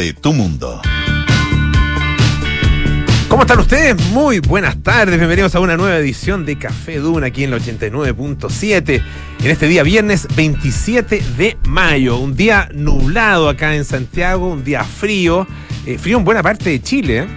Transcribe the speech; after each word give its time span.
de 0.00 0.14
tu 0.14 0.32
mundo. 0.32 0.80
¿Cómo 3.28 3.42
están 3.42 3.58
ustedes? 3.58 4.00
Muy 4.12 4.38
buenas 4.40 4.82
tardes, 4.82 5.18
bienvenidos 5.18 5.54
a 5.54 5.60
una 5.60 5.76
nueva 5.76 5.98
edición 5.98 6.46
de 6.46 6.58
Café 6.58 6.96
Duna 6.96 7.26
aquí 7.26 7.44
en 7.44 7.52
el 7.52 7.60
89.7 7.60 9.02
en 9.40 9.50
este 9.50 9.68
día 9.68 9.82
viernes 9.82 10.26
27 10.34 11.22
de 11.36 11.58
mayo, 11.68 12.16
un 12.16 12.34
día 12.34 12.70
nublado 12.72 13.50
acá 13.50 13.74
en 13.76 13.84
Santiago, 13.84 14.48
un 14.48 14.64
día 14.64 14.84
frío, 14.84 15.46
eh, 15.84 15.98
frío 15.98 16.16
en 16.16 16.24
buena 16.24 16.42
parte 16.42 16.70
de 16.70 16.80
Chile, 16.80 17.18
¿eh? 17.18 17.28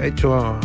ha 0.00 0.06
hecho 0.06 0.60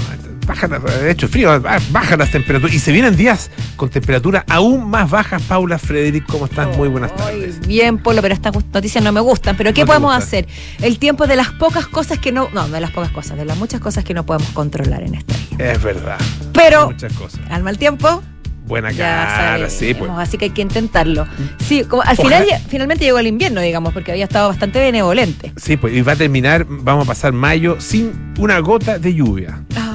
baja, 0.47 0.67
de 0.67 1.11
hecho 1.11 1.27
frío, 1.27 1.61
bajan 1.91 2.19
las 2.19 2.31
temperaturas 2.31 2.73
y 2.73 2.79
se 2.79 2.91
vienen 2.91 3.15
días 3.15 3.51
con 3.75 3.89
temperatura 3.89 4.45
aún 4.49 4.89
más 4.89 5.09
bajas. 5.09 5.41
Paula, 5.43 5.77
Frederick, 5.77 6.25
¿cómo 6.25 6.45
estás? 6.45 6.75
Muy 6.75 6.87
buenas 6.87 7.15
tardes. 7.15 7.59
Bien, 7.67 7.97
Polo, 7.97 8.21
pero 8.21 8.33
estas 8.33 8.53
noticias 8.73 9.03
no 9.03 9.11
me 9.11 9.19
gustan. 9.19 9.55
Pero 9.57 9.73
¿qué 9.73 9.85
podemos 9.85 10.15
hacer? 10.15 10.47
El 10.81 10.97
tiempo 10.97 11.27
de 11.27 11.35
las 11.35 11.51
pocas 11.51 11.87
cosas 11.87 12.17
que 12.17 12.31
no, 12.31 12.49
no, 12.53 12.67
de 12.67 12.79
las 12.79 12.91
pocas 12.91 13.11
cosas, 13.11 13.37
de 13.37 13.45
las 13.45 13.57
muchas 13.57 13.81
cosas 13.81 14.03
que 14.03 14.13
no 14.13 14.25
podemos 14.25 14.49
controlar 14.51 15.03
en 15.03 15.15
esta 15.15 15.35
vida. 15.35 15.73
Es 15.73 15.83
verdad. 15.83 16.17
Pero 16.53 16.87
muchas 16.87 17.13
cosas. 17.13 17.41
al 17.49 17.63
mal 17.63 17.77
tiempo 17.77 18.23
buena 18.67 18.93
cara, 18.93 19.69
sí, 19.69 19.93
pues. 19.93 20.11
Así 20.17 20.37
que 20.37 20.45
hay 20.45 20.51
que 20.51 20.61
intentarlo. 20.61 21.25
Sí, 21.59 21.83
como 21.83 22.03
al 22.03 22.17
final 22.17 22.45
finalmente 22.67 23.05
llegó 23.05 23.17
el 23.19 23.27
invierno, 23.27 23.61
digamos, 23.61 23.93
porque 23.93 24.11
había 24.11 24.25
estado 24.25 24.49
bastante 24.49 24.79
benevolente. 24.79 25.53
Sí, 25.55 25.77
pues 25.77 25.93
y 25.93 26.01
va 26.01 26.13
a 26.13 26.15
terminar, 26.15 26.65
vamos 26.67 27.05
a 27.05 27.07
pasar 27.07 27.33
mayo 27.33 27.77
sin 27.79 28.33
una 28.37 28.59
gota 28.59 28.99
de 28.99 29.13
lluvia. 29.13 29.63
Ah, 29.75 29.86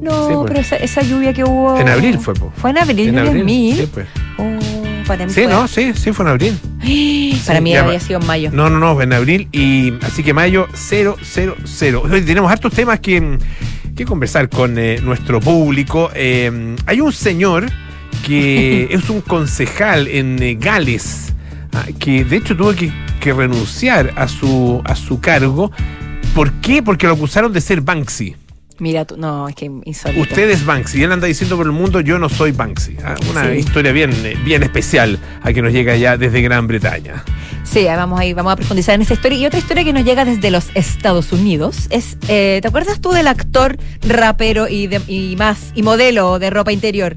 no, 0.00 0.44
pero 0.46 0.60
esa, 0.60 0.76
esa, 0.76 1.02
lluvia 1.02 1.32
que 1.32 1.44
hubo. 1.44 1.78
En 1.78 1.88
abril 1.88 2.18
fue. 2.18 2.34
Fue 2.56 2.70
en 2.70 2.78
abril, 2.78 3.08
en 3.08 3.18
abril. 3.18 3.44
Mil? 3.44 3.76
Sí, 3.76 3.88
pues. 3.92 4.06
Oh, 4.38 4.58
para 5.06 5.26
mí 5.26 5.32
sí, 5.32 5.46
no, 5.46 5.66
sí, 5.68 5.92
sí, 5.94 6.12
fue 6.12 6.24
en 6.24 6.30
abril. 6.30 6.58
para 7.46 7.60
mí 7.60 7.76
había 7.76 8.00
sido 8.00 8.20
en 8.20 8.26
mayo. 8.26 8.50
No, 8.52 8.68
no, 8.68 8.78
no, 8.78 9.00
en 9.00 9.12
abril. 9.12 9.48
Y 9.52 9.94
así 10.02 10.22
que 10.22 10.32
mayo 10.32 10.68
000. 10.74 11.16
Hoy 12.10 12.22
tenemos 12.22 12.50
hartos 12.50 12.72
temas 12.72 13.00
que, 13.00 13.38
que 13.94 14.04
conversar 14.04 14.48
con 14.48 14.78
eh, 14.78 15.00
nuestro 15.02 15.40
público. 15.40 16.10
Eh, 16.14 16.76
hay 16.86 17.00
un 17.00 17.12
señor 17.12 17.66
que 18.24 18.88
es 18.90 19.08
un 19.08 19.20
concejal 19.20 20.08
en 20.08 20.42
eh, 20.42 20.56
Gales, 20.58 21.32
ah, 21.72 21.86
que 21.98 22.24
de 22.24 22.36
hecho 22.36 22.56
tuvo 22.56 22.74
que, 22.74 22.92
que 23.20 23.32
renunciar 23.32 24.12
a 24.16 24.28
su, 24.28 24.82
a 24.84 24.94
su 24.96 25.20
cargo. 25.20 25.70
¿Por 26.34 26.52
qué? 26.54 26.82
Porque 26.82 27.06
lo 27.06 27.14
acusaron 27.14 27.52
de 27.52 27.60
ser 27.60 27.80
Banksy. 27.80 28.36
Mira, 28.78 29.04
tú, 29.04 29.16
no, 29.16 29.48
es 29.48 29.54
que 29.54 29.70
insólito. 29.84 30.20
Usted 30.22 30.50
es 30.50 30.64
Banksy. 30.64 31.02
Él 31.02 31.12
anda 31.12 31.26
diciendo 31.26 31.56
por 31.56 31.66
el 31.66 31.72
mundo, 31.72 32.00
yo 32.00 32.18
no 32.18 32.28
soy 32.28 32.52
Banksy. 32.52 32.96
Ah, 33.04 33.14
una 33.30 33.54
historia 33.54 33.92
bien, 33.92 34.10
bien 34.44 34.62
especial 34.62 35.18
a 35.42 35.52
que 35.52 35.62
nos 35.62 35.72
llega 35.72 35.96
ya 35.96 36.16
desde 36.16 36.42
Gran 36.42 36.66
Bretaña. 36.66 37.24
Sí, 37.64 37.84
vamos 37.84 38.20
a, 38.20 38.34
vamos 38.34 38.52
a 38.52 38.56
profundizar 38.56 38.94
en 38.94 39.02
esa 39.02 39.14
historia. 39.14 39.38
Y 39.38 39.46
otra 39.46 39.58
historia 39.58 39.82
que 39.82 39.92
nos 39.92 40.04
llega 40.04 40.24
desde 40.24 40.50
los 40.50 40.70
Estados 40.74 41.32
Unidos 41.32 41.86
es, 41.90 42.18
eh, 42.28 42.58
¿te 42.62 42.68
acuerdas 42.68 43.00
tú 43.00 43.12
del 43.12 43.28
actor, 43.28 43.76
rapero 44.02 44.68
y, 44.68 44.88
y 45.08 45.36
más, 45.36 45.72
y 45.74 45.82
modelo 45.82 46.38
de 46.38 46.50
ropa 46.50 46.72
interior? 46.72 47.16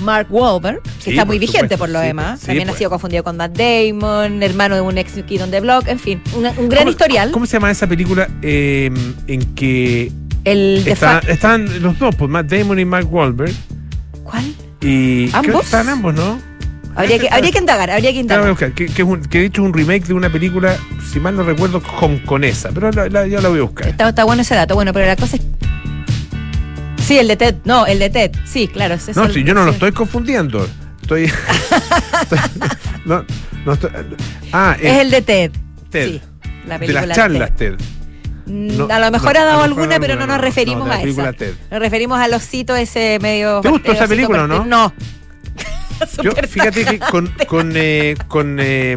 Mark 0.00 0.28
Wahlberg, 0.30 0.80
que 1.02 1.10
está 1.10 1.24
muy 1.24 1.38
vigente 1.38 1.76
por 1.76 1.88
lo 1.88 2.00
demás. 2.00 2.40
También 2.40 2.70
ha 2.70 2.72
sido 2.72 2.90
confundido 2.90 3.24
con 3.24 3.36
Matt 3.36 3.56
Damon, 3.56 4.42
hermano 4.42 4.74
de 4.76 4.80
un 4.80 4.96
ex 4.98 5.12
Kid 5.26 5.42
on 5.42 5.50
the 5.50 5.60
Block, 5.60 5.88
en 5.88 5.98
fin, 5.98 6.22
un, 6.36 6.68
gran 6.68 6.88
historial. 6.88 7.32
¿Cómo 7.32 7.46
se 7.46 7.54
llama 7.54 7.70
esa 7.70 7.86
película 7.86 8.28
eh, 8.42 8.90
en 9.26 9.54
que 9.54 10.12
el 10.52 10.84
están 10.86 11.82
los 11.82 11.98
dos, 11.98 12.14
pues 12.14 12.30
Matt 12.30 12.46
Damon 12.46 12.78
y 12.78 12.84
Mark 12.84 13.12
Wahlberg. 13.12 13.54
¿Cuál? 14.24 14.54
Y 14.80 15.30
¿Ambos? 15.32 15.64
están 15.64 15.88
ambos, 15.88 16.14
¿no? 16.14 16.38
Habría 16.94 17.18
que, 17.18 17.28
habría 17.30 17.52
que 17.52 17.58
indagar, 17.58 17.90
habría 17.90 18.12
que 18.12 18.18
indagar. 18.18 18.56
que, 18.74 18.86
que, 18.86 19.38
he 19.38 19.42
dicho 19.42 19.62
un 19.62 19.72
remake 19.72 20.06
de 20.06 20.14
una 20.14 20.30
película, 20.30 20.76
si 21.12 21.20
mal 21.20 21.36
no 21.36 21.44
recuerdo, 21.44 21.80
hongkonesa, 22.00 22.70
pero 22.74 22.90
la, 22.90 23.26
yo 23.28 23.40
la 23.40 23.48
voy 23.48 23.60
a 23.60 23.62
buscar. 23.62 23.88
Está, 23.88 24.08
está, 24.08 24.24
bueno 24.24 24.42
ese 24.42 24.56
dato, 24.56 24.74
bueno, 24.74 24.92
pero 24.92 25.06
la 25.06 25.14
cosa 25.14 25.36
es... 25.36 25.42
Sí, 27.04 27.16
el 27.18 27.28
de 27.28 27.36
Ted, 27.36 27.54
no, 27.64 27.86
el 27.86 28.00
de 28.00 28.10
Ted, 28.10 28.32
sí, 28.44 28.66
claro. 28.66 28.94
Es 28.94 29.16
no, 29.16 29.28
sí, 29.28 29.44
yo 29.44 29.54
no 29.54 29.64
lo 29.64 29.70
estoy 29.70 29.92
confundiendo. 29.92 30.68
Estoy... 31.02 31.30
no, 33.04 33.24
no 33.64 33.72
estoy... 33.72 33.90
Ah, 34.52 34.76
es 34.80 34.98
el 34.98 35.10
de 35.10 35.22
Ted. 35.22 35.52
Ted. 35.90 36.08
Sí, 36.08 36.20
la 36.66 36.78
película 36.80 37.02
de 37.02 37.06
las 37.06 37.16
charlas 37.16 37.56
Ted. 37.56 37.74
Mm, 38.48 38.90
a 38.90 38.98
lo 38.98 39.10
mejor 39.10 39.36
ha 39.36 39.44
dado 39.44 39.62
alguna, 39.62 40.00
pero 40.00 40.16
no 40.16 40.26
nos 40.26 40.40
referimos 40.40 40.88
a 40.90 41.02
eso. 41.02 41.22
Nos 41.70 41.80
referimos 41.80 42.18
al 42.18 42.32
osito 42.34 42.74
ese 42.74 43.18
medio. 43.20 43.60
¿Te 43.60 43.68
gustó 43.68 43.92
esa 43.92 44.08
película, 44.08 44.46
no? 44.46 44.64
No. 44.64 44.92
Yo, 46.22 46.30
fíjate 46.32 46.84
que 46.84 46.98
con. 46.98 47.32
con, 47.48 47.72
eh, 47.74 48.16
con 48.28 48.58
eh, 48.60 48.96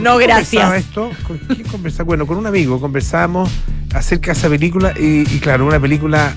no, 0.00 0.16
gracias. 0.16 0.74
esto? 0.74 1.10
¿Con 1.26 1.38
quién 1.38 1.66
conversaba? 1.68 2.04
Bueno, 2.04 2.26
con 2.26 2.38
un 2.38 2.46
amigo 2.46 2.80
conversábamos 2.80 3.50
acerca 3.94 4.32
de 4.32 4.38
esa 4.38 4.48
película 4.48 4.94
y, 4.98 5.22
y 5.30 5.38
claro, 5.40 5.66
una 5.66 5.78
película 5.78 6.32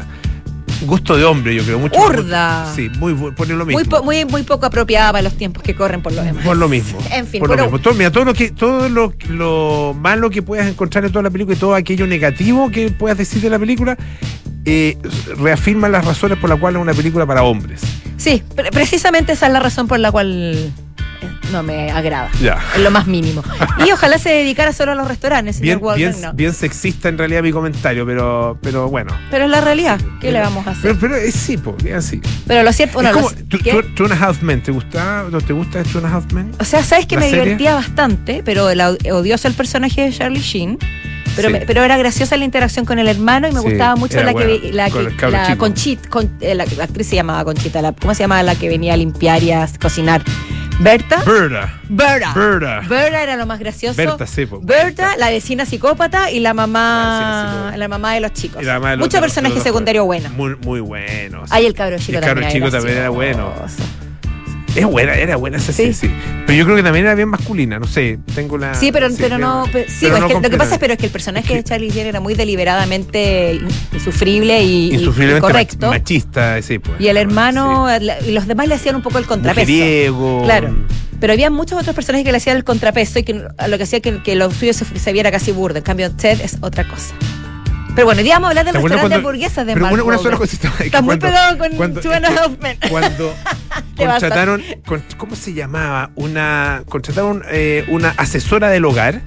gusto 0.82 1.16
de 1.16 1.24
hombre, 1.24 1.56
yo 1.56 1.64
creo. 1.64 1.80
Mucho 1.80 2.00
Urda. 2.00 2.72
sí, 2.76 2.90
muy, 2.98 3.14
lo 3.14 3.66
mismo. 3.66 4.04
Muy, 4.04 4.26
muy, 4.26 4.44
poco 4.44 4.66
apropiada 4.66 5.12
para 5.12 5.22
los 5.22 5.36
tiempos 5.36 5.64
que 5.64 5.76
corren 5.76 6.02
por 6.02 6.14
lo 6.14 6.24
demás. 6.24 6.46
Por 6.46 6.58
lo 6.58 6.68
mismo. 6.68 7.00
En 7.12 7.28
fin, 7.28 7.40
por 7.40 7.56
lo 7.56 7.64
mismo. 7.64 7.80
Todo, 7.80 7.94
mira, 7.94 8.12
todo 8.12 8.26
lo 8.26 8.34
que, 8.34 8.52
todo 8.52 8.90
lo, 8.90 9.14
lo, 9.30 9.96
malo 9.98 10.30
que 10.30 10.42
puedas 10.42 10.68
encontrar 10.68 11.06
en 11.06 11.12
toda 11.12 11.24
la 11.24 11.30
película 11.30 11.56
y 11.56 11.60
todo 11.60 11.76
aquello 11.76 12.08
negativo 12.08 12.70
que 12.70 12.90
puedas 12.92 13.18
decir 13.18 13.42
de 13.42 13.50
la 13.50 13.60
película, 13.60 13.98
eh, 14.66 14.98
reafirma 15.38 15.90
las 15.90 16.06
razones 16.06 16.38
por 16.40 16.50
las 16.50 16.60
cuales 16.60 16.80
es 16.80 16.84
una 16.84 16.94
película 16.94 17.26
para 17.26 17.44
hombres. 17.44 17.82
Sí, 18.18 18.44
precisamente 18.72 19.34
esa 19.34 19.48
es 19.48 19.54
la 19.54 19.60
razón 19.60 19.88
por 19.88 20.00
la 20.00 20.12
cual 20.12 20.72
no 21.52 21.64
me 21.64 21.92
agrada. 21.92 22.30
Ya. 22.42 22.60
En 22.76 22.84
lo 22.84 22.92
más 22.92 23.08
mínimo. 23.08 23.44
Y 23.86 23.92
ojalá 23.92 24.18
se 24.18 24.30
dedicara 24.30 24.74
solo 24.74 24.94
a 24.94 24.96
los 24.96 25.08
restaurantes, 25.08 25.58
señor 25.58 25.82
bien, 25.96 26.14
bien, 26.14 26.36
bien, 26.36 26.54
sexista 26.54 27.10
en 27.10 27.18
realidad 27.18 27.44
mi 27.44 27.52
comentario, 27.52 28.06
pero, 28.06 28.58
pero 28.62 28.90
bueno. 28.90 29.12
Pero 29.32 29.46
es 29.46 29.52
la 29.52 29.62
realidad. 29.62 30.00
¿Qué 30.20 30.32
le 30.32 30.40
vamos 30.40 30.66
a 30.68 30.72
hacer? 30.72 30.96
Pero, 31.00 31.16
es 31.16 31.36
sí, 31.36 31.58
pues, 31.58 31.76
así. 31.94 32.22
Pero 32.48 32.64
lo 32.64 32.74
cierto. 32.74 32.94
Bueno, 32.96 33.12
Two, 33.96 34.06
and 34.06 34.14
a 34.14 34.28
Half 34.28 34.42
Men, 34.42 34.62
¿te 34.62 34.72
gusta, 34.72 35.26
¿te 35.46 35.54
gusta 35.54 35.84
Two 35.84 36.00
and 36.00 36.08
a 36.08 36.16
Half 36.16 36.32
Men? 36.34 36.52
O 36.60 36.64
sea, 36.64 36.84
sabes 36.84 37.06
que 37.06 37.18
me 37.18 37.28
divertía 37.28 37.76
bastante, 37.76 38.42
pero 38.44 38.70
el 38.70 38.82
odioso 38.82 39.48
el 39.48 39.54
personaje 39.54 40.02
de 40.02 40.12
Charlie 40.12 40.42
Sheen. 40.42 40.78
Pero, 41.36 41.50
pero, 41.68 41.84
era 41.84 41.98
graciosa 41.98 42.38
la 42.38 42.46
interacción 42.46 42.86
con 42.86 42.98
el 42.98 43.10
hermano 43.10 43.48
y 43.48 43.52
me 43.52 43.60
gustaba 43.60 43.96
mucho 43.98 44.24
la 44.24 44.34
que 44.34 44.72
la, 44.72 44.88
la 45.30 45.58
Conchita, 45.58 46.08
eh, 46.40 46.56
la, 46.56 46.64
actriz 46.64 47.08
se 47.08 47.16
llamaba 47.16 47.44
Conchita, 47.44 47.82
la, 47.82 47.92
¿cómo 47.92 48.14
se 48.14 48.24
llamaba 48.24 48.42
la 48.42 48.56
que 48.56 48.70
venía 48.70 48.94
a 48.94 48.98
limpiar 48.98 49.44
y 49.44 49.52
a 49.52 49.68
cocinar? 49.82 50.24
Berta. 50.80 51.24
Berta. 51.24 51.80
Berta. 51.88 52.34
Berta. 52.34 52.82
Berta 52.88 53.24
era 53.24 53.36
lo 53.38 53.46
más 53.46 53.60
gracioso. 53.60 53.96
Berta, 53.96 54.28
sí, 54.28 54.48
Berta, 54.62 55.16
la 55.18 55.30
vecina 55.30 55.66
psicópata 55.66 56.32
y 56.32 56.40
la 56.40 56.54
mamá 56.54 57.74
la, 57.76 57.88
mamá 57.88 58.14
de 58.14 58.20
los 58.20 58.34
chicos. 58.34 58.64
Muchos 58.98 59.20
personajes 59.20 59.64
secundarios 59.64 60.06
buenos. 60.06 60.32
Muy, 60.34 60.56
muy 60.58 60.82
buenos. 60.82 61.52
Ahí 61.52 61.66
el 61.66 61.74
cabro 61.74 61.98
chico 61.98 62.18
el 62.18 62.24
cabro 62.24 62.48
chico 62.50 62.70
también 62.70 62.98
era 62.98 63.10
bueno. 63.10 63.54
Es 64.86 64.86
buena, 64.86 65.14
era 65.16 65.38
buena 65.38 65.58
esa 65.58 65.72
sí. 65.72 65.94
sí. 65.94 66.10
Pero 66.46 66.58
yo 66.58 66.66
creo 66.66 66.76
que 66.76 66.84
también 66.84 67.06
era 67.06 67.16
bien 67.16 67.30
masculina, 67.30 67.80
no 67.80 67.88
sé, 67.88 68.20
tengo 68.34 68.58
la... 68.58 68.74
Sí, 68.76 68.92
pero, 68.92 69.08
pero 69.18 69.38
no... 69.38 69.66
sí, 69.66 70.06
es 70.06 70.12
que, 70.12 70.34
lo 70.34 70.42
que 70.42 70.58
pasa 70.58 70.76
es, 70.76 70.80
pero 70.80 70.94
es 70.94 71.00
que 71.00 71.06
el 71.06 71.12
personaje 71.12 71.56
de 71.56 71.64
Charlie 71.64 71.90
Jenner 71.90 72.08
era 72.08 72.20
muy 72.20 72.34
deliberadamente 72.34 73.60
insufrible 73.94 74.64
y, 74.64 75.06
correcto. 75.40 75.90
machista, 75.90 76.62
sí. 76.62 76.80
Pues, 76.80 77.00
y 77.00 77.08
el 77.08 77.18
hermano, 77.18 77.88
y 78.26 78.32
los 78.32 78.48
demás 78.48 78.68
le 78.68 78.76
hacían 78.76 78.96
un 78.96 79.02
poco 79.02 79.18
el 79.18 79.26
contrapeso. 79.26 79.72
Mujeriego. 79.72 80.44
Claro. 80.44 80.76
Pero 81.20 81.34
había 81.34 81.50
muchos 81.50 81.80
otros 81.80 81.96
personajes 81.96 82.26
que 82.26 82.32
le 82.32 82.38
hacían 82.38 82.58
el 82.58 82.64
contrapeso 82.64 83.20
y 83.20 83.24
que 83.24 83.34
lo 83.34 83.78
que 83.78 83.84
hacía 83.84 84.02
que, 84.02 84.22
que 84.22 84.36
lo 84.36 84.52
suyo 84.52 84.74
se, 84.74 84.86
se 84.86 85.14
viera 85.14 85.32
casi 85.32 85.52
burdo. 85.52 85.78
En 85.78 85.84
cambio, 85.84 86.12
Ted 86.12 86.42
es 86.42 86.58
otra 86.62 86.84
cosa. 86.88 87.16
Pero 87.96 88.08
bueno, 88.08 88.22
digamos 88.22 88.50
hablar 88.50 88.66
del 88.66 88.74
restaurante 88.74 89.10
de 89.10 89.16
hamburguesas 89.16 89.66
de 89.66 89.74
Pero 89.74 89.88
una, 89.88 90.04
una 90.04 90.18
sola 90.18 90.38
cosita. 90.38 90.72
Está 90.80 91.02
muy 91.02 91.18
pegado 91.18 91.58
con 91.58 91.72
cuando, 91.72 92.02
Cuando 92.90 93.34
contrataron, 93.98 94.62
¿cómo 95.18 95.36
se 95.36 95.54
llamaba? 95.54 96.12
Una 96.16 96.84
contrataron 96.90 97.44
eh, 97.50 97.86
una 97.88 98.10
asesora 98.18 98.68
del 98.70 98.84
hogar. 98.84 99.22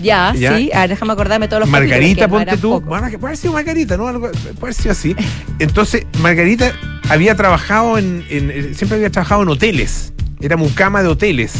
Ya, 0.00 0.32
sí. 0.32 0.70
A 0.72 0.82
ver, 0.82 0.90
déjame 0.90 1.12
acordarme 1.12 1.48
todos 1.48 1.60
los 1.60 1.68
Margarita, 1.68 2.28
ponte 2.28 2.56
tú. 2.56 2.80
Puede 2.82 3.16
haber 3.16 3.36
sido 3.36 3.52
Margarita, 3.52 3.96
¿no? 3.96 4.04
Puede 4.20 4.32
haber 4.62 4.74
sido 4.74 4.92
así. 4.92 5.16
Entonces, 5.58 6.06
Margarita 6.20 6.72
había 7.08 7.34
trabajado 7.34 7.98
en, 7.98 8.24
siempre 8.76 8.96
había 8.96 9.10
trabajado 9.10 9.42
en 9.42 9.48
hoteles. 9.48 10.12
Era 10.40 10.56
mucama 10.56 11.02
de 11.02 11.08
hoteles. 11.08 11.52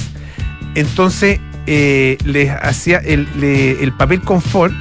Entonces, 0.77 1.41
eh, 1.67 2.17
les 2.25 2.51
hacía 2.51 2.99
el, 2.99 3.27
el 3.43 3.93
papel 3.97 4.21
confort 4.21 4.73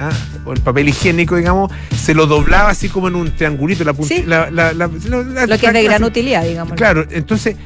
¿ah? 0.00 0.10
o 0.44 0.52
el 0.52 0.60
papel 0.60 0.88
higiénico, 0.88 1.36
digamos, 1.36 1.72
se 1.96 2.14
lo 2.14 2.26
doblaba 2.26 2.70
así 2.70 2.88
como 2.88 3.08
en 3.08 3.14
un 3.14 3.30
triangulito. 3.34 3.84
La, 3.84 3.94
sí. 3.94 4.24
la, 4.26 4.50
lo 4.50 4.90
que 5.58 5.66
es 5.66 5.72
de 5.72 5.82
gran 5.82 6.04
utilidad, 6.04 6.44
digamos. 6.44 6.74
Claro, 6.74 7.06
entonces, 7.10 7.56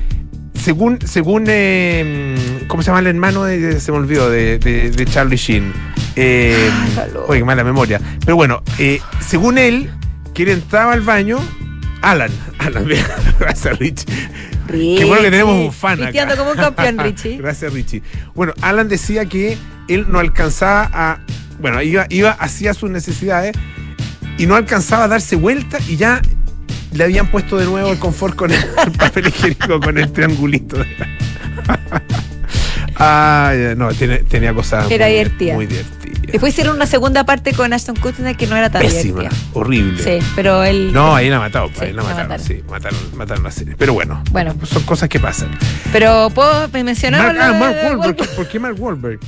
según, 0.55 0.99
según 1.07 1.45
eh, 1.49 2.65
¿cómo 2.69 2.83
se 2.83 2.89
llama 2.89 3.01
el 3.01 3.07
hermano? 3.07 3.45
De, 3.45 3.81
se 3.81 3.93
me 3.93 3.99
olvidó, 3.99 4.31
de, 4.31 4.59
de, 4.59 5.07
Charlie 5.07 5.37
Sheen. 5.37 5.73
Eh, 6.17 6.71
oye, 7.27 7.45
mala 7.45 7.65
memoria. 7.65 8.01
Pero 8.25 8.37
bueno, 8.37 8.63
eh, 8.79 9.01
según 9.21 9.59
él, 9.59 9.91
que 10.35 10.43
él 10.43 10.51
entraba 10.51 10.93
al 10.93 11.03
baño, 11.03 11.39
Alan, 12.03 12.31
Alan, 12.59 12.87
gracias 13.41 13.79
Richie. 13.79 14.07
Qué 14.69 15.05
bueno 15.07 15.23
que 15.23 15.31
tenemos 15.31 15.55
un 15.55 15.73
fan 15.73 16.03
acá. 16.03 16.37
como 16.37 16.51
un 16.51 16.57
campeón, 16.57 16.99
Richie. 17.05 17.39
gracias, 17.39 17.73
Richie. 17.73 18.03
Bueno, 18.35 18.53
Alan 18.61 18.89
decía 18.89 19.25
que 19.27 19.57
él 19.89 20.07
no 20.09 20.19
alcanzaba 20.19 20.91
a. 20.93 21.21
Bueno, 21.61 21.83
iba, 21.83 22.07
iba 22.09 22.31
hacia 22.31 22.73
sus 22.75 22.91
necesidades 22.91 23.57
y 24.37 24.47
no 24.47 24.55
alcanzaba 24.55 25.05
a 25.05 25.09
darse 25.09 25.37
vuelta 25.37 25.79
y 25.89 25.97
ya 25.97 26.23
le 26.93 27.05
habían 27.05 27.31
puesto 27.31 27.57
de 27.57 27.65
nuevo 27.67 27.91
el 27.91 27.99
confort 27.99 28.35
con 28.37 28.51
el, 28.53 28.59
el 28.87 28.93
papel 28.93 29.29
higiénico 29.29 29.81
con 29.81 29.99
el 29.99 30.11
triangulito. 30.13 30.77
ah, 32.97 33.53
no, 33.77 33.93
tiene- 33.93 34.19
tenía 34.19 34.55
cosas 34.55 34.91
Era 34.91 35.07
muy, 35.07 35.15
divertida. 35.15 35.55
muy 35.55 35.67
divertidas. 35.67 35.99
Después 36.29 36.53
hicieron 36.53 36.77
una 36.77 36.87
segunda 36.87 37.25
parte 37.25 37.55
con 37.55 37.73
Ashton 37.73 37.97
Kutcher 37.97 38.37
que 38.37 38.47
no 38.47 38.55
era 38.57 38.69
tan 38.69 38.83
Pésima, 38.83 39.21
divertida. 39.21 39.43
horrible. 39.55 40.03
Sí, 40.03 40.27
pero 40.37 40.63
él. 40.63 40.93
No, 40.93 41.15
ahí 41.17 41.31
la 41.31 41.39
mataron, 41.39 41.71
Sí, 41.75 41.85
ahí 41.87 41.93
la 41.95 42.03
mataron, 42.03 42.29
mataron. 42.29 42.47
sí, 42.47 42.63
mataron, 42.69 42.99
mataron 43.17 43.45
la 43.45 43.51
serie. 43.51 43.75
Pero 43.79 43.95
bueno, 43.95 44.23
Bueno. 44.31 44.55
son 44.65 44.83
cosas 44.83 45.09
que 45.09 45.19
pasan. 45.19 45.49
Pero 45.91 46.29
puedo 46.35 46.69
mencionar. 46.69 47.35
Mark, 47.35 47.39
ah, 47.41 47.53
Mark 47.59 47.77
Wahlberg, 47.83 48.17
¿por- 48.17 48.29
¿por 48.29 48.49
qué 48.49 48.59
Mark 48.61 48.77
Wahlberg? 48.79 49.21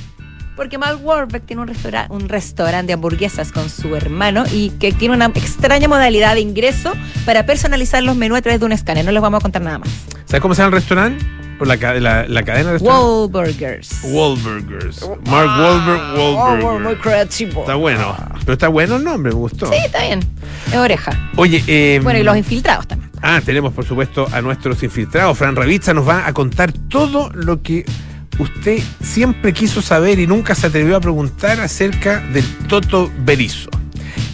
Porque 0.55 0.77
Mark 0.77 0.99
Wahlberg 1.03 1.43
tiene 1.43 1.61
un, 1.61 1.67
restaura- 1.67 2.07
un 2.09 2.27
restaurante 2.29 2.87
de 2.87 2.93
hamburguesas 2.93 3.51
con 3.51 3.69
su 3.69 3.95
hermano 3.95 4.43
y 4.51 4.69
que 4.71 4.91
tiene 4.91 5.15
una 5.15 5.25
extraña 5.27 5.87
modalidad 5.87 6.35
de 6.35 6.41
ingreso 6.41 6.91
para 7.25 7.45
personalizar 7.45 8.03
los 8.03 8.15
menús 8.15 8.37
a 8.37 8.41
través 8.41 8.59
de 8.59 8.65
un 8.65 8.71
escáner. 8.73 9.05
No 9.05 9.11
les 9.11 9.21
vamos 9.21 9.39
a 9.39 9.41
contar 9.41 9.61
nada 9.61 9.79
más. 9.79 9.89
¿Sabes 10.25 10.41
cómo 10.41 10.53
se 10.53 10.61
llama 10.61 10.75
el 10.75 10.81
restaurante? 10.81 11.25
La, 11.61 11.77
ca- 11.77 11.93
la, 11.93 12.27
la 12.27 12.41
cadena 12.43 12.71
de 12.71 12.79
restaurantes. 12.79 13.05
Wahlburgers. 13.05 13.99
Wahlburgers. 14.03 15.01
Mark 15.29 15.47
Wahlberg, 15.59 16.01
muy 16.15 16.33
Wahlburger. 16.33 16.97
creativo. 16.99 17.61
Está 17.61 17.75
bueno. 17.75 18.15
Pero 18.39 18.53
está 18.53 18.67
bueno 18.67 18.95
el 18.95 19.03
nombre, 19.03 19.31
me 19.31 19.37
gustó. 19.37 19.67
Sí, 19.67 19.75
está 19.85 20.01
bien. 20.03 20.19
Es 20.71 20.75
oreja. 20.75 21.29
Oye, 21.35 21.63
eh, 21.67 21.99
Bueno, 22.01 22.19
y 22.19 22.23
los 22.23 22.35
infiltrados 22.35 22.87
también. 22.87 23.11
Ah, 23.21 23.39
tenemos 23.45 23.73
por 23.73 23.85
supuesto 23.85 24.27
a 24.31 24.41
nuestros 24.41 24.81
infiltrados. 24.81 25.37
Fran 25.37 25.55
Ravizza 25.55 25.93
nos 25.93 26.07
va 26.07 26.25
a 26.25 26.33
contar 26.33 26.71
todo 26.71 27.29
lo 27.35 27.61
que 27.61 27.85
usted 28.39 28.79
siempre 29.03 29.53
quiso 29.53 29.81
saber 29.81 30.19
y 30.19 30.27
nunca 30.27 30.55
se 30.55 30.67
atrevió 30.67 30.95
a 30.95 31.01
preguntar 31.01 31.59
acerca 31.59 32.19
del 32.33 32.43
Toto 32.67 33.11
Berizo. 33.23 33.69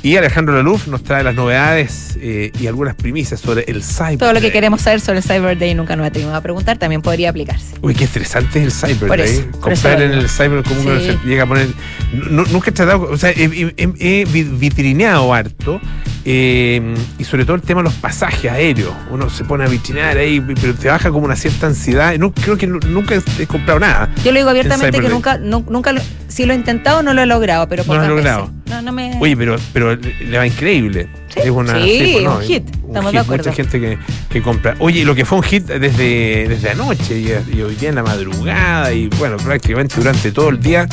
Y 0.03 0.15
Alejandro 0.15 0.55
Laluf 0.55 0.87
nos 0.87 1.03
trae 1.03 1.23
las 1.23 1.35
novedades 1.35 2.17
eh, 2.21 2.51
y 2.59 2.67
algunas 2.67 2.95
primicias 2.95 3.41
sobre 3.41 3.63
el 3.67 3.83
Cyber. 3.83 4.17
Todo 4.19 4.31
lo 4.31 4.39
que 4.39 4.51
queremos 4.51 4.81
saber 4.81 5.01
sobre 5.01 5.17
el 5.17 5.23
Cyber 5.23 5.57
Day 5.57 5.73
nunca 5.75 5.95
nos 5.95 6.07
atrevimos 6.07 6.35
a 6.35 6.41
preguntar, 6.41 6.77
también 6.77 7.01
podría 7.01 7.29
aplicarse. 7.31 7.75
Uy, 7.81 7.93
qué 7.93 8.05
estresante 8.05 8.59
es 8.59 8.65
el 8.65 8.71
Cyber 8.95 9.07
Por 9.09 9.17
Day. 9.17 9.29
eso, 9.29 9.41
por 9.59 9.73
eso 9.73 9.87
Comprar 9.89 10.01
en 10.01 10.11
el 10.13 10.29
Cyber 10.29 10.63
como 10.63 10.81
uno 10.81 10.99
se 10.99 11.17
llega 11.25 11.43
a 11.43 11.45
poner. 11.47 11.67
Nu- 12.13 12.45
nunca 12.51 12.69
he 12.69 12.73
tratado, 12.73 13.01
o 13.11 13.17
sea, 13.17 13.31
he, 13.31 13.43
he- 13.45 13.73
he- 13.75 14.21
he 14.21 14.25
vi- 14.25 14.43
vitrineado 14.43 15.33
harto. 15.33 15.81
Eh, 16.29 16.81
y 17.17 17.23
sobre 17.23 17.45
todo 17.45 17.55
el 17.55 17.61
tema 17.61 17.79
de 17.81 17.85
los 17.85 17.93
pasajes 17.93 18.51
aéreos. 18.51 18.93
Uno 19.11 19.29
se 19.29 19.45
pone 19.45 19.63
a 19.63 19.67
vitrinear 19.67 20.17
ahí, 20.17 20.41
pero 20.41 20.73
te 20.73 20.89
baja 20.89 21.09
como 21.09 21.23
una 21.25 21.37
cierta 21.37 21.67
ansiedad. 21.67 22.13
No, 22.17 22.33
creo 22.33 22.57
que 22.57 22.67
nu- 22.67 22.79
nunca 22.89 23.15
he 23.39 23.47
comprado 23.47 23.79
nada. 23.79 24.09
Yo 24.25 24.33
lo 24.33 24.37
digo 24.39 24.49
abiertamente 24.49 24.99
que 24.99 25.07
nunca, 25.07 25.37
nu- 25.37 25.65
nunca 25.69 25.93
lo, 25.93 26.01
si 26.27 26.45
lo 26.45 26.51
he 26.51 26.57
intentado 26.57 27.01
no 27.01 27.13
lo 27.13 27.21
he 27.21 27.25
logrado, 27.25 27.69
pero 27.69 27.85
No 27.85 27.93
lo 27.95 28.01
has 28.01 28.07
logrado. 28.09 28.51
No, 28.65 28.81
no 28.81 28.91
me. 28.91 29.17
Oye, 29.21 29.37
pero, 29.37 29.55
pero 29.71 29.95
le 29.95 30.37
va 30.37 30.45
increíble. 30.45 31.07
Sí, 31.29 31.39
es 31.45 31.49
una, 31.49 31.81
sí, 31.81 32.09
pues, 32.21 32.27
un 32.35 32.41
hit. 32.41 32.63
Estamos 32.87 33.11
de 33.13 33.19
acuerdo. 33.19 33.43
Mucha 33.45 33.55
gente 33.55 33.79
que, 33.79 33.97
que 34.29 34.41
compra. 34.41 34.75
Oye, 34.79 35.05
lo 35.05 35.15
que 35.15 35.23
fue 35.23 35.37
un 35.37 35.43
hit 35.45 35.65
desde, 35.65 36.47
desde 36.49 36.71
anoche 36.71 37.17
y, 37.19 37.55
y 37.55 37.61
hoy 37.61 37.75
día 37.75 37.87
en 37.89 37.95
la 37.95 38.03
madrugada 38.03 38.91
y 38.91 39.07
bueno, 39.17 39.37
prácticamente 39.37 39.95
durante 39.95 40.33
todo 40.33 40.49
el 40.49 40.59
día. 40.59 40.87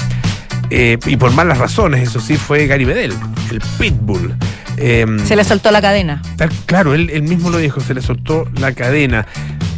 eh, 0.71 0.97
y 1.07 1.17
por 1.17 1.33
malas 1.33 1.59
razones, 1.59 2.09
eso 2.09 2.21
sí, 2.21 2.37
fue 2.37 2.67
Gary 2.69 2.87
Medel, 2.87 3.13
el 3.51 3.61
Pitbull. 3.81 4.33
Eh, 4.77 5.07
se 5.25 5.37
le 5.37 5.45
soltó 5.45 5.71
la 5.71 5.81
cadena. 5.81 6.21
Tal- 6.37 6.51
claro, 6.67 6.95
él, 6.95 7.11
él 7.11 7.23
mismo 7.23 7.51
lo 7.51 7.59
dijo, 7.59 7.81
se 7.81 7.95
le 7.95 8.03
soltó 8.03 8.49
la 8.59 8.73
cadena. 8.73 9.27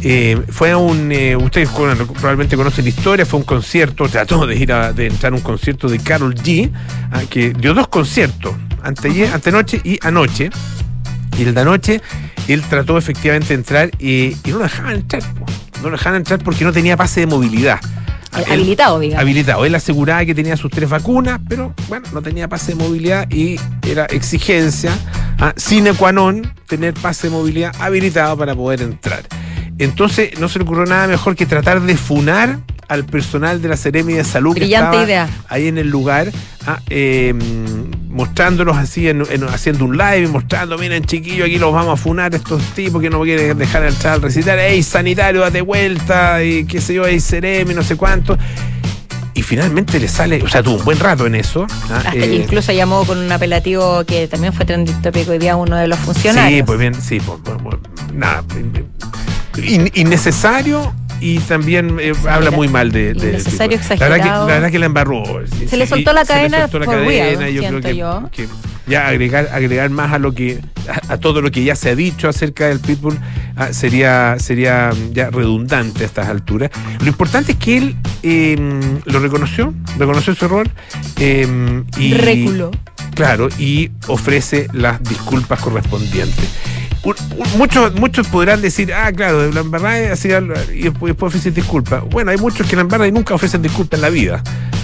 Eh, 0.01 0.39
fue 0.49 0.71
a 0.71 0.77
un, 0.77 1.11
eh, 1.11 1.35
ustedes 1.35 1.69
probablemente 1.69 2.55
conocen 2.55 2.85
la 2.85 2.89
historia, 2.89 3.25
fue 3.25 3.39
un 3.39 3.45
concierto, 3.45 4.07
trató 4.07 4.45
de 4.45 4.55
ir 4.55 4.71
a 4.71 4.93
de 4.93 5.07
entrar 5.07 5.33
a 5.33 5.35
un 5.35 5.41
concierto 5.41 5.87
de 5.87 5.99
Carol 5.99 6.35
G, 6.35 6.71
ah, 7.11 7.21
que 7.29 7.51
dio 7.51 7.73
dos 7.73 7.87
conciertos, 7.87 8.53
anteayer, 8.83 9.33
antenoche 9.33 9.81
y 9.83 9.99
anoche. 10.05 10.49
Y 11.37 11.43
el 11.43 11.53
de 11.53 11.61
anoche, 11.61 12.01
él 12.47 12.61
trató 12.67 12.97
efectivamente 12.97 13.49
de 13.49 13.53
entrar 13.55 13.91
y, 13.99 14.35
y 14.43 14.49
no 14.51 14.57
lo 14.59 14.63
dejaban 14.63 14.93
entrar. 14.95 15.23
No 15.81 15.89
lo 15.89 15.97
dejaban 15.97 16.17
entrar 16.17 16.39
porque 16.39 16.63
no 16.63 16.71
tenía 16.71 16.97
pase 16.97 17.19
de 17.21 17.27
movilidad. 17.27 17.79
Él- 18.45 18.51
Habilitado, 18.53 18.99
digamos. 18.99 19.21
habilitado. 19.21 19.65
Él 19.65 19.75
aseguraba 19.75 20.25
que 20.25 20.35
tenía 20.35 20.55
sus 20.57 20.71
tres 20.71 20.89
vacunas, 20.89 21.39
pero 21.47 21.73
bueno, 21.87 22.05
no 22.13 22.21
tenía 22.21 22.47
pase 22.47 22.73
de 22.73 22.83
movilidad 22.83 23.29
y 23.31 23.57
era 23.87 24.05
exigencia 24.05 24.91
ah, 25.39 25.53
sine 25.55 25.93
qua 25.93 26.11
non 26.11 26.41
tener 26.67 26.93
pase 26.93 27.27
de 27.27 27.35
movilidad 27.35 27.71
habilitado 27.79 28.37
para 28.37 28.55
poder 28.55 28.81
entrar. 28.81 29.23
Entonces 29.79 30.39
no 30.39 30.49
se 30.49 30.59
le 30.59 30.65
ocurrió 30.65 30.85
nada 30.85 31.07
mejor 31.07 31.35
que 31.35 31.45
tratar 31.45 31.81
de 31.81 31.95
funar 31.95 32.59
al 32.87 33.05
personal 33.05 33.61
de 33.61 33.67
la 33.69 33.77
Seremi 33.77 34.13
de 34.13 34.23
Salud 34.23 34.55
Brillante 34.55 34.97
que 34.97 35.03
estaba 35.03 35.03
idea. 35.03 35.29
ahí 35.49 35.67
en 35.67 35.77
el 35.77 35.89
lugar, 35.89 36.31
ah, 36.65 36.79
eh, 36.89 37.33
mostrándolos 38.17 38.75
así, 38.75 39.07
en- 39.07 39.23
en- 39.29 39.43
haciendo 39.43 39.85
un 39.85 39.95
live, 39.95 40.27
mostrando, 40.27 40.75
miren 40.77 41.03
chiquillos, 41.05 41.45
aquí 41.47 41.59
los 41.59 41.71
vamos 41.71 41.99
a 41.99 42.01
funar 42.01 42.33
estos 42.33 42.61
tipos 42.73 42.99
que 43.01 43.09
no 43.11 43.21
quieren 43.21 43.55
dejar 43.57 43.85
entrar 43.85 44.15
al 44.15 44.21
recital, 44.23 44.57
ey 44.59 44.81
sanitario, 44.81 45.41
date 45.41 45.61
vuelta, 45.61 46.43
y 46.43 46.65
qué 46.65 46.81
sé 46.81 46.95
yo, 46.95 47.05
ey 47.05 47.19
Seremi, 47.19 47.73
no 47.75 47.83
sé 47.83 47.95
cuánto. 47.95 48.35
Y 49.35 49.43
finalmente 49.43 49.99
le 49.99 50.07
sale, 50.07 50.41
o 50.41 50.47
sea, 50.49 50.63
tuvo 50.63 50.77
un 50.77 50.83
buen 50.83 50.99
rato 50.99 51.27
en 51.27 51.35
eso. 51.35 51.67
ah, 51.91 51.97
Hasta 52.07 52.13
eh, 52.15 52.33
incluso 52.33 52.71
llamó 52.71 53.05
con 53.05 53.19
un 53.19 53.31
apelativo 53.31 54.03
que 54.03 54.27
también 54.27 54.51
fue 54.51 54.65
trending 54.65 54.99
topic 55.03 55.29
hoy 55.29 55.37
día 55.37 55.55
uno 55.55 55.75
de 55.75 55.87
los 55.87 55.99
funcionarios. 55.99 56.57
Sí, 56.57 56.63
pues 56.63 56.79
bien, 56.79 56.95
sí, 56.99 57.19
pues, 57.23 57.37
pues, 57.43 57.57
pues, 57.61 57.75
nada. 58.15 58.43
in- 59.63 59.91
innecesario 59.93 60.91
y 61.19 61.39
también 61.39 61.97
eh, 61.99 62.13
habla 62.27 62.51
muy 62.51 62.67
mal 62.67 62.91
de. 62.91 63.13
de 63.13 63.29
Innecesario, 63.29 63.79
tipo. 63.79 63.95
La 63.95 64.09
verdad, 64.09 64.23
que, 64.23 64.29
la 64.29 64.45
verdad 64.45 64.71
que 64.71 64.79
la 64.79 64.85
embarró. 64.85 65.23
Se 65.67 65.77
le 65.77 65.87
soltó 65.87 66.13
la 66.13 66.25
cadena 66.25 66.57
Se 66.57 66.63
le 66.63 66.71
soltó 66.71 66.79
la 66.79 66.85
cadena. 66.85 67.39
real, 67.39 67.53
yo 67.53 67.61
creo 67.63 67.81
que, 67.81 67.95
yo. 67.95 68.29
que 68.31 68.47
ya 68.87 69.07
agregar, 69.07 69.49
agregar 69.51 69.89
más 69.89 70.13
a 70.13 70.19
lo 70.19 70.33
que 70.33 70.61
a, 70.87 71.13
a 71.13 71.17
todo 71.17 71.41
lo 71.41 71.51
que 71.51 71.63
ya 71.63 71.75
se 71.75 71.89
ha 71.89 71.95
dicho 71.95 72.29
acerca 72.29 72.67
del 72.67 72.79
Pitbull 72.79 73.17
ah, 73.57 73.73
sería, 73.73 74.37
sería 74.39 74.91
mm, 74.93 75.13
ya 75.13 75.29
redundante 75.29 76.03
a 76.03 76.05
estas 76.05 76.27
alturas. 76.29 76.71
Lo 77.01 77.07
importante 77.07 77.53
es 77.53 77.57
que 77.57 77.77
él 77.77 77.95
eh, 78.23 78.55
lo 79.05 79.19
reconoció, 79.19 79.73
reconoció 79.97 80.35
su 80.35 80.45
error. 80.45 80.69
eh, 81.19 81.83
y, 81.97 82.13
Reculó. 82.13 82.71
Claro, 83.15 83.49
y 83.57 83.89
ofrece 84.07 84.67
las 84.73 85.01
disculpas 85.03 85.59
correspondientes. 85.59 86.45
Un- 87.07 87.15
un- 87.37 87.57
muchos, 87.57 87.93
muchos 87.95 88.27
podrán 88.27 88.61
decir, 88.61 88.93
ah, 88.93 89.11
claro, 89.13 89.51
la 89.51 89.61
embarrada 89.61 90.11
así, 90.13 90.27
y 90.73 90.81
después, 90.83 91.11
después 91.11 91.29
ofrecen 91.31 91.53
disculpas. 91.53 92.03
Bueno, 92.09 92.31
hay 92.31 92.37
muchos 92.37 92.67
que 92.67 92.75
la 92.75 92.81
embarran 92.81 93.07
y 93.07 93.11
nunca 93.11 93.33
ofrecen 93.33 93.61
disculpas 93.61 93.97
en 93.97 94.01
la 94.01 94.09
vida. 94.09 94.43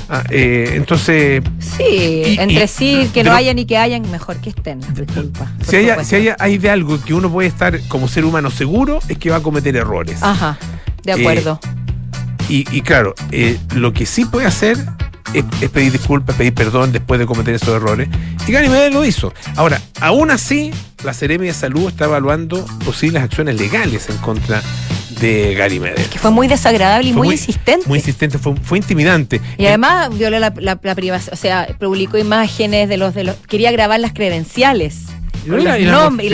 Ah, 0.09 0.23
eh, 0.29 0.71
entonces, 0.75 1.41
Sí, 1.59 1.83
Y- 1.83 2.37
entre 2.39 2.65
y- 2.65 2.67
sí, 2.67 3.09
que 3.13 3.23
no 3.23 3.33
hayan 3.33 3.57
y 3.59 3.65
que 3.65 3.77
hayan, 3.77 4.09
mejor 4.11 4.37
que 4.37 4.49
estén. 4.51 4.79
Disculpa. 4.93 5.51
por 5.57 5.65
si, 5.67 5.75
hay, 5.77 5.87
supuesto. 5.89 6.03
si 6.09 6.15
hay, 6.15 6.29
hay 6.39 6.57
de 6.57 6.69
algo 6.69 7.01
que 7.03 7.13
uno 7.13 7.31
puede 7.31 7.47
estar 7.47 7.79
como 7.87 8.07
ser 8.07 8.23
humano 8.25 8.51
seguro, 8.51 8.99
es 9.09 9.17
que 9.17 9.29
va 9.29 9.37
a 9.37 9.41
cometer 9.41 9.75
errores. 9.75 10.21
Ajá, 10.21 10.57
de 11.03 11.11
Eh, 11.11 11.15
acuerdo. 11.15 11.59
Y, 12.49 12.65
y 12.75 12.81
claro, 12.81 13.15
eh, 13.31 13.57
lo 13.75 13.91
que 13.93 14.05
sí 14.05 14.25
puede 14.25 14.45
hacer 14.45 14.77
es, 15.33 15.43
es 15.61 15.69
pedir 15.69 15.91
disculpas, 15.91 16.35
pedir 16.35 16.53
perdón 16.53 16.91
después 16.91 17.19
de 17.19 17.25
cometer 17.25 17.55
esos 17.55 17.69
errores. 17.69 18.09
Y 18.47 18.51
Gary 18.51 18.69
Medel 18.69 18.93
lo 18.93 19.05
hizo. 19.05 19.33
Ahora, 19.55 19.81
aún 20.01 20.31
así, 20.31 20.71
la 21.03 21.13
Seremi 21.13 21.47
de 21.47 21.53
Salud 21.53 21.87
está 21.89 22.05
evaluando 22.05 22.65
posibles 22.85 23.21
acciones 23.23 23.59
legales 23.59 24.09
en 24.09 24.17
contra 24.17 24.61
de 25.19 25.53
Gary 25.55 25.79
Medel. 25.79 26.05
que 26.09 26.19
fue 26.19 26.31
muy 26.31 26.47
desagradable 26.47 27.09
y 27.09 27.13
muy, 27.13 27.27
muy- 27.27 27.35
insistente. 27.35 27.87
Muy 27.87 27.99
insistente, 27.99 28.37
fue, 28.37 28.55
fue 28.57 28.77
intimidante. 28.79 29.39
y 29.57 29.65
además 29.67 30.09
violó 30.17 30.39
la, 30.39 30.53
la, 30.57 30.77
la 30.81 30.95
privacidad, 30.95 31.33
o 31.33 31.37
sea, 31.37 31.67
publicó 31.79 32.17
imágenes 32.17 32.89
de 32.89 32.97
los 32.97 33.13
de 33.13 33.23
los. 33.23 33.35
Quería 33.47 33.71
grabar 33.71 33.99
las 33.99 34.13
credenciales. 34.13 35.05
Y 35.45 35.49
la- 35.63 35.77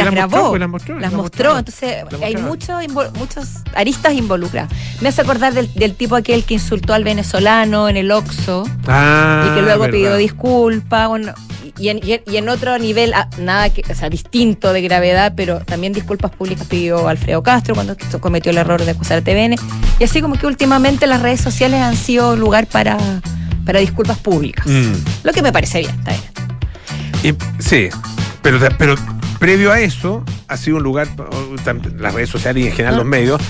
las 0.03 0.13
y 0.13 0.15
grabó. 0.15 0.49
pues, 0.49 0.59
las 0.59 0.69
mostró, 0.69 0.93
las 0.95 1.01
las 1.03 1.13
mostró. 1.13 1.53
mostraba. 1.53 1.59
Entonces, 1.59 2.23
hay 2.23 2.35
muchos 2.37 2.81
muchos 3.17 3.45
aristas 3.75 4.13
involucradas. 4.13 4.69
Me 5.01 5.09
hace 5.09 5.21
acordar 5.21 5.53
del, 5.53 5.73
del 5.73 5.95
tipo 5.95 6.15
aquel 6.15 6.43
que 6.43 6.55
insultó 6.55 6.93
al 6.93 7.03
venezolano 7.03 7.89
en 7.89 7.97
el 7.97 8.11
Oxxo 8.11 8.63
Ah, 8.87 9.47
y 9.51 9.55
que 9.55 9.61
luego 9.61 9.81
verdad. 9.81 9.93
pidió 9.97 10.15
disculpas. 10.15 11.07
Bueno, 11.07 11.33
y 11.77 11.89
en, 11.89 11.99
y 12.03 12.37
otro 12.49 12.77
nivel, 12.77 13.13
ah, 13.13 13.29
nada 13.37 13.69
que, 13.69 13.83
o 13.89 13.95
sea, 13.95 14.09
distinto 14.09 14.73
de 14.73 14.81
gravedad, 14.81 15.33
pero 15.35 15.59
también 15.61 15.93
disculpas 15.93 16.31
públicas 16.31 16.67
pidió 16.67 17.07
Alfredo 17.07 17.41
Castro 17.43 17.73
cuando 17.75 17.95
cometió 18.19 18.51
el 18.51 18.57
error 18.57 18.83
de 18.83 18.91
acusar 18.91 19.19
a 19.19 19.21
TVN. 19.21 19.55
Y 19.99 20.03
así 20.03 20.21
como 20.21 20.35
que 20.37 20.45
últimamente 20.45 21.07
las 21.07 21.21
redes 21.21 21.39
sociales 21.41 21.81
han 21.81 21.95
sido 21.95 22.35
lugar 22.35 22.67
para, 22.67 22.97
para 23.65 23.79
disculpas 23.79 24.17
públicas. 24.17 24.65
Mm. 24.67 24.93
Lo 25.23 25.31
que 25.31 25.41
me 25.41 25.51
parece 25.53 25.79
bien, 25.79 25.95
está 25.99 26.11
bien. 26.11 27.35
Y- 27.37 27.61
sí, 27.63 27.89
pero, 28.41 28.59
pero 28.77 28.95
previo 29.39 29.71
a 29.71 29.79
eso 29.79 30.23
ha 30.47 30.57
sido 30.57 30.77
un 30.77 30.83
lugar, 30.83 31.07
las 31.97 32.13
redes 32.13 32.29
sociales 32.29 32.63
y 32.63 32.67
en 32.67 32.73
general 32.73 32.95
Ah. 32.95 32.97
los 32.97 33.05
medios, 33.05 33.41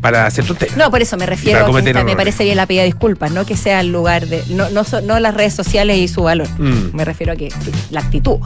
para 0.00 0.26
hacer 0.26 0.44
tonterías. 0.46 0.76
No, 0.76 0.90
por 0.90 1.02
eso 1.02 1.16
me 1.16 1.26
refiero 1.26 1.66
a 1.66 1.82
que 1.82 2.04
me 2.04 2.14
parece 2.16 2.44
bien 2.44 2.56
la 2.56 2.66
pedida 2.66 2.82
de 2.82 2.86
disculpas, 2.86 3.32
no 3.32 3.44
que 3.44 3.56
sea 3.56 3.80
el 3.80 3.90
lugar 3.90 4.26
de. 4.28 4.44
No, 4.50 4.70
no, 4.70 4.84
so- 4.84 5.00
no 5.00 5.18
las 5.18 5.34
redes 5.34 5.54
sociales 5.54 5.96
y 5.98 6.06
su 6.06 6.22
valor. 6.22 6.48
Mm. 6.58 6.94
Me 6.96 7.04
refiero 7.04 7.32
a 7.32 7.36
que 7.36 7.48
la 7.90 8.00
actitud. 8.00 8.38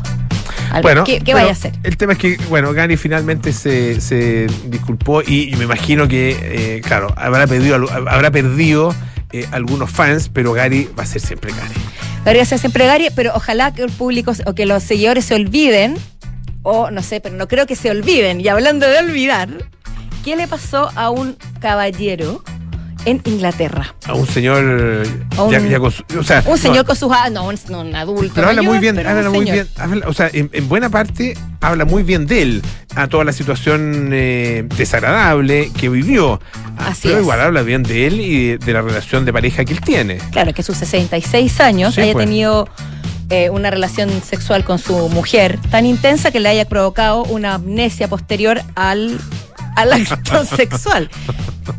Bueno, 0.81 1.05
¿Qué, 1.05 1.21
vaya 1.35 1.49
a 1.49 1.53
hacer? 1.53 1.73
El 1.83 1.99
tema 1.99 2.15
es 2.15 2.19
que, 2.19 2.39
bueno, 2.49 2.73
Gary 2.73 2.97
finalmente 2.97 3.53
se, 3.53 4.01
se 4.01 4.47
disculpó 4.69 5.21
y, 5.23 5.53
y 5.53 5.57
me 5.57 5.65
imagino 5.65 6.09
que, 6.09 6.31
eh, 6.41 6.81
claro, 6.83 7.13
habrá 7.19 7.47
perdido, 7.47 7.77
habrá 8.09 8.31
perdido 8.31 8.95
eh, 9.33 9.47
algunos 9.53 9.91
fans, 9.91 10.31
pero 10.33 10.55
Gary 10.55 10.89
va 10.99 11.03
a 11.03 11.07
ser 11.07 11.21
siempre 11.21 11.53
Gary. 11.53 11.75
Gary 12.25 12.39
va 12.39 12.43
a 12.45 12.47
ser 12.47 12.61
siempre 12.61 12.87
Gary, 12.87 13.09
pero 13.15 13.33
ojalá 13.35 13.75
que 13.75 13.83
el 13.83 13.91
público 13.91 14.33
o 14.47 14.55
que 14.55 14.65
los 14.65 14.85
seguidores 14.85 15.25
se 15.25 15.35
olviden, 15.35 15.97
o 16.63 16.91
no 16.91 17.03
sé, 17.03 17.21
pero 17.21 17.35
no 17.35 17.49
creo 17.49 17.67
que 17.67 17.75
se 17.75 17.91
olviden. 17.91 18.41
Y 18.41 18.47
hablando 18.47 18.89
de 18.89 18.99
olvidar, 18.99 19.49
¿qué 20.25 20.37
le 20.37 20.47
pasó 20.47 20.91
a 20.95 21.11
un 21.11 21.37
caballero 21.61 22.45
en 23.05 23.21
Inglaterra. 23.25 23.95
A 24.07 24.15
un 24.15 24.27
señor. 24.27 25.05
A 25.37 25.43
un- 25.43 25.51
ya- 25.53 25.59
ya 25.61 25.79
con 25.81 25.91
su- 25.91 26.05
o 26.19 26.23
sea, 26.23 26.43
Un 26.47 26.59
señor 26.59 26.79
no, 26.79 26.85
con 26.85 26.97
sus. 26.97 27.11
No, 27.33 27.45
un, 27.49 27.57
no, 27.71 27.81
un 27.81 27.95
adulto. 27.95 28.33
Pero 28.35 28.49
habla 28.49 28.63
mayor, 28.63 28.73
muy 28.75 28.81
bien, 28.81 28.95
pero 28.97 29.11
habla 29.11 29.31
muy 29.31 29.39
señor. 29.47 29.55
bien. 29.55 29.69
habla- 29.77 30.09
o 30.09 30.13
sea, 30.13 30.31
en, 30.33 30.51
en 30.53 30.69
buena 30.69 30.89
parte 30.91 31.37
habla 31.61 31.85
muy 31.85 32.03
bien 32.03 32.27
de 32.27 32.43
él, 32.43 32.63
a 32.95 33.07
toda 33.09 33.25
la 33.25 33.33
situación 33.33 34.11
eh, 34.13 34.65
desagradable 34.77 35.71
que 35.79 35.89
vivió. 35.89 36.41
Ah, 36.79 36.89
Así 36.91 37.03
pero 37.05 37.17
es. 37.17 37.23
igual 37.23 37.41
habla 37.41 37.63
bien 37.63 37.83
de 37.83 38.07
él 38.07 38.21
y 38.21 38.47
de, 38.49 38.59
de 38.59 38.73
la 38.73 38.83
relación 38.83 39.25
de 39.25 39.33
pareja 39.33 39.65
que 39.65 39.73
él 39.73 39.81
tiene. 39.81 40.19
Claro, 40.31 40.53
que 40.55 40.63
sus 40.63 40.77
66 40.77 41.61
años 41.61 41.95
Sí, 41.95 42.01
haya 42.03 42.13
pues. 42.13 42.25
tenido 42.27 42.69
eh, 43.31 43.49
una 43.51 43.71
relación 43.71 44.11
sexual 44.23 44.63
con 44.65 44.79
su 44.79 45.09
mujer 45.09 45.59
tan 45.71 45.87
intensa 45.87 46.31
que 46.31 46.39
le 46.41 46.49
haya 46.51 46.67
provocado 46.67 47.23
una 47.25 47.55
amnesia 47.55 48.07
posterior 48.09 48.61
al, 48.75 49.19
al 49.77 49.93
acto 49.93 50.45
sexual. 50.57 51.09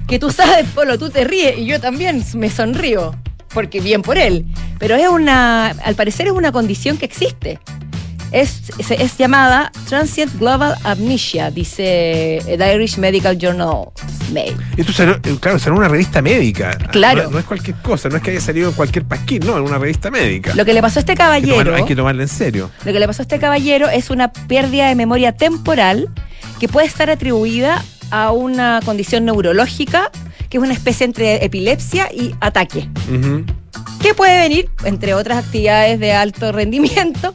Que 0.07 0.19
tú 0.19 0.31
sabes, 0.31 0.65
Polo, 0.73 0.97
tú 0.97 1.09
te 1.09 1.23
ríes 1.23 1.57
y 1.57 1.65
yo 1.65 1.79
también 1.79 2.23
me 2.35 2.50
sonrío, 2.50 3.15
porque 3.53 3.81
bien 3.81 4.01
por 4.01 4.17
él. 4.17 4.45
Pero 4.79 4.95
es 4.95 5.07
una, 5.07 5.67
al 5.67 5.95
parecer 5.95 6.27
es 6.27 6.33
una 6.33 6.51
condición 6.51 6.97
que 6.97 7.05
existe. 7.05 7.59
Es, 8.31 8.71
es, 8.79 8.89
es 8.89 9.15
llamada 9.17 9.71
Transient 9.88 10.39
Global 10.39 10.75
Amnesia, 10.83 11.51
dice 11.51 12.41
The 12.45 12.73
Irish 12.73 12.97
Medical 12.97 13.38
Journal 13.38 13.89
Mail. 14.31 14.55
Esto 14.75 14.91
salió, 14.91 15.13
eh, 15.23 15.38
claro, 15.39 15.59
salió 15.59 15.73
en 15.73 15.79
una 15.81 15.88
revista 15.88 16.19
médica. 16.19 16.71
Claro. 16.91 17.25
No, 17.25 17.29
no 17.29 17.39
es 17.39 17.45
cualquier 17.45 17.77
cosa, 17.83 18.09
no 18.09 18.15
es 18.17 18.23
que 18.23 18.31
haya 18.31 18.41
salido 18.41 18.69
en 18.69 18.75
cualquier 18.75 19.05
pasquín, 19.05 19.41
no, 19.45 19.55
en 19.57 19.63
una 19.63 19.77
revista 19.77 20.09
médica. 20.09 20.55
Lo 20.55 20.65
que 20.65 20.73
le 20.73 20.81
pasó 20.81 20.97
a 20.97 21.01
este 21.01 21.12
Hay 21.12 21.15
que 21.15 21.19
caballero. 21.23 21.75
hay 21.75 21.85
que 21.85 21.95
tomarlo 21.95 22.23
en 22.23 22.27
serio. 22.27 22.71
Lo 22.83 22.91
que 22.91 23.00
le 23.00 23.05
pasó 23.05 23.21
a 23.21 23.25
este 23.25 23.38
caballero 23.38 23.88
es 23.89 24.09
una 24.09 24.33
pérdida 24.33 24.88
de 24.88 24.95
memoria 24.95 25.33
temporal 25.33 26.09
que 26.60 26.67
puede 26.67 26.88
estar 26.88 27.10
atribuida 27.10 27.83
a 28.12 28.31
una 28.31 28.79
condición 28.86 29.25
neurológica 29.25 30.12
que 30.50 30.57
es 30.57 30.63
una 30.63 30.74
especie 30.74 31.05
entre 31.05 31.43
epilepsia 31.43 32.10
y 32.13 32.36
ataque, 32.39 32.88
que 34.01 34.13
puede 34.13 34.38
venir, 34.38 34.69
entre 34.83 35.15
otras 35.15 35.43
actividades 35.43 36.00
de 36.00 36.13
alto 36.13 36.51
rendimiento, 36.51 37.33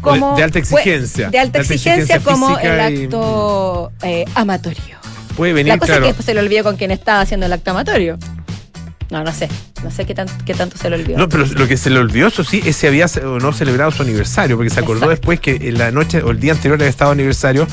como 0.00 0.36
de 0.36 0.44
alta 0.44 0.60
exigencia. 0.60 1.28
de 1.30 1.38
alta 1.40 1.58
De 1.58 1.58
alta 1.62 1.74
exigencia, 1.74 2.16
exigencia 2.16 2.20
como 2.32 2.56
el 2.58 2.94
y- 3.00 3.04
acto 3.04 3.90
eh, 4.02 4.24
amatorio. 4.36 4.96
Puede 5.36 5.52
venir, 5.54 5.72
La 5.72 5.78
cosa 5.78 5.94
claro. 5.94 6.02
es 6.02 6.04
que 6.04 6.08
después 6.10 6.26
se 6.26 6.34
le 6.34 6.40
olvidó 6.40 6.62
con 6.62 6.76
quién 6.76 6.92
estaba 6.92 7.20
haciendo 7.20 7.46
el 7.46 7.52
acto 7.52 7.72
amatorio. 7.72 8.16
No, 9.10 9.22
no 9.24 9.32
sé, 9.32 9.48
no 9.84 9.90
sé 9.90 10.04
qué, 10.04 10.14
tan- 10.14 10.28
qué 10.44 10.54
tanto 10.54 10.76
se 10.78 10.88
le 10.88 10.96
olvidó. 10.96 11.18
No, 11.18 11.28
pero 11.28 11.46
lo 11.46 11.66
que 11.68 11.76
se 11.76 11.90
le 11.90 11.98
olvidó, 11.98 12.28
eso 12.28 12.44
sí, 12.44 12.60
es 12.64 12.76
si 12.76 12.86
había 12.86 13.06
o 13.24 13.38
no 13.40 13.52
celebrado 13.52 13.90
su 13.90 14.02
aniversario, 14.02 14.56
porque 14.56 14.70
se 14.70 14.78
acordó 14.80 15.10
Exacto. 15.10 15.10
después 15.10 15.40
que 15.40 15.68
en 15.68 15.78
la 15.78 15.90
noche 15.90 16.22
o 16.22 16.30
el 16.30 16.38
día 16.40 16.52
anterior 16.52 16.76
había 16.78 16.88
estado 16.90 17.10
aniversario 17.10 17.66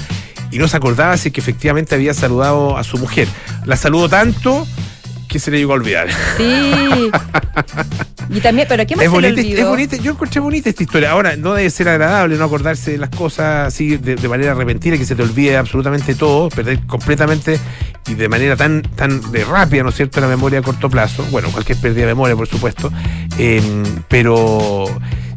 y 0.53 0.59
no 0.59 0.67
se 0.67 0.77
acordaba 0.77 1.17
si 1.17 1.29
es 1.29 1.33
que 1.33 1.41
efectivamente 1.41 1.95
había 1.95 2.13
saludado 2.13 2.77
a 2.77 2.83
su 2.83 2.97
mujer. 2.97 3.27
La 3.65 3.75
saludó 3.75 4.07
tanto 4.09 4.67
que 5.27 5.39
se 5.39 5.49
le 5.49 5.57
llegó 5.57 5.71
a 5.73 5.75
olvidar. 5.75 6.07
Sí. 6.37 7.09
Y 8.29 8.39
también, 8.39 8.67
pero 8.69 8.85
¿qué 8.85 8.95
más 8.95 9.05
Es 9.05 9.11
se 9.11 9.21
le 9.21 9.27
bonita, 9.29 9.41
olvidó? 9.41 9.59
es 9.61 9.67
bonita, 9.67 9.95
yo 9.97 10.11
encontré 10.11 10.39
bonita 10.39 10.69
esta 10.69 10.83
historia. 10.83 11.11
Ahora, 11.11 11.35
no 11.35 11.53
debe 11.55 11.69
ser 11.69 11.89
agradable 11.89 12.37
no 12.37 12.45
acordarse 12.45 12.91
de 12.91 12.97
las 12.99 13.09
cosas 13.09 13.67
así 13.67 13.97
de, 13.97 14.15
de 14.15 14.27
manera 14.29 14.53
repentina, 14.53 14.97
que 14.97 15.05
se 15.05 15.15
te 15.15 15.23
olvide 15.23 15.57
absolutamente 15.57 16.13
todo, 16.15 16.49
perder 16.49 16.85
completamente 16.85 17.59
y 18.07 18.13
de 18.13 18.29
manera 18.29 18.55
tan, 18.55 18.81
tan 18.83 19.31
de 19.31 19.43
rápida, 19.43 19.81
¿no 19.83 19.89
es 19.89 19.95
cierto?, 19.95 20.21
la 20.21 20.27
memoria 20.27 20.59
a 20.59 20.61
corto 20.61 20.89
plazo. 20.89 21.25
Bueno, 21.31 21.49
cualquier 21.51 21.79
pérdida 21.79 22.01
de 22.01 22.07
memoria, 22.11 22.35
por 22.35 22.47
supuesto. 22.47 22.91
Eh, 23.37 23.61
pero 24.07 24.85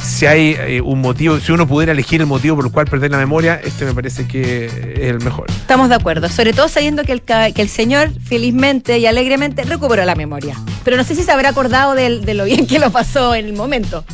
si 0.03 0.27
hay 0.27 0.57
eh, 0.59 0.81
un 0.81 1.01
motivo, 1.01 1.39
si 1.41 1.53
uno 1.53 1.67
pudiera 1.67 1.93
elegir 1.93 2.21
el 2.21 2.27
motivo 2.27 2.57
por 2.57 2.67
el 2.67 2.73
cual 2.73 2.87
perder 2.87 3.11
la 3.11 3.19
memoria, 3.19 3.61
este 3.65 3.85
me 3.85 3.95
parece 3.95 4.27
que 4.27 4.67
es 4.67 4.73
el 5.01 5.21
mejor. 5.21 5.47
Estamos 5.51 5.89
de 5.89 5.95
acuerdo, 5.97 6.29
sobre 6.29 6.53
todo 6.53 6.69
sabiendo 6.69 7.03
que 7.05 7.13
el, 7.13 7.23
que 7.23 7.63
el 7.63 7.69
señor 7.69 8.11
felizmente 8.25 8.99
y 8.99 9.07
alegremente 9.07 9.63
recuperó 9.65 10.05
la 10.05 10.15
memoria. 10.15 10.57
Pero 10.85 10.97
no 10.97 11.05
sé 11.05 11.15
si 11.15 11.23
se 11.23 11.33
habrá 11.33 11.49
acordado 11.51 11.95
del- 11.95 12.25
de, 12.25 12.35
lo 12.35 12.45
bien 12.45 12.67
que 12.67 12.79
lo 12.79 12.91
pasó 12.91 13.35
en 13.35 13.47
el 13.47 13.53
momento. 13.53 14.05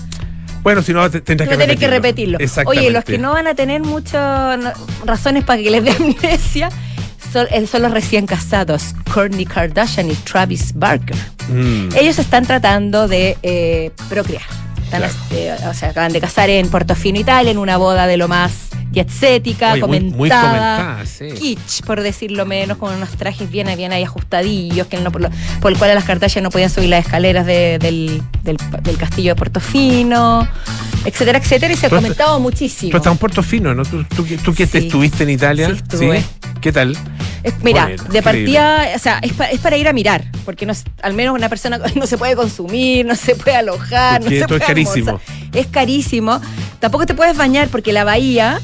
Bueno, 0.62 0.81
si 0.83 0.93
no, 0.93 1.11
te- 1.11 1.21
tendrás 1.21 1.49
que 1.49 1.89
repetirlo. 1.89 2.39
Exactamente. 2.39 2.81
Oye, 2.87 2.91
los 2.93 3.05
que 3.05 3.19
no 3.19 3.33
van 3.33 3.47
a 3.49 3.55
tener 3.55 3.83
muchas 3.83 4.59
no- 4.59 4.73
razones 5.05 5.45
para 5.45 5.61
que 5.62 5.71
les 5.71 5.85
dé 5.85 5.91
amnesia 5.99 6.69
son, 7.33 7.47
eh, 7.51 7.67
son 7.67 7.83
los 7.83 7.91
recién 7.93 8.27
casados, 8.27 8.95
Kourtney 9.12 9.45
Kardashian 9.47 10.11
y 10.11 10.15
Travis 10.15 10.73
Barker. 10.75 11.17
Mm. 11.49 11.89
Ellos 11.97 12.19
están 12.19 12.45
tratando 12.47 13.09
de 13.09 13.37
eh, 13.43 13.91
procrear. 14.09 14.43
Están, 14.92 15.11
Claro. 15.11 15.14
eh, 15.32 15.56
o 15.68 15.75
sea, 15.75 15.90
acaban 15.90 16.12
de 16.12 16.20
casar 16.20 16.50
en 16.50 16.68
Portofino, 16.68 17.18
Italia, 17.18 17.50
en 17.50 17.58
una 17.58 17.76
boda 17.76 18.06
de 18.06 18.16
lo 18.16 18.28
más 18.28 18.52
muy- 18.92 19.80
comentada, 19.80 20.12
muy 20.16 20.28
comentada, 20.30 21.06
sí. 21.06 21.30
kitsch, 21.32 21.82
por 21.84 22.00
decirlo 22.02 22.46
menos, 22.46 22.76
con 22.78 22.94
unos 22.94 23.11
trajes 23.11 23.50
bien, 23.50 23.68
bien 23.76 23.92
ahí 23.92 24.02
ajustadillos, 24.04 24.87
que 24.87 24.99
no, 24.99 25.11
por, 25.11 25.22
lo- 25.22 25.30
por 25.61 25.72
el 25.72 25.78
cual 25.78 25.94
las 25.94 26.04
Kardashian 26.04 26.42
no 26.44 26.50
podían 26.50 26.70
subir 26.70 26.88
las 26.90 27.04
escaleras 27.04 27.46
de- 27.46 27.78
del, 27.78 28.22
del- 28.44 28.56
del 28.82 28.96
castillo 28.96 29.30
de 29.32 29.37
Portofino, 29.37 30.46
etcétera, 31.04 31.38
etcétera, 31.38 31.72
y 31.72 31.76
se 31.76 31.87
ha 31.87 31.90
comentado 31.90 32.38
muchísimo. 32.40 32.90
Tú 32.92 32.96
estás 32.99 33.12
en 33.12 33.18
Puerto 33.18 33.42
Fino, 33.42 33.75
¿no? 33.75 33.84
Tú, 33.84 34.04
tú, 34.04 34.25
tú 34.44 34.54
que 34.54 34.66
te 34.66 34.78
estuviste 34.78 35.25
en 35.25 35.30
Italia. 35.30 35.68
Sí, 35.68 35.75
estuve. 35.75 36.25
¿Qué 36.61 36.70
tal? 36.72 36.96
Es- 37.42 37.54
mira, 37.64 37.87
Bueno, 37.87 38.04
de 38.04 38.22
partida, 38.22 38.87
o 38.94 38.99
sea, 39.00 39.18
es, 39.20 39.32
pa- 39.32 39.46
es 39.46 39.58
para 39.58 39.76
ir 39.76 39.88
a 39.88 39.92
mirar, 39.92 40.25
porque 40.44 40.64
no, 40.64 40.72
al 41.02 41.12
menos 41.14 41.34
una 41.34 41.49
persona 41.49 41.78
no 41.96 42.06
se 42.06 42.16
puede 42.18 42.37
consumir, 42.37 43.04
no 43.04 43.16
se 43.16 43.34
puede 43.34 43.56
alojar, 43.56 44.20
Porque 44.20 44.37
no 44.37 44.40
se 44.42 44.46
todo 44.46 44.56
es 44.58 44.61
puede 44.64 44.66
carísimo. 44.68 45.11
almorzar. 45.11 45.37
Es 45.52 45.66
carísimo. 45.66 46.40
Tampoco 46.78 47.04
te 47.04 47.14
puedes 47.14 47.37
bañar 47.37 47.68
porque 47.68 47.92
la 47.92 48.04
bahía 48.04 48.61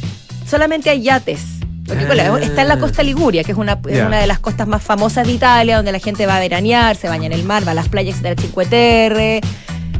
solamente 0.48 0.90
hay 0.90 1.02
yates. 1.02 1.40
Porque, 1.86 2.04
bueno, 2.04 2.34
Ah. 2.34 2.38
está 2.40 2.62
en 2.62 2.68
la 2.68 2.78
costa 2.78 3.02
Liguria, 3.02 3.42
que 3.44 3.52
es 3.52 3.58
una, 3.58 3.78
es 3.88 3.96
Ya. 3.96 4.06
una 4.06 4.18
de 4.18 4.26
las 4.26 4.38
costas 4.40 4.68
más 4.68 4.82
famosas 4.82 5.26
de 5.26 5.32
Italia, 5.32 5.76
donde 5.76 5.90
la 5.92 5.98
gente 6.00 6.26
va 6.26 6.36
a 6.36 6.40
veranear, 6.40 6.96
se 6.96 7.08
baña 7.08 7.26
en 7.26 7.32
el 7.32 7.44
mar, 7.44 7.66
va 7.66 7.70
a 7.70 7.74
las 7.74 7.88
playas 7.88 8.20
de 8.20 8.34
la 8.34 8.40
Cinque 8.40 8.66
Terre, 8.66 9.40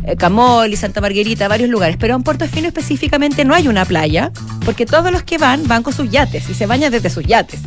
eh, 0.05 0.17
Camoli, 0.19 0.76
Santa 0.76 1.00
Margarita, 1.00 1.49
varios 1.49 1.71
lugares. 1.71 1.97
Pero 1.99 2.14
en 2.14 2.23
Portofino 2.23 2.69
específicamente 2.69 3.43
no 3.47 3.55
hay 3.55 3.69
una 3.69 3.87
playa, 3.87 4.33
porque 4.67 4.85
todos 4.85 5.11
los 5.11 5.23
que 5.23 5.38
van 5.38 5.67
van 5.67 5.83
con 5.83 5.95
sus 5.95 6.11
yates 6.11 6.50
y 6.50 6.55
se 6.55 6.67
bañan 6.67 6.93
desde 6.93 7.09
sus 7.09 7.25
yates. 7.25 7.61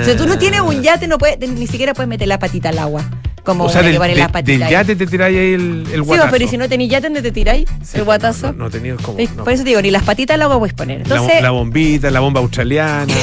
O 0.00 0.04
sea, 0.04 0.16
tú 0.18 0.26
no 0.26 0.36
tienes 0.36 0.60
un 0.60 0.82
yate, 0.82 1.06
no 1.08 1.16
puedes, 1.16 1.38
ni 1.48 1.66
siquiera 1.66 1.94
puedes 1.94 2.08
meter 2.10 2.28
la 2.28 2.38
patita 2.38 2.68
al 2.68 2.78
agua. 2.78 3.02
Como 3.44 3.64
O 3.64 3.68
sea, 3.68 3.82
del, 3.82 3.98
de- 3.98 4.42
del 4.44 4.68
yate 4.68 4.94
te 4.94 5.06
tiráis 5.06 5.36
ahí 5.36 5.54
el, 5.54 5.84
el 5.92 5.94
Sí, 5.94 5.98
guatazo. 6.00 6.28
pero 6.30 6.44
¿y 6.44 6.48
si 6.48 6.56
no 6.56 6.68
tenés 6.68 6.88
yate, 6.88 7.06
¿dónde 7.08 7.22
te 7.22 7.32
tiráis 7.32 7.64
Sí, 7.82 7.98
el 7.98 8.04
guatazo? 8.04 8.52
No, 8.52 8.64
no 8.64 8.70
tenía 8.70 8.94
como. 8.96 9.18
No. 9.36 9.44
Por 9.44 9.52
eso 9.52 9.64
te 9.64 9.70
digo, 9.70 9.82
ni 9.82 9.90
las 9.90 10.04
patitas 10.04 10.34
al 10.36 10.42
agua 10.42 10.58
puedes 10.60 10.74
poner. 10.74 10.98
La, 11.08 11.16
Entonces, 11.16 11.42
la 11.42 11.50
bombita, 11.50 12.10
la 12.10 12.20
bomba 12.20 12.40
australiana. 12.40 13.12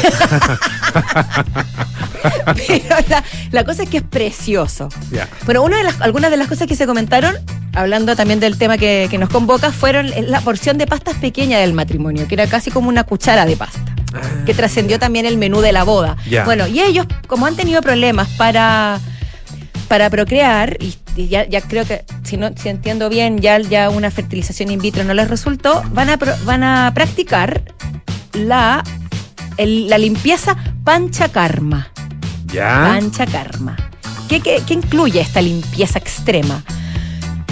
pero 2.68 2.96
la, 3.10 3.24
la 3.52 3.64
cosa 3.64 3.84
es 3.84 3.90
que 3.90 3.98
es 3.98 4.04
precioso. 4.04 4.90
Bueno, 5.46 5.64
una 5.64 5.78
de 5.78 5.84
las, 5.84 6.02
algunas 6.02 6.32
de 6.32 6.38
las 6.38 6.48
cosas 6.48 6.68
que 6.68 6.76
se 6.76 6.86
comentaron, 6.86 7.36
hablando 7.74 8.16
también 8.16 8.40
del 8.40 8.58
tema 8.58 8.78
que, 8.78 9.08
que 9.10 9.18
nos 9.18 9.30
convoca, 9.30 9.72
fueron 9.72 10.12
la 10.28 10.42
porción 10.42 10.78
de 10.78 10.88
pastas 10.88 11.16
pequeña 11.16 11.60
del 11.60 11.74
matrimonio, 11.74 12.28
que 12.28 12.36
era 12.36 12.48
casi 12.48 12.72
como 12.72 12.90
una 12.90 13.04
cuchara 13.04 13.46
de 13.46 13.56
pasta. 13.56 13.80
que 14.46 14.54
trascendió 14.54 15.00
también 15.00 15.26
el 15.26 15.38
menú 15.38 15.62
de 15.62 15.72
la 15.72 15.84
boda. 15.84 16.18
Bueno, 16.46 16.68
y 16.68 16.82
ellos, 16.82 17.06
como 17.28 17.46
han 17.46 17.56
tenido 17.56 17.82
problemas 17.82 18.28
para, 18.38 19.00
para 19.90 20.10
procrear, 20.10 20.78
y, 20.80 20.96
y 21.18 21.28
ya, 21.28 21.46
ya 21.50 21.60
creo 21.62 21.86
que, 21.86 22.06
si 22.24 22.38
no 22.38 22.52
si 22.56 22.70
entiendo 22.70 23.10
bien, 23.10 23.40
ya, 23.40 23.60
ya 23.60 23.90
una 23.90 24.10
fertilización 24.12 24.72
in 24.72 24.80
vitro 24.80 25.04
no 25.04 25.14
les 25.14 25.28
resultó, 25.28 25.84
van 25.92 26.10
a, 26.10 26.18
pro- 26.18 26.38
van 26.46 26.64
a 26.64 26.92
practicar 26.94 27.62
la, 28.34 28.84
el- 29.58 29.90
la 29.90 29.98
limpieza 29.98 30.56
panchakarma. 30.86 31.92
Ya. 32.46 32.86
Panchakarma. 32.88 33.76
¿Qué, 34.30 34.40
qué, 34.42 34.62
qué 34.66 34.76
incluye 34.76 35.20
esta 35.20 35.42
limpieza 35.42 36.00
extrema? 36.00 36.64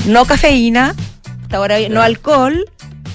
No 0.06 0.26
cafeína, 0.26 0.96
hasta 1.42 1.58
ahora 1.58 1.78
no 1.90 2.02
alcohol, 2.02 2.66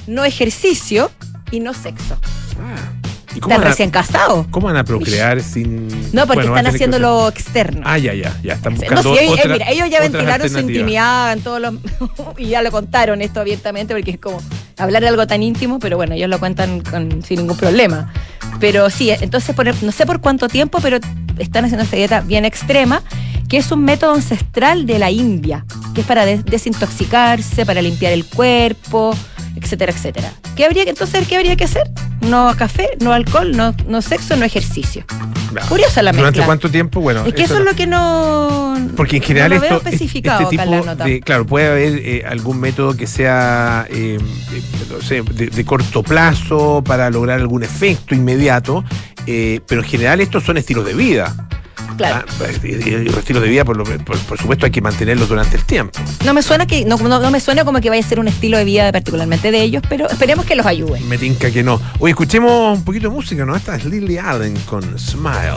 no 0.07 0.25
ejercicio 0.25 1.11
y 1.51 1.61
no 1.61 1.73
sexo. 1.75 2.17
Ah. 2.61 2.92
¿Y 3.35 3.41
cómo 3.41 3.55
Están 3.55 3.69
recién 3.71 3.91
casados. 3.91 4.47
cómo 4.51 4.67
van 4.67 4.77
a 4.77 4.85
procrear 4.85 5.41
sin.? 5.43 5.89
No, 6.13 6.27
porque 6.27 6.47
Bueno, 6.47 6.57
están 6.57 6.65
tener 6.65 6.71
que 6.73 6.77
haciendo 6.77 6.97
usar- 6.99 7.01
lo 7.01 7.29
externo. 7.29 7.81
Ah, 7.85 7.99
ya, 7.99 8.13
ya, 8.15 8.37
ya. 8.43 8.55
Están 8.55 8.75
No, 8.75 8.81
buscando. 8.81 9.03
sí, 9.15 9.19
ellos, 9.25 9.39
otra- 9.39 9.53
mira, 9.53 9.71
ellos 9.71 9.91
ya 9.91 10.01
ventilaron 10.01 10.51
su 10.51 10.59
intimidad 10.59 11.33
en 11.33 11.41
todos 11.43 11.61
los 11.61 11.75
y 12.39 12.47
ya 12.49 12.63
lo 12.63 12.71
contaron 12.71 13.23
esto 13.23 13.41
abiertamente 13.41 13.95
porque 13.95 14.11
es 14.13 14.19
como 14.19 14.41
hablar 14.79 15.03
de 15.03 15.09
algo 15.09 15.27
tan 15.27 15.43
íntimo, 15.43 15.79
pero 15.79 15.97
bueno, 15.97 16.15
ellos 16.15 16.29
lo 16.29 16.39
cuentan 16.39 16.81
con- 16.83 17.23
sin 17.23 17.39
ningún 17.41 17.57
problema. 17.57 18.13
Pero 18.61 18.91
sí, 18.91 19.11
entonces 19.11 19.55
por- 19.57 19.83
no 19.83 19.93
sé 19.93 20.05
por 20.07 20.21
cuánto 20.21 20.49
tiempo, 20.49 20.79
pero 20.83 20.99
están 21.39 21.65
haciendo 21.65 21.85
esta 21.85 21.97
dieta 21.97 22.21
bien 22.21 22.45
extrema, 22.45 23.03
que 23.49 23.57
es 23.59 23.73
un 23.73 23.83
método 23.85 24.15
ancestral 24.15 24.87
de 24.87 24.99
la 24.99 25.11
India, 25.11 25.65
que 25.95 26.03
es 26.03 26.07
para 26.07 26.25
des- 26.27 26.45
desintoxicarse, 26.45 27.65
para 27.67 27.81
limpiar 27.83 28.13
el 28.13 28.25
cuerpo. 28.27 29.17
Etcétera, 29.57 29.93
etcétera. 29.93 30.33
¿Qué 30.57 30.65
habría 30.65 30.85
que 30.85 30.91
entonces 30.91 31.27
qué 31.29 31.37
habría 31.37 31.57
que 31.57 31.65
hacer? 31.65 31.91
No 32.21 32.55
café, 32.57 32.91
no 33.01 33.13
alcohol, 33.13 33.57
no, 33.57 33.75
no 33.87 34.03
sexo, 34.03 34.37
no 34.37 34.45
ejercicio. 34.45 35.05
Claro. 35.51 35.69
Curiosa 35.69 36.03
la 36.03 36.13
mezcla. 36.13 36.31
¿Durante 36.31 36.47
cuánto 36.47 36.71
tiempo? 36.71 37.01
Bueno, 37.01 37.25
Es 37.27 37.35
que 37.35 37.43
eso 37.43 37.59
es 37.59 37.65
lo 37.65 37.75
que 37.75 37.87
no. 37.87 38.77
Porque 38.97 39.17
en 39.17 39.23
general 39.23 39.51
no 39.51 39.55
lo 39.57 39.61
veo 39.61 39.77
esto, 39.77 39.89
especificado 39.89 40.43
este 40.43 40.57
acá 40.57 40.65
tipo 40.65 40.75
en 40.75 40.81
la 40.81 40.93
nota. 40.93 41.05
de, 41.05 41.21
claro, 41.21 41.47
puede 41.47 41.67
haber 41.67 41.99
eh, 41.99 42.25
algún 42.27 42.59
método 42.61 42.97
que 42.97 43.07
sea 43.07 43.87
eh, 43.91 44.19
eh, 44.53 44.63
no 44.91 45.03
sé, 45.03 45.23
de, 45.23 45.49
de 45.49 45.65
corto 45.65 46.03
plazo 46.03 46.83
para 46.85 47.11
lograr 47.11 47.41
algún 47.41 47.63
efecto 47.63 48.15
inmediato, 48.15 48.85
eh, 49.27 49.61
pero 49.67 49.83
en 49.83 49.89
general 49.89 50.21
estos 50.21 50.45
son 50.45 50.57
estilos 50.57 50.85
de 50.87 50.95
vida. 50.95 51.35
Claro. 52.09 52.27
Ah, 52.41 52.47
y, 52.63 52.67
y 52.69 53.05
los 53.05 53.17
estilos 53.17 53.43
de 53.43 53.49
vida, 53.49 53.65
por, 53.65 53.77
lo- 53.77 53.85
por- 53.85 54.19
por 54.19 54.39
supuesto, 54.39 54.67
hay 54.67 54.73
que 54.73 54.81
mantenerlos 54.81 55.29
durante 55.29 55.57
el 55.57 55.65
tiempo. 55.65 55.99
No 56.25 56.35
me 56.35 56.43
suena 56.43 56.67
que 56.67 56.85
no, 56.85 56.97
no, 56.97 57.19
no 57.21 57.31
me 57.31 57.41
suena 57.41 57.65
como 57.65 57.81
que 57.81 57.89
vaya 57.91 58.05
a 58.05 58.09
ser 58.09 58.19
un 58.21 58.29
estilo 58.29 58.59
de 58.59 58.65
vida 58.65 58.91
particularmente 58.93 59.51
de 59.51 59.63
ellos, 59.63 59.83
pero 59.89 60.09
esperemos 60.09 60.45
que 60.47 60.55
los 60.57 60.67
ayude. 60.67 61.01
Me 61.01 61.19
tinca 61.19 61.51
que 61.51 61.63
no. 61.63 61.81
Oye, 61.99 62.11
escuchemos 62.13 62.79
un 62.79 62.85
poquito 62.85 63.09
de 63.09 63.15
música, 63.15 63.45
¿no? 63.45 63.55
Esta 63.57 63.77
es 63.77 63.85
Lily 63.85 64.19
Allen 64.19 64.57
con 64.67 64.99
Smile. 64.99 65.57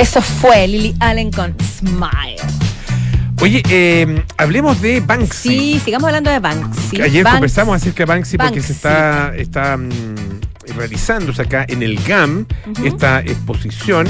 Eso 0.00 0.22
fue 0.22 0.66
Lily 0.66 0.94
Allen 1.00 1.30
con 1.30 1.54
Smile. 1.60 2.36
Oye, 3.42 3.62
eh, 3.68 4.22
hablemos 4.38 4.80
de 4.80 5.00
Banksy. 5.00 5.48
Sí, 5.48 5.82
sigamos 5.84 6.06
hablando 6.08 6.30
de 6.30 6.38
Banksy. 6.38 7.02
Ayer 7.02 7.22
Banks- 7.22 7.34
conversamos 7.36 7.76
acerca 7.76 7.98
de 7.98 8.06
Banksy, 8.06 8.38
porque 8.38 8.62
se 8.62 8.72
está, 8.72 9.34
está 9.36 9.78
realizándose 10.76 11.42
acá 11.42 11.64
en 11.68 11.82
el 11.82 12.02
GAM 12.02 12.46
esta 12.84 13.20
exposición 13.20 14.06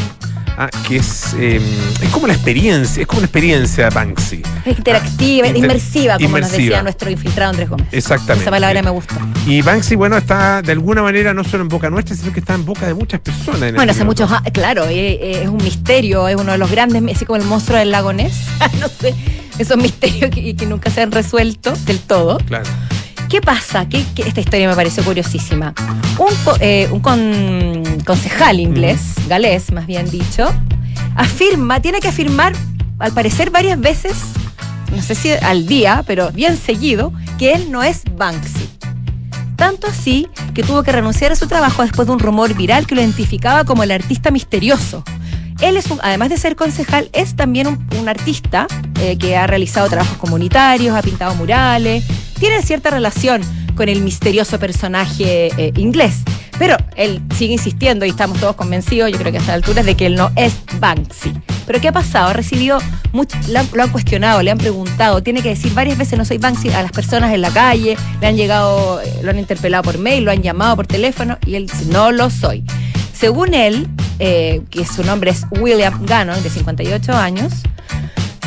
ah, 0.60 0.70
que 0.86 0.96
es, 0.96 1.34
eh, 1.38 1.60
es 2.02 2.08
como 2.10 2.26
la 2.26 2.34
experiencia, 2.34 3.00
es 3.02 3.06
como 3.06 3.18
una 3.20 3.26
experiencia 3.26 3.88
Banksy. 3.90 4.42
Es 4.64 4.78
interactiva, 4.78 5.44
Ah, 5.46 5.48
inter- 5.48 5.64
inmersiva, 5.64 6.18
como 6.18 6.38
nos 6.38 6.52
decía 6.52 6.82
nuestro 6.82 7.10
infiltrado 7.10 7.50
Andrés 7.50 7.68
Gómez. 7.70 7.86
Exactamente. 7.92 8.42
Esa 8.42 8.50
palabra 8.50 8.82
me 8.82 8.90
gusta. 8.90 9.16
Y 9.46 9.62
Banksy, 9.62 9.96
bueno, 9.96 10.16
está 10.16 10.62
de 10.62 10.72
alguna 10.72 11.02
manera 11.02 11.32
no 11.34 11.42
solo 11.44 11.62
en 11.62 11.68
boca 11.68 11.88
nuestra, 11.90 12.14
sino 12.14 12.32
que 12.32 12.40
está 12.40 12.54
en 12.54 12.64
boca 12.64 12.86
de 12.86 12.94
muchas 12.94 13.20
personas. 13.20 13.62
en 13.62 13.74
Bueno, 13.74 13.90
hace 13.92 14.04
muchos 14.04 14.30
años, 14.30 14.50
claro, 14.52 14.84
eh, 14.84 15.18
eh, 15.20 15.40
es 15.44 15.48
un 15.48 15.56
misterio, 15.64 16.28
es 16.28 16.36
uno 16.36 16.52
de 16.52 16.58
los 16.58 16.70
grandes, 16.70 17.02
así 17.16 17.24
como 17.24 17.36
el 17.38 17.44
monstruo 17.46 17.78
del 17.78 17.90
lago 17.90 18.12
Ness. 18.12 18.34
no 18.80 18.88
sé, 18.88 19.14
esos 19.58 19.76
misterios 19.78 20.30
que, 20.30 20.54
que 20.54 20.66
nunca 20.66 20.90
se 20.90 21.00
han 21.02 21.10
resuelto 21.12 21.72
del 21.86 21.98
todo. 22.00 22.38
Claro. 22.46 22.68
¿Qué 23.30 23.40
pasa? 23.40 23.88
¿Qué- 23.88 24.04
qué- 24.14 24.22
esta 24.28 24.40
historia 24.40 24.68
me 24.68 24.74
pareció 24.74 25.04
curiosísima. 25.04 25.72
Un, 26.18 26.28
eh, 26.60 26.88
un 26.90 27.00
con- 27.00 28.00
concejal 28.04 28.58
inglés, 28.60 29.00
galés 29.28 29.70
más 29.72 29.86
bien 29.86 30.10
dicho, 30.10 30.52
afirma, 31.14 31.80
tiene 31.80 32.00
que 32.00 32.08
afirmar, 32.08 32.52
al 32.98 33.12
parecer 33.12 33.50
varias 33.50 33.80
veces, 33.80 34.12
no 34.94 35.00
sé 35.00 35.14
si 35.14 35.30
al 35.30 35.66
día, 35.66 36.02
pero 36.06 36.32
bien 36.32 36.56
seguido, 36.56 37.12
que 37.38 37.52
él 37.52 37.70
no 37.70 37.82
es 37.84 38.02
Banksy. 38.16 38.68
Tanto 39.56 39.86
así 39.86 40.26
que 40.54 40.62
tuvo 40.62 40.82
que 40.82 40.90
renunciar 40.90 41.30
a 41.32 41.36
su 41.36 41.46
trabajo 41.46 41.82
después 41.82 42.08
de 42.08 42.12
un 42.14 42.18
rumor 42.18 42.52
viral 42.54 42.86
que 42.86 42.94
lo 42.96 43.00
identificaba 43.00 43.64
como 43.64 43.82
el 43.84 43.92
artista 43.92 44.30
misterioso. 44.30 45.04
Él 45.60 45.76
es, 45.76 45.86
un- 45.90 46.00
además 46.02 46.30
de 46.30 46.36
ser 46.38 46.56
concejal, 46.56 47.10
es 47.12 47.36
también 47.36 47.66
un, 47.68 47.86
un 47.98 48.08
artista 48.08 48.66
eh, 49.00 49.16
que 49.18 49.36
ha 49.36 49.46
realizado 49.46 49.88
trabajos 49.88 50.16
comunitarios, 50.18 50.96
ha 50.96 51.02
pintado 51.02 51.34
murales, 51.36 52.04
tiene 52.40 52.62
cierta 52.62 52.90
relación 52.90 53.42
con 53.76 53.88
el 53.88 54.00
misterioso 54.00 54.58
personaje 54.58 55.48
eh, 55.56 55.72
inglés. 55.76 56.22
Pero 56.58 56.76
él 56.96 57.22
sigue 57.36 57.54
insistiendo 57.54 58.04
y 58.04 58.10
estamos 58.10 58.40
todos 58.40 58.56
convencidos, 58.56 59.10
yo 59.10 59.18
creo 59.18 59.30
que 59.30 59.38
a 59.38 59.40
esta 59.40 59.54
altura, 59.54 59.82
de 59.82 59.94
que 59.94 60.06
él 60.06 60.16
no 60.16 60.30
es 60.36 60.54
Banksy. 60.78 61.32
Pero 61.66 61.80
¿qué 61.80 61.88
ha 61.88 61.92
pasado? 61.92 62.28
Ha 62.28 62.32
recibido, 62.32 62.78
mucho, 63.12 63.38
lo, 63.48 63.82
han, 63.82 63.90
cuestionado, 63.90 64.42
le 64.42 64.50
han 64.50 64.58
preguntado, 64.58 65.22
tiene 65.22 65.42
que 65.42 65.50
decir 65.50 65.72
varias 65.72 65.96
veces 65.96 66.18
no 66.18 66.24
soy 66.24 66.38
Banksy 66.38 66.70
a 66.70 66.82
las 66.82 66.92
personas 66.92 67.32
en 67.32 67.40
la 67.40 67.50
calle, 67.50 67.96
le 68.20 68.26
han 68.26 68.36
llegado, 68.36 69.00
eh, 69.00 69.20
lo 69.22 69.30
han 69.30 69.38
interpelado 69.38 69.84
por 69.84 69.98
mail, 69.98 70.24
lo 70.24 70.30
han 70.30 70.42
llamado 70.42 70.76
por 70.76 70.86
teléfono 70.86 71.38
y 71.46 71.54
él 71.54 71.66
dice, 71.66 71.86
no 71.86 72.12
lo 72.12 72.28
soy. 72.28 72.64
Según 73.14 73.54
él, 73.54 73.88
eh, 74.18 74.60
que 74.70 74.84
su 74.84 75.04
nombre 75.04 75.30
es 75.30 75.46
William 75.50 76.04
Gannon, 76.04 76.42
de 76.42 76.50
58 76.50 77.12
años, 77.14 77.52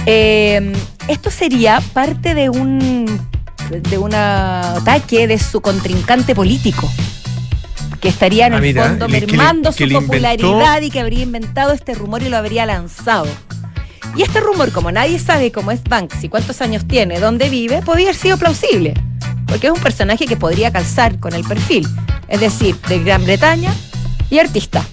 esto 0.06 1.32
sería 1.32 1.82
parte 1.94 2.36
de 2.36 2.50
un 2.50 3.33
de 3.82 3.98
un 3.98 4.14
ataque 4.14 5.28
de 5.28 5.38
su 5.40 5.62
contrincante 5.62 6.36
político 6.36 6.90
que 8.00 8.10
estaría 8.10 8.48
en 8.48 8.54
Ah, 8.54 8.58
el 8.58 8.62
mira, 8.62 8.84
fondo 8.90 9.08
le- 9.08 9.20
que 9.22 9.28
le- 9.28 9.38
mermando 9.38 9.72
que 9.74 9.88
su 9.88 9.94
popularidad 9.94 10.82
y 10.82 10.90
que 10.90 11.00
habría 11.00 11.24
inventado 11.24 11.72
este 11.72 11.94
rumor 11.96 12.22
y 12.22 12.30
lo 12.30 12.38
habría 12.38 12.66
lanzado. 12.66 13.28
Y 14.16 14.22
este 14.22 14.42
rumor, 14.42 14.72
como 14.72 14.92
nadie 14.92 15.18
sabe 15.20 15.52
cómo 15.52 15.72
es 15.72 15.82
Banksy, 15.84 16.28
cuántos 16.30 16.62
años 16.62 16.86
tiene, 16.88 17.20
dónde 17.20 17.50
vive, 17.50 17.82
podría 17.82 18.08
haber 18.10 18.16
sido 18.20 18.38
plausible. 18.38 18.94
Porque 19.48 19.68
es 19.68 19.74
un 19.74 19.80
personaje 19.80 20.26
que 20.26 20.36
podría 20.36 20.72
calzar 20.72 21.20
con 21.20 21.34
el 21.34 21.44
perfil. 21.44 21.88
Es 22.28 22.40
decir, 22.40 22.76
de 22.90 23.04
Gran 23.04 23.24
Bretaña 23.24 23.74
y 24.30 24.40
artista. 24.40 24.84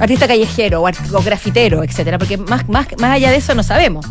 Artista 0.00 0.26
callejero 0.26 0.82
o 0.82 1.22
grafitero, 1.22 1.84
etcétera. 1.84 2.16
Porque 2.18 2.38
más, 2.38 2.68
más, 2.68 2.86
más 2.98 3.10
allá 3.12 3.30
de 3.30 3.36
eso 3.36 3.54
no 3.54 3.62
sabemos. 3.62 4.06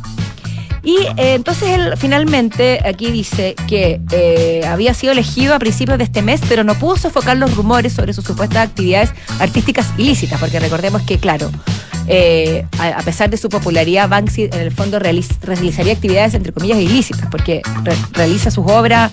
Y 0.83 0.95
eh, 1.17 1.33
entonces 1.35 1.69
él 1.69 1.93
finalmente 1.97 2.79
aquí 2.87 3.11
dice 3.11 3.55
que 3.67 3.99
eh, 4.11 4.61
había 4.67 4.93
sido 4.93 5.11
elegido 5.11 5.53
a 5.53 5.59
principios 5.59 5.97
de 5.97 6.05
este 6.05 6.21
mes, 6.21 6.41
pero 6.47 6.63
no 6.63 6.73
pudo 6.75 6.97
sofocar 6.97 7.37
los 7.37 7.55
rumores 7.55 7.93
sobre 7.93 8.13
sus 8.13 8.23
supuestas 8.25 8.67
actividades 8.69 9.11
artísticas 9.39 9.87
ilícitas, 9.97 10.39
porque 10.39 10.59
recordemos 10.59 11.01
que, 11.03 11.17
claro, 11.17 11.51
eh, 12.07 12.65
a, 12.79 13.01
pesar 13.03 13.29
de 13.29 13.37
su 13.37 13.49
popularidad, 13.49 14.07
Banksy 14.09 14.43
en 14.45 14.53
el 14.59 14.71
fondo 14.71 14.99
realiz- 14.99 15.37
realizaría 15.41 15.93
actividades 15.93 16.33
entre 16.33 16.53
comillas 16.53 16.79
ilícitas, 16.79 17.27
porque 17.29 17.61
re- 17.83 17.95
realiza 18.13 18.49
sus 18.49 18.65
obras 18.65 19.11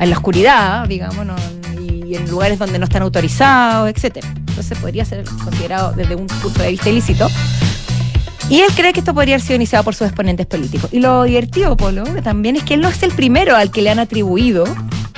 en 0.00 0.10
la 0.10 0.16
oscuridad, 0.16 0.88
digamos, 0.88 1.24
no- 1.26 1.36
y 1.80 2.16
en 2.16 2.28
lugares 2.30 2.58
donde 2.58 2.78
no 2.78 2.84
están 2.84 3.02
autorizados, 3.02 3.88
etcétera. 3.90 4.28
Entonces 4.36 4.76
podría 4.78 5.04
ser 5.04 5.24
considerado 5.44 5.92
desde 5.92 6.14
un 6.14 6.26
punto 6.26 6.62
de 6.62 6.70
vista 6.70 6.88
ilícito. 6.90 7.28
Y 8.52 8.60
él 8.60 8.68
cree 8.76 8.92
que 8.92 9.00
esto 9.00 9.14
podría 9.14 9.36
haber 9.36 9.46
sido 9.46 9.56
iniciado 9.56 9.82
por 9.82 9.94
sus 9.94 10.06
exponentes 10.06 10.44
políticos. 10.44 10.90
Y 10.92 11.00
lo 11.00 11.24
divertido, 11.24 11.74
Polo, 11.74 12.04
también 12.22 12.56
es 12.56 12.62
que 12.64 12.74
él 12.74 12.82
no 12.82 12.88
es 12.90 13.02
el 13.02 13.10
primero 13.12 13.56
al 13.56 13.70
que 13.70 13.80
le 13.80 13.88
han 13.88 13.98
atribuido 13.98 14.64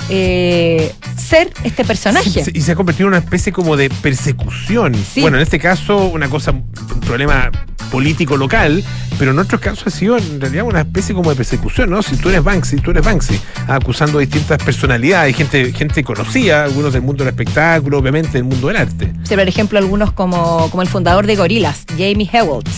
eh, 0.08 0.94
ser 1.16 1.52
este 1.64 1.84
personaje. 1.84 2.44
Sí, 2.44 2.52
Y 2.54 2.60
se 2.60 2.70
ha 2.70 2.76
convertido 2.76 3.08
en 3.08 3.14
una 3.14 3.18
especie 3.18 3.52
como 3.52 3.76
de 3.76 3.90
persecución. 3.90 4.94
Sí. 4.94 5.20
Bueno, 5.20 5.38
en 5.38 5.42
este 5.42 5.58
caso, 5.58 6.06
una 6.06 6.28
cosa, 6.28 6.52
un 6.52 7.00
problema 7.00 7.50
político 7.90 8.36
local, 8.36 8.84
pero 9.18 9.32
en 9.32 9.38
otros 9.40 9.60
casos 9.60 9.88
ha 9.88 9.90
sido 9.90 10.16
en 10.16 10.40
realidad 10.40 10.64
una 10.64 10.82
especie 10.82 11.12
como 11.12 11.30
de 11.30 11.34
persecución, 11.34 11.90
¿no? 11.90 12.04
Si 12.04 12.16
tú 12.16 12.28
eres 12.28 12.44
Banksy, 12.44 12.76
tú 12.76 12.92
eres 12.92 13.04
Banksy, 13.04 13.40
acusando 13.66 14.18
a 14.18 14.20
distintas 14.20 14.62
personalidades, 14.62 15.34
gente, 15.34 15.72
gente 15.72 16.04
conocida, 16.04 16.62
algunos 16.62 16.92
del 16.92 17.02
mundo 17.02 17.24
del 17.24 17.32
espectáculo, 17.32 17.98
obviamente 17.98 18.34
del 18.34 18.44
mundo 18.44 18.68
del 18.68 18.76
arte. 18.76 19.12
Sí, 19.24 19.34
por 19.34 19.48
ejemplo, 19.48 19.76
algunos 19.80 20.12
como, 20.12 20.70
como 20.70 20.82
el 20.82 20.88
fundador 20.88 21.26
de 21.26 21.34
Gorillaz, 21.34 21.84
Jamie 21.98 22.30
Hewlett. 22.32 22.68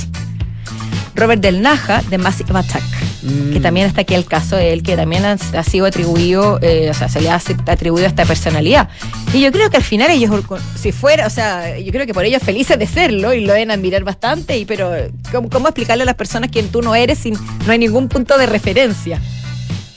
Robert 1.17 1.43
Del 1.43 1.63
Naja, 1.63 2.03
de 2.09 2.19
Massive 2.19 2.59
Attack. 2.59 2.83
Mm. 3.27 3.53
que 3.53 3.61
también 3.61 3.87
está 3.87 4.03
aquí 4.03 4.15
el 4.15 4.25
caso 4.25 4.55
de 4.57 4.73
él, 4.73 4.85
que 4.85 4.95
también 4.95 5.25
ha, 5.25 5.33
ha 5.33 5.63
sido 5.65 5.87
atribuido, 5.87 6.61
eh, 6.63 6.89
o 6.91 6.95
sea, 6.95 7.09
se 7.09 7.21
le 7.21 7.29
ha 7.29 7.41
atribuido 7.67 8.07
esta 8.07 8.25
personalidad. 8.25 8.89
Y 9.33 9.41
yo 9.41 9.51
creo 9.51 9.69
que 9.69 9.79
al 9.79 9.83
final 9.83 10.11
ellos, 10.11 10.45
si 10.79 10.93
fuera, 10.93 11.27
o 11.27 11.31
sea, 11.31 11.77
yo 11.79 11.91
creo 11.91 12.07
que 12.07 12.15
por 12.15 12.25
ellos 12.25 12.43
felices 12.43 12.79
de 12.79 12.87
serlo 12.87 13.35
y 13.35 13.45
lo 13.45 13.53
deben 13.53 13.73
admirar 13.73 14.05
bastante, 14.05 14.57
y 14.59 14.65
pero 14.65 14.93
¿cómo, 15.33 15.51
cómo 15.51 15.67
explicarle 15.67 16.03
a 16.03 16.07
las 16.07 16.15
personas 16.15 16.51
quién 16.53 16.69
tú 16.69 16.83
no 16.83 16.95
eres 16.95 17.19
si 17.19 17.33
no 17.33 17.41
hay 17.73 17.79
ningún 17.79 18.09
punto 18.09 18.39
de 18.39 18.47
referencia? 18.47 19.21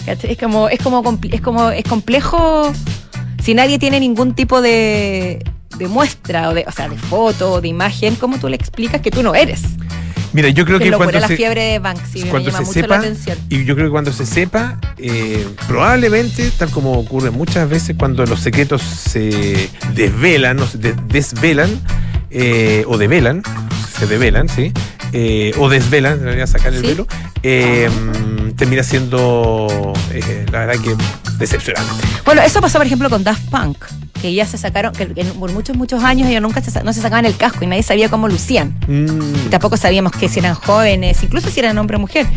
Es 0.08 0.38
como, 0.40 0.70
es 0.70 0.80
como, 0.80 1.04
es 1.30 1.42
como, 1.42 1.70
es 1.70 1.84
complejo 1.84 2.74
si 3.44 3.54
nadie 3.54 3.78
tiene 3.78 4.00
ningún 4.00 4.34
tipo 4.34 4.60
de, 4.60 5.46
de 5.78 5.88
muestra, 5.88 6.50
o, 6.50 6.54
de, 6.56 6.66
o 6.68 6.72
sea, 6.72 6.90
de 6.90 6.98
foto, 6.98 7.54
o 7.54 7.62
de 7.62 7.68
imagen, 7.68 8.16
¿cómo 8.16 8.40
tú 8.40 8.50
le 8.50 8.56
explicas 8.56 9.02
que 9.02 9.12
tú 9.12 9.22
no 9.22 9.36
eres? 9.36 9.62
Mira, 10.32 10.50
yo 10.50 10.64
creo 10.66 10.78
que 10.78 10.86
locura 10.92 10.98
cuando 11.12 11.20
la 11.22 11.28
se, 11.28 11.36
fiebre 11.38 11.62
de 11.64 11.80
cuando 12.30 12.52
se 12.52 12.66
sepa, 12.66 13.02
y 13.50 13.66
yo 13.66 13.74
creo 13.76 13.88
que 13.88 13.92
cuando 13.92 14.12
se 14.14 14.26
sepa, 14.26 14.80
eh, 14.98 15.48
probablemente, 15.68 16.52
tal 16.58 16.70
como 16.70 16.94
ocurre 16.94 17.32
muchas 17.32 17.68
veces 17.70 17.96
cuando 17.98 18.26
los 18.26 18.40
secretos 18.40 18.82
se 18.84 19.70
desvelan, 19.96 20.58
no 20.58 20.68
se 20.68 20.78
de- 20.78 20.96
desvelan, 21.08 21.70
eh, 22.30 22.84
o 22.88 22.98
develan, 22.98 23.42
se 23.98 24.06
develan, 24.06 24.50
¿sí? 24.50 24.72
Eh, 25.14 25.52
o 25.58 25.68
desvelan, 25.70 26.20
en 26.20 26.24
realidad 26.26 26.46
sacar 26.48 26.74
el 26.76 26.82
Sí. 26.82 26.88
velo, 26.88 27.08
eh, 27.42 27.90
termina 28.56 28.84
siendo, 28.84 29.94
eh, 30.12 30.46
la 30.52 30.66
verdad 30.66 30.84
que 30.84 30.96
decepcionante. 31.40 31.92
Bueno, 32.26 32.42
eso 32.42 32.62
pasó, 32.62 32.78
por 32.78 32.86
ejemplo, 32.86 33.10
con 33.10 33.24
Daft 33.24 33.50
Punk, 33.50 33.78
que 34.22 34.34
ya 34.34 34.46
se 34.46 34.58
sacaron, 34.58 34.94
que, 34.94 35.08
por 35.08 35.52
muchos, 35.52 35.76
muchos 35.76 36.04
años 36.04 36.28
ellos 36.28 36.42
nunca 36.42 36.62
se, 36.62 36.84
no 36.84 36.94
se 36.94 37.02
sacaban 37.02 37.26
el 37.26 37.38
casco 37.38 37.64
y 37.64 37.68
nadie 37.68 37.84
sabía 37.84 38.10
cómo 38.10 38.28
lucían. 38.28 38.78
Mm. 38.88 39.46
Y 39.46 39.50
tampoco 39.50 39.78
sabíamos 39.78 40.12
que 40.12 40.28
si 40.28 40.40
eran 40.40 40.56
jóvenes, 40.56 41.24
incluso 41.24 41.50
si 41.50 41.60
eran 41.60 41.78
hombre 41.78 41.98
o 41.98 42.00
mujer. 42.00 42.28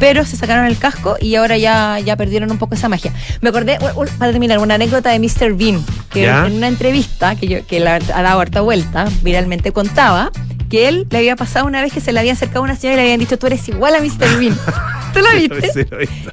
Pero 0.00 0.24
se 0.24 0.36
sacaron 0.36 0.66
el 0.66 0.76
casco 0.76 1.16
y 1.20 1.36
ahora 1.36 1.56
ya, 1.56 1.98
ya 2.00 2.16
perdieron 2.16 2.50
un 2.50 2.58
poco 2.58 2.74
esa 2.74 2.88
magia. 2.88 3.12
Me 3.40 3.48
acordé, 3.48 3.78
para 4.18 4.32
terminar, 4.32 4.58
una 4.58 4.74
anécdota 4.74 5.10
de 5.10 5.18
Mr. 5.18 5.54
Bean, 5.54 5.82
que 6.10 6.22
¿Ya? 6.22 6.46
en 6.46 6.54
una 6.54 6.68
entrevista 6.68 7.34
que, 7.36 7.46
yo, 7.46 7.66
que 7.66 7.80
la, 7.80 7.94
ha 7.94 8.22
dado 8.22 8.40
harta 8.40 8.60
vuelta, 8.60 9.06
viralmente 9.22 9.72
contaba, 9.72 10.30
que 10.68 10.88
él 10.88 11.06
le 11.10 11.18
había 11.18 11.36
pasado 11.36 11.66
una 11.66 11.80
vez 11.80 11.92
que 11.92 12.00
se 12.00 12.12
le 12.12 12.20
había 12.20 12.32
acercado 12.32 12.62
una 12.62 12.76
señora 12.76 12.94
y 12.94 12.96
le 12.96 13.02
habían 13.02 13.20
dicho, 13.20 13.38
tú 13.38 13.46
eres 13.46 13.66
igual 13.68 13.94
a 13.94 14.00
Mr. 14.00 14.38
Bean. 14.38 14.58
¿Tú 15.14 15.20
lo 15.20 15.32
viste? 15.34 15.88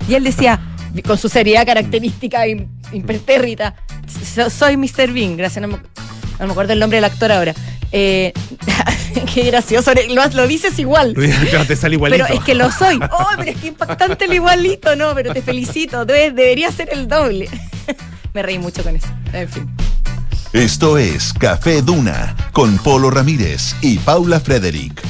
Y 0.09 0.15
él 0.15 0.23
decía, 0.25 0.59
con 1.01 1.17
su 1.17 1.29
seriedad 1.29 1.65
característica 1.65 2.45
im- 2.47 2.67
impertérrita, 2.91 3.75
"So- 4.35 4.49
soy 4.49 4.77
Mr. 4.77 5.11
Bean, 5.11 5.35
gracias, 5.37 5.61
no 5.61 5.67
me, 5.69 5.77
no 6.39 6.45
me 6.45 6.51
acuerdo 6.51 6.73
el 6.73 6.79
nombre 6.79 6.97
del 6.97 7.05
actor 7.05 7.31
ahora. 7.31 7.53
Eh, 7.91 8.33
qué 9.33 9.43
gracioso, 9.43 9.91
lo, 10.09 10.27
lo 10.27 10.47
dices 10.47 10.77
igual. 10.79 11.13
Te 11.67 11.75
sale 11.75 11.95
igualito. 11.95 12.25
Pero 12.27 12.39
es 12.39 12.43
que 12.45 12.55
lo 12.55 12.71
soy. 12.71 12.99
Oh, 13.11 13.27
pero 13.37 13.51
es 13.51 13.57
que 13.57 13.67
impactante 13.67 14.27
lo 14.27 14.33
igualito, 14.33 14.95
no, 14.95 15.13
pero 15.15 15.33
te 15.33 15.41
felicito. 15.41 16.05
debe- 16.05 16.31
debería 16.31 16.71
ser 16.71 16.89
el 16.91 17.07
doble. 17.07 17.47
Me 18.33 18.41
reí 18.41 18.57
mucho 18.57 18.83
con 18.83 18.95
eso. 18.95 19.07
En 19.31 19.47
fin. 19.47 19.69
Esto 20.53 20.97
es 20.99 21.33
Café 21.33 21.81
Duna 21.81 22.35
con 22.51 22.77
Polo 22.79 23.09
Ramírez 23.09 23.75
y 23.81 23.97
Paula 23.99 24.39
Frederick. 24.39 25.01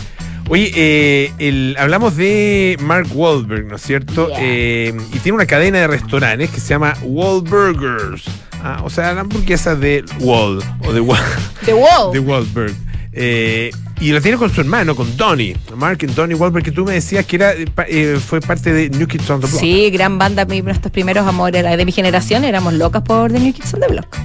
Oye, 0.50 0.72
eh, 0.76 1.32
el- 1.40 1.76
hablamos 1.80 2.16
de 2.18 2.78
Mark 2.82 3.08
Wahlberg, 3.14 3.66
¿no 3.66 3.78
es 3.78 3.82
cierto? 3.82 4.28
Yeah. 4.28 4.38
Eh, 4.42 4.94
y 5.14 5.20
tiene 5.20 5.36
una 5.38 5.46
cadena 5.46 5.80
de 5.80 5.88
restaurantes 5.88 6.50
que 6.50 6.60
se 6.60 6.70
llama 6.70 6.94
Wahlburgers. 7.02 8.24
Ah, 8.62 8.82
o 8.84 8.90
sea, 8.90 9.14
la 9.14 9.22
hamburguesa 9.22 9.76
de 9.76 10.04
Wall 10.20 10.62
o 10.86 10.94
de, 10.94 11.00
Wa- 11.02 11.20
The 11.66 11.74
Wall. 11.74 12.14
de 12.14 12.20
Wahlberg. 12.20 12.74
Eh, 13.14 13.72
y 14.02 14.12
la 14.12 14.22
tiene 14.22 14.38
con 14.38 14.52
su 14.54 14.60
hermano, 14.62 14.96
con 14.96 15.16
Donnie, 15.16 15.56
Mark 15.76 16.00
y 16.02 16.08
Donnie 16.08 16.36
Wahlberg, 16.36 16.66
que 16.66 16.72
tú 16.72 16.84
me 16.84 16.94
decías 16.94 17.26
que 17.26 17.36
era 17.38 17.54
eh, 17.54 17.66
eh, 17.88 18.20
fue 18.26 18.42
parte 18.42 18.74
de 18.74 18.90
New 18.90 19.08
Kids 19.08 19.30
on 19.30 19.40
the 19.40 19.48
Block. 19.48 19.60
Sí, 19.60 19.90
gran 19.92 20.18
banda, 20.18 20.46
mi- 20.46 20.62
nuestros 20.62 20.92
primeros 20.92 21.26
amores 21.28 21.64
de 21.64 21.86
mi 21.86 21.92
generación, 21.92 22.44
éramos 22.44 22.74
locas 22.74 23.02
por 23.04 23.32
The 23.32 23.40
New 23.40 23.54
Kids 23.54 23.74
on 23.76 23.80
the 23.82 23.88
Block. 23.88 24.18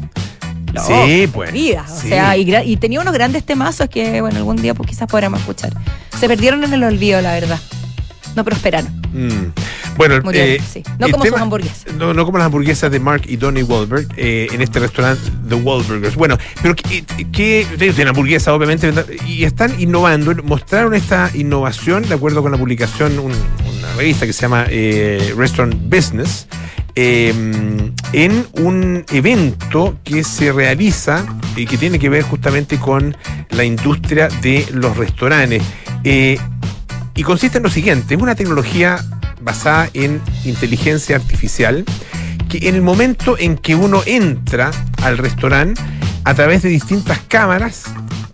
Sí, 0.87 1.29
pues. 1.33 1.53
Vida, 1.53 1.85
o 1.91 2.01
Sí. 2.01 2.09
sea, 2.09 2.37
y 2.37 2.77
tenía 2.77 3.01
unos 3.01 3.13
grandes 3.13 3.45
temazos 3.45 3.89
que, 3.89 4.21
bueno, 4.21 4.37
algún 4.39 4.57
día 4.57 4.75
pues 4.75 4.89
quizás 4.89 5.09
podremos 5.09 5.41
escuchar. 5.41 5.73
Se 6.19 6.27
perdieron 6.29 6.65
en 6.65 6.73
el 6.73 6.83
olvido, 6.85 7.21
la 7.21 7.33
verdad. 7.35 7.59
No 8.35 8.45
prosperaron. 8.45 8.93
Mm. 9.13 9.53
Bueno, 9.97 10.21
Murieron, 10.23 10.49
eh, 10.51 10.61
sí. 10.73 10.83
No 10.99 11.09
como 11.09 11.25
sus 11.25 11.35
hamburguesas. 11.35 11.93
No, 11.97 12.15
no 12.15 12.25
como 12.25 12.39
las 12.39 12.47
hamburguesas 12.47 12.91
de 12.93 13.01
Mark 13.01 13.23
y 13.27 13.37
Donnie 13.37 13.65
Wahlberg 13.65 14.07
eh, 14.17 14.47
en 14.53 14.63
este 14.63 14.79
restaurante 14.79 15.21
The 15.49 15.57
Wahlburgers. 15.57 16.15
Bueno, 16.15 16.39
pero 16.63 16.77
que, 16.77 17.05
que 17.33 17.67
tienen 17.79 18.09
hamburguesas, 18.09 18.49
obviamente, 18.49 18.93
y 19.27 19.43
están 19.45 19.81
innovando. 19.81 20.33
Mostraron 20.45 20.95
esta 20.95 21.31
innovación, 21.35 22.09
de 22.09 22.15
acuerdo 22.15 22.43
con 22.43 22.53
la 22.53 22.59
publicación, 22.59 23.19
un- 23.19 23.33
una 23.33 23.93
revista 23.97 24.25
que 24.27 24.33
se 24.33 24.43
llama 24.43 24.67
eh, 24.69 25.35
Restaurant 25.37 25.75
Business, 25.89 26.47
eh, 26.95 27.33
en 28.13 28.47
un 28.53 29.05
evento 29.11 29.97
que 30.05 30.23
se 30.23 30.53
realiza 30.53 31.25
y 31.57 31.67
que 31.67 31.77
tiene 31.77 31.99
que 31.99 32.09
ver 32.09 32.23
justamente 32.23 32.79
con 32.79 33.17
la 33.51 33.65
industria 33.65 34.29
de 34.43 34.65
los 34.73 34.97
restaurantes. 34.97 35.63
Eh, 36.05 36.39
y 37.15 37.23
consiste 37.23 37.59
en 37.59 37.65
lo 37.65 37.71
siguiente, 37.71 38.15
es 38.15 38.21
una 38.21 38.35
tecnología 38.35 39.05
basada 39.41 39.89
en 39.95 40.21
inteligencia 40.45 41.17
artificial 41.17 41.85
que 42.49 42.69
en 42.69 42.75
el 42.75 42.83
momento 42.83 43.37
en 43.39 43.57
que 43.57 43.75
uno 43.75 44.03
entra 44.07 44.71
al 45.03 45.19
restaurante, 45.19 45.81
a 46.25 46.35
través 46.35 46.63
de 46.63 46.69
distintas 46.69 47.19
cámaras, 47.29 47.85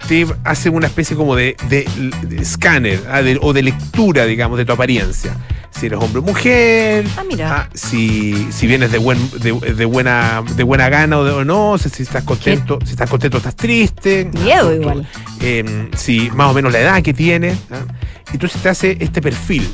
te 0.09 0.27
hace 0.45 0.69
una 0.71 0.87
especie 0.87 1.17
como 1.17 1.35
de, 1.37 1.57
de- 1.69 1.87
de 2.23 2.43
escáner 2.43 3.01
ah, 3.11 3.23
de- 3.23 3.39
o 3.41 3.53
de 3.53 3.63
lectura, 3.63 4.27
digamos, 4.27 4.59
de 4.59 4.65
tu 4.65 4.73
apariencia. 4.73 5.37
si 5.71 5.87
eres 5.87 5.99
hombre 6.01 6.21
o 6.21 6.23
mujer, 6.23 7.05
Ah, 7.17 7.25
mira. 7.29 7.57
ah, 7.57 7.69
si, 7.75 8.47
si 8.53 8.67
vienes 8.67 8.93
de 8.93 8.99
buen 8.99 9.19
de, 9.41 9.53
de 9.53 9.85
buena 9.85 10.43
de 10.57 10.63
buena 10.63 10.89
gana 10.89 11.19
o, 11.19 11.45
no, 11.45 11.77
si, 11.79 11.89
si 11.91 12.03
estás 12.05 12.23
contento, 12.25 12.79
si 12.85 12.93
estás 12.93 13.11
contento 13.11 13.37
o 13.37 13.39
estás 13.39 13.57
triste. 13.57 14.31
Miedo 14.33 14.69
Ah, 14.71 14.75
igual. 14.75 15.09
eh, 15.41 15.89
si 15.97 16.31
más 16.31 16.51
o 16.51 16.55
menos 16.55 16.73
la 16.73 16.81
edad 16.81 17.03
que 17.03 17.13
tienes. 17.15 17.59
Entonces 18.33 18.61
te 18.63 18.69
hace 18.69 18.97
este 19.01 19.21
perfil. 19.23 19.69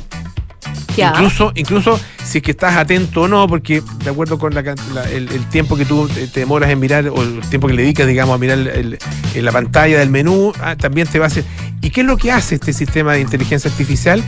Ya. 0.95 1.09
Incluso, 1.09 1.51
incluso 1.55 1.99
si 2.23 2.39
es 2.39 2.43
que 2.43 2.51
estás 2.51 2.75
atento 2.75 3.21
o 3.21 3.27
no, 3.27 3.47
porque 3.47 3.81
de 4.03 4.09
acuerdo 4.09 4.37
con 4.37 4.53
la 4.53 4.63
can- 4.63 4.77
la- 4.93 5.09
el, 5.09 5.29
el 5.31 5.45
tiempo 5.49 5.75
que 5.77 5.85
tú 5.85 6.07
te 6.07 6.39
demoras 6.39 6.69
en 6.69 6.79
mirar, 6.79 7.07
o 7.09 7.21
el 7.21 7.39
tiempo 7.49 7.67
que 7.67 7.73
le 7.73 7.81
dedicas, 7.83 8.07
digamos, 8.07 8.35
a 8.35 8.37
mirar 8.37 8.57
el- 8.59 8.67
el- 8.67 8.97
en 9.33 9.45
la 9.45 9.51
pantalla 9.51 9.99
del 9.99 10.09
menú, 10.09 10.51
ah, 10.61 10.75
también 10.75 11.07
te 11.07 11.19
va 11.19 11.25
a 11.25 11.27
hacer. 11.27 11.43
¿Y 11.81 11.89
qué 11.89 12.01
es 12.01 12.07
lo 12.07 12.17
que 12.17 12.31
hace 12.31 12.55
este 12.55 12.73
sistema 12.73 13.13
de 13.13 13.21
inteligencia 13.21 13.69
artificial? 13.71 14.23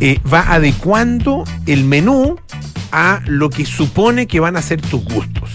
Eh, 0.00 0.18
va 0.32 0.52
adecuando 0.52 1.44
el 1.66 1.84
menú 1.84 2.36
a 2.92 3.20
lo 3.26 3.48
que 3.50 3.64
supone 3.64 4.26
que 4.26 4.40
van 4.40 4.56
a 4.56 4.62
ser 4.62 4.80
tus 4.80 5.02
gustos. 5.04 5.50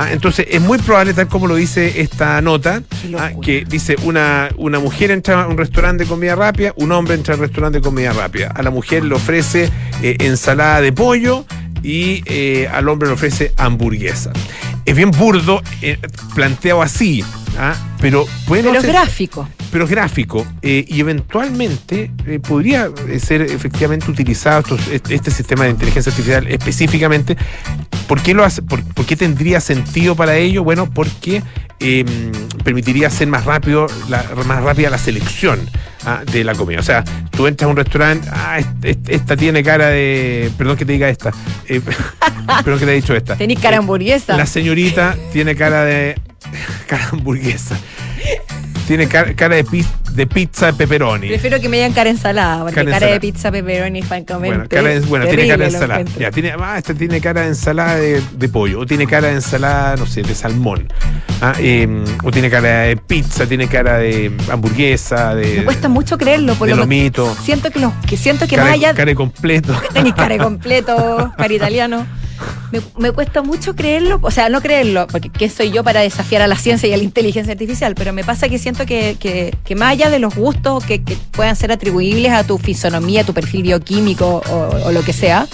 Ah, 0.00 0.12
entonces 0.12 0.46
es 0.48 0.60
muy 0.60 0.78
probable, 0.78 1.12
tal 1.12 1.26
como 1.26 1.48
lo 1.48 1.56
dice 1.56 2.00
esta 2.00 2.40
nota, 2.40 2.82
ah, 3.18 3.30
que 3.42 3.64
dice 3.68 3.96
una, 4.04 4.48
una 4.56 4.78
mujer 4.78 5.10
entra 5.10 5.42
a 5.42 5.48
un 5.48 5.58
restaurante 5.58 6.04
de 6.04 6.08
comida 6.08 6.36
rápida, 6.36 6.72
un 6.76 6.92
hombre 6.92 7.14
entra 7.16 7.34
al 7.34 7.40
restaurante 7.40 7.78
de 7.78 7.82
comida 7.84 8.12
rápida. 8.12 8.52
A 8.54 8.62
la 8.62 8.70
mujer 8.70 9.04
le 9.04 9.16
ofrece 9.16 9.68
eh, 10.02 10.16
ensalada 10.20 10.80
de 10.80 10.92
pollo 10.92 11.44
y 11.82 12.22
eh, 12.26 12.68
al 12.72 12.88
hombre 12.88 13.08
le 13.08 13.14
ofrece 13.14 13.52
hamburguesa. 13.56 14.32
Es 14.84 14.94
bien 14.94 15.10
burdo, 15.10 15.62
eh, 15.82 15.98
planteado 16.32 16.80
así, 16.80 17.24
ah, 17.58 17.74
pero 18.00 18.24
puede 18.46 18.62
no 18.62 18.68
Pero 18.70 18.82
ser- 18.82 18.92
gráfico. 18.92 19.48
Pero 19.70 19.84
es 19.84 19.90
gráfico 19.90 20.46
eh, 20.62 20.84
y 20.88 21.00
eventualmente 21.00 22.10
eh, 22.26 22.38
podría 22.40 22.90
eh, 23.08 23.18
ser 23.20 23.42
efectivamente 23.42 24.10
utilizado 24.10 24.60
estos- 24.60 25.10
este, 25.10 25.30
sistema 25.30 25.64
de 25.64 25.70
inteligencia 25.70 26.10
artificial 26.10 26.46
específicamente. 26.48 27.36
¿Por 28.06 28.22
qué, 28.22 28.32
lo 28.32 28.42
hace, 28.44 28.62
por, 28.62 28.82
por 28.94 29.04
qué 29.04 29.16
tendría 29.16 29.60
sentido 29.60 30.14
para 30.16 30.36
ello? 30.36 30.64
Bueno, 30.64 30.88
porque 30.90 31.42
eh, 31.80 32.04
permitiría 32.64 33.08
hacer 33.08 33.28
más 33.28 33.44
rápido 33.44 33.86
la, 34.08 34.24
más 34.46 34.62
rápida 34.62 34.88
la 34.88 34.96
selección 34.96 35.60
ah, 36.06 36.22
de 36.32 36.42
la 36.42 36.54
comida. 36.54 36.80
O 36.80 36.82
sea, 36.82 37.04
tú 37.30 37.46
entras 37.46 37.66
a 37.66 37.70
un 37.70 37.76
restaurante, 37.76 38.26
ah, 38.32 38.58
est- 38.60 38.84
est- 38.84 39.08
esta 39.10 39.36
tiene 39.36 39.62
cara 39.62 39.88
de. 39.88 40.50
Perdón 40.56 40.78
que 40.78 40.86
te 40.86 40.92
diga 40.92 41.10
esta. 41.10 41.32
perdón 41.68 42.78
que 42.80 42.86
te 42.86 42.92
he 42.92 42.94
dicho 42.94 43.14
esta. 43.14 43.36
Tenís 43.36 43.58
cara 43.60 43.76
hamburguesa. 43.76 44.36
la 44.38 44.46
señorita 44.46 45.14
tiene 45.32 45.54
cara 45.54 45.84
de. 45.84 46.14
cara 46.88 47.10
hamburguesa. 47.12 47.76
Tiene 48.88 49.06
cara, 49.06 49.34
cara 49.34 49.54
de, 49.56 49.64
pi- 49.64 49.84
de 50.12 50.26
pizza 50.26 50.66
de 50.66 50.72
pepperoni. 50.72 51.28
Prefiero 51.28 51.60
que 51.60 51.68
me 51.68 51.76
digan 51.76 51.92
cara 51.92 52.08
ensalada, 52.08 52.60
porque 52.62 52.74
Cara 52.74 52.90
cara, 52.90 53.06
de 53.08 53.20
pizza 53.20 53.52
pepperoni, 53.52 54.00
francamente. 54.02 54.56
Bueno, 54.56 54.68
cara 54.70 54.88
de- 54.88 55.00
bueno, 55.00 55.26
tiene 55.26 55.46
cara 55.46 55.64
de 55.68 55.70
ensalada. 55.70 56.04
Ya, 56.18 56.30
tiene, 56.30 56.52
ah, 56.58 56.78
esta 56.78 56.94
tiene 56.94 57.20
cara 57.20 57.42
de 57.42 57.48
ensalada 57.48 57.96
de, 57.96 58.22
de 58.32 58.48
pollo. 58.48 58.80
O 58.80 58.86
tiene 58.86 59.06
cara 59.06 59.28
de 59.28 59.34
ensalada, 59.34 59.94
no 59.96 60.06
sé, 60.06 60.22
de 60.22 60.34
salmón. 60.34 60.90
Ah, 61.42 61.52
eh, 61.58 61.86
o 62.24 62.30
tiene 62.30 62.48
cara 62.48 62.80
de 62.84 62.96
pizza, 62.96 63.46
tiene 63.46 63.68
cara 63.68 63.98
de 63.98 64.32
hamburguesa, 64.50 65.34
de. 65.34 65.56
Me 65.58 65.64
cuesta 65.64 65.88
mucho 65.90 66.16
creerlo, 66.16 66.54
por 66.54 66.66
de 66.66 66.74
lo 66.74 66.80
lomito. 66.80 67.36
Siento 67.42 67.70
que, 67.70 67.80
los, 67.80 67.92
que 68.06 68.16
siento 68.16 68.46
que 68.46 68.56
cara, 68.56 68.68
más 68.70 68.78
allá 68.78 69.14
completo. 69.14 69.74
cara 70.16 70.34
de 70.34 70.38
completo, 70.38 71.32
cara 71.36 71.52
italiano. 71.52 72.06
Me, 72.72 72.80
me 72.98 73.12
cuesta 73.12 73.40
mucho 73.42 73.74
creerlo, 73.74 74.18
o 74.20 74.30
sea, 74.30 74.50
no 74.50 74.60
creerlo, 74.60 75.06
porque 75.06 75.30
¿qué 75.30 75.48
soy 75.48 75.70
yo 75.70 75.82
para 75.82 76.00
desafiar 76.00 76.42
a 76.42 76.46
la 76.46 76.56
ciencia 76.56 76.86
y 76.88 76.92
a 76.92 76.98
la 76.98 77.02
inteligencia 77.02 77.52
artificial? 77.52 77.94
Pero 77.94 78.12
me 78.12 78.24
pasa 78.24 78.48
que 78.50 78.58
siento 78.58 78.84
que, 78.84 79.16
que, 79.18 79.56
que 79.64 79.74
más 79.74 79.92
allá 79.92 80.10
de 80.10 80.18
los 80.18 80.34
gustos 80.34 80.84
que, 80.84 81.02
que 81.02 81.16
puedan 81.30 81.56
ser 81.56 81.72
atribuibles 81.72 82.30
a 82.32 82.44
tu 82.44 82.58
fisonomía, 82.58 83.24
tu 83.24 83.32
perfil 83.32 83.62
bioquímico 83.62 84.42
o, 84.50 84.86
o 84.86 84.92
lo 84.92 85.02
que 85.02 85.14
sea, 85.14 85.46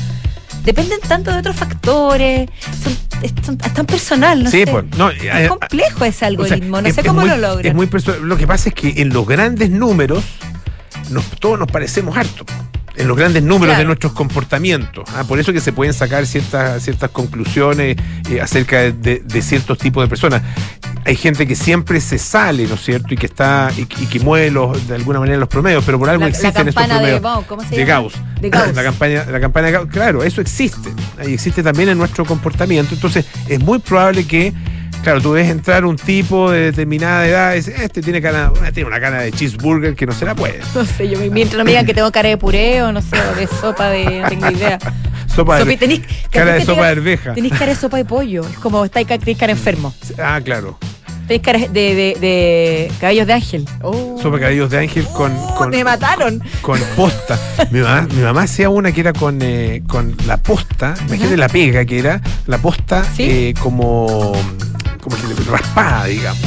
dependen 0.65 0.99
tanto 1.07 1.31
de 1.31 1.39
otros 1.39 1.55
factores, 1.55 2.49
son, 2.83 2.97
es, 3.23 3.33
son- 3.47 3.59
es 3.65 3.75
tan 3.75 3.87
personal, 3.87 4.43
no 4.43 4.51
sí, 4.51 4.65
sé. 4.65 4.67
pues. 4.73 4.85
No, 4.97 5.11
es 5.11 5.23
eh, 5.23 5.47
complejo 5.49 6.05
ese 6.05 6.09
o 6.09 6.19
sea, 6.19 6.29
algoritmo, 6.29 6.81
no 6.83 6.89
es- 6.89 6.95
sé 6.97 7.05
cómo 7.05 7.21
muy- 7.21 7.29
lo 7.31 7.37
logran. 7.37 7.67
Es 7.67 7.75
muy 7.75 7.87
perso- 7.87 8.19
lo 8.19 8.37
que 8.37 8.47
pasa 8.49 8.71
es 8.71 8.75
que 8.75 9.01
en 9.03 9.11
los 9.11 9.25
grandes 9.25 9.71
números 9.71 10.25
nos, 11.11 11.25
todos 11.39 11.61
nos 11.61 11.71
parecemos 11.71 12.17
harto. 12.17 12.45
En 12.97 13.09
los 13.09 13.17
grandes 13.17 13.43
números 13.43 13.73
Claro. 13.75 13.79
de 13.81 13.85
nuestros 13.87 14.13
comportamientos. 14.13 15.05
Ah, 15.17 15.25
por 15.25 15.39
eso 15.41 15.53
que 15.53 15.61
se 15.61 15.73
pueden 15.73 15.93
sacar 15.95 16.27
ciertas, 16.27 16.83
ciertas 16.83 17.11
conclusiones 17.11 17.97
eh, 18.31 18.41
acerca 18.41 18.79
de, 18.81 18.93
de- 18.93 19.23
de 19.25 19.43
ciertos 19.43 19.79
tipos 19.79 20.03
de 20.05 20.09
personas. 20.09 20.43
Hay 21.07 21.17
gente 21.17 21.47
que 21.47 21.55
siempre 21.57 22.01
se 22.01 22.19
sale, 22.19 22.67
¿no 22.67 22.75
es 22.77 22.83
cierto? 22.85 23.13
Y 23.13 23.17
que 23.17 23.27
está 23.27 23.71
y, 23.77 23.83
y 23.83 24.07
que 24.07 24.21
mueve 24.21 24.51
los, 24.51 24.87
de 24.89 24.95
alguna 24.95 25.19
manera 25.21 25.37
los 25.39 25.49
promedios, 25.49 25.83
pero 25.85 25.99
por 25.99 26.09
algo 26.09 26.21
La- 26.21 26.27
la 26.27 26.31
existen 26.31 26.69
estos 26.69 26.83
campana 26.83 26.95
de 26.95 27.19
promedios. 27.19 27.23
Gauss, 27.23 27.47
¿cómo 27.47 27.63
se 27.63 27.69
de 27.71 27.77
llama? 27.79 27.89
Gauss. 27.89 28.13
De 28.41 28.51
Gauss. 28.51 28.75
La 28.77 28.83
campaña, 28.85 29.25
la 29.31 29.41
campaña 29.41 29.67
de 29.67 29.73
Gauss. 29.73 29.89
Claro, 29.91 30.23
eso 30.23 30.41
existe. 30.41 30.91
Ahí 31.19 31.35
existe 31.35 31.63
también 31.63 31.89
en 31.91 31.99
nuestro 31.99 32.25
comportamiento. 32.25 32.95
Entonces, 32.95 33.27
es 33.49 33.61
muy 33.61 33.81
probable 33.81 34.25
que, 34.27 34.53
claro, 35.05 35.21
tú 35.21 35.33
ves 35.33 35.49
entrar 35.49 35.85
un 35.85 35.97
tipo 35.97 36.51
de 36.51 36.61
determinada 36.73 37.27
edad 37.29 37.53
y 37.53 37.57
dices, 37.57 37.79
este 37.81 38.03
tiene 38.03 38.21
cara, 38.21 38.53
tiene 38.73 38.89
una 38.89 38.99
cara 39.01 39.21
de 39.23 39.31
cheeseburger 39.31 39.95
que 39.95 40.07
no 40.07 40.13
se 40.13 40.25
la 40.25 40.35
puede. 40.35 40.61
No 40.75 40.85
sé, 40.85 41.09
yo 41.09 41.19
mientras 41.31 41.59
no 41.59 41.65
me 41.65 41.71
digan 41.71 41.87
que 41.87 41.95
tengo 41.95 42.11
cara 42.11 42.29
de 42.31 42.37
puré 42.37 42.83
o 42.83 42.91
no 42.93 43.01
sé, 43.03 43.17
o 43.21 43.35
de 43.37 43.47
sopa 43.47 43.89
de. 43.91 44.21
no 44.23 44.29
tengo 44.29 44.51
idea. 44.51 44.79
Sopa 45.35 45.59
de, 45.59 45.65
Sopi- 45.65 45.79
tenís- 45.81 46.03
cara 46.31 46.53
de 46.55 46.65
sopa 46.65 46.85
de 46.85 46.89
arveja. 46.93 47.35
Tenés 47.35 47.53
cara 47.53 47.67
de 47.67 47.75
sopa 47.75 47.97
de 47.97 48.05
pollo. 48.05 48.43
Es 48.49 48.57
como 48.59 48.85
estáis 48.85 49.07
tenés 49.09 49.37
cara 49.37 49.51
enfermo. 49.53 49.93
Ah, 50.17 50.41
claro. 50.45 50.79
Tenés 51.27 51.43
cara 51.43 51.59
de, 51.59 51.69
de, 51.71 52.17
de 52.21 52.93
cabellos 53.01 53.27
de 53.27 53.33
ángel. 53.33 53.67
Oh. 53.83 54.17
Sopa 54.23 54.37
de 54.37 54.43
cabellos 54.43 54.71
de 54.71 54.79
ángel 54.79 55.05
con, 55.09 55.33
Oh, 55.37 55.55
con, 55.57 55.71
me 55.71 55.83
mataron. 55.83 56.41
con 56.61 56.79
posta. 56.95 57.37
Mi 57.73 57.81
mamá, 57.81 58.07
mi 58.15 58.23
mamá 58.23 58.43
hacía 58.43 58.69
una 58.71 58.93
que 58.93 59.01
era 59.01 59.13
con, 59.13 59.41
eh, 59.43 59.83
con 59.89 60.15
la 60.27 60.37
posta, 60.37 60.95
imagínate 61.09 61.37
la 61.37 61.49
pega 61.49 61.85
que 61.85 61.99
era, 61.99 62.21
la 62.47 62.59
posta 62.59 63.03
¿Sí? 63.03 63.25
eh, 63.29 63.55
como, 63.59 64.33
como 65.05 65.17
que 65.17 65.51
raspada, 65.51 66.05
digamos. 66.07 66.41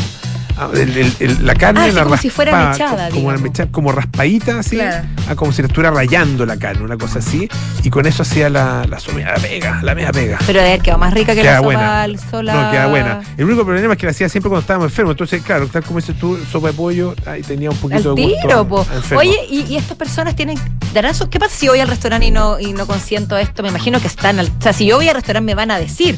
Ah, 0.60 0.70
el- 0.74 0.98
el- 0.98 1.13
el- 1.20 1.46
la 1.46 1.54
carne 1.54 1.82
Ah, 1.82 1.86
sí, 1.86 1.91
la 1.91 2.04
como 2.06 2.17
si 2.17 2.32
fuera 2.32 2.70
mechada, 2.72 3.10
como, 3.10 3.32
mecha- 3.34 3.67
como 3.70 3.91
raspadita 3.91 4.58
así, 4.58 4.76
Claro. 4.78 5.08
ah, 5.30 5.36
como 5.36 5.52
si 5.52 5.62
le 5.62 5.67
estuviera 5.67 5.91
rayando 5.91 6.48
la 6.48 6.58
carne, 6.58 6.82
una 6.84 6.98
cosa 6.98 7.20
así, 7.20 7.48
y 7.84 7.91
con 7.91 8.08
eso 8.08 8.24
hacía 8.24 8.50
la, 8.50 8.84
la 8.89 9.00
sopa, 9.00 9.20
la 9.20 9.36
pega, 9.36 9.80
la 9.84 9.93
media 9.93 10.12
pega. 10.12 10.39
Pero 10.48 10.60
de 10.60 10.65
haber 10.70 10.82
quedado 10.82 10.98
más 10.98 11.13
rica 11.13 11.36
que 11.36 11.41
Queda 11.43 11.52
la 11.52 11.58
sopa 11.58 11.65
buena. 11.67 12.02
al 12.02 12.20
sola. 12.20 12.54
No, 12.56 12.72
queda 12.72 12.88
buena. 12.88 13.22
El 13.38 13.46
único 13.46 13.65
problema 13.65 13.93
es 13.93 14.00
que 14.00 14.08
la 14.08 14.12
hacía 14.13 14.30
siempre 14.30 14.50
cuando 14.50 14.62
estábamos 14.62 14.88
enfermos. 14.89 15.12
Entonces, 15.12 15.43
claro, 15.43 15.67
tal 15.67 15.84
como 15.84 16.00
dices 16.00 16.17
tú, 16.17 16.39
sopa 16.52 16.70
de 16.70 16.74
pollo, 16.74 17.13
ahí 17.28 17.43
tenía 17.43 17.70
un 17.70 17.78
poquito 17.78 18.10
Al 18.10 18.15
de 18.15 18.26
tiro, 18.41 18.67
po. 18.67 18.84
Oye, 19.15 19.38
¿y, 19.52 19.62
y 19.72 19.76
estas 19.78 19.96
personas 19.96 20.36
tienen. 20.36 20.58
¿darán 20.91 21.13
¿Qué 21.30 21.39
pasa 21.39 21.56
si 21.56 21.67
voy 21.67 21.82
al 21.82 21.88
restaurante 21.88 22.26
y 22.26 22.32
no, 22.32 22.60
y 22.60 22.74
no 22.74 22.88
consiento 22.88 23.38
esto? 23.38 23.62
Me 23.62 23.70
imagino 23.70 24.02
que 24.02 24.08
están. 24.08 24.39
al- 24.39 24.48
o 24.48 24.62
sea, 24.63 24.74
si 24.74 24.88
yo 24.88 24.96
voy 24.96 25.08
al 25.08 25.13
restaurante 25.13 25.46
me 25.46 25.54
van 25.54 25.70
a 25.70 25.78
decir, 25.78 26.17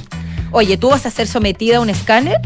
oye, 0.51 0.77
tú 0.77 0.89
vas 0.89 1.05
a 1.05 1.11
ser 1.11 1.27
sometida 1.27 1.77
a 1.77 1.79
un 1.79 1.89
escáner 1.89 2.39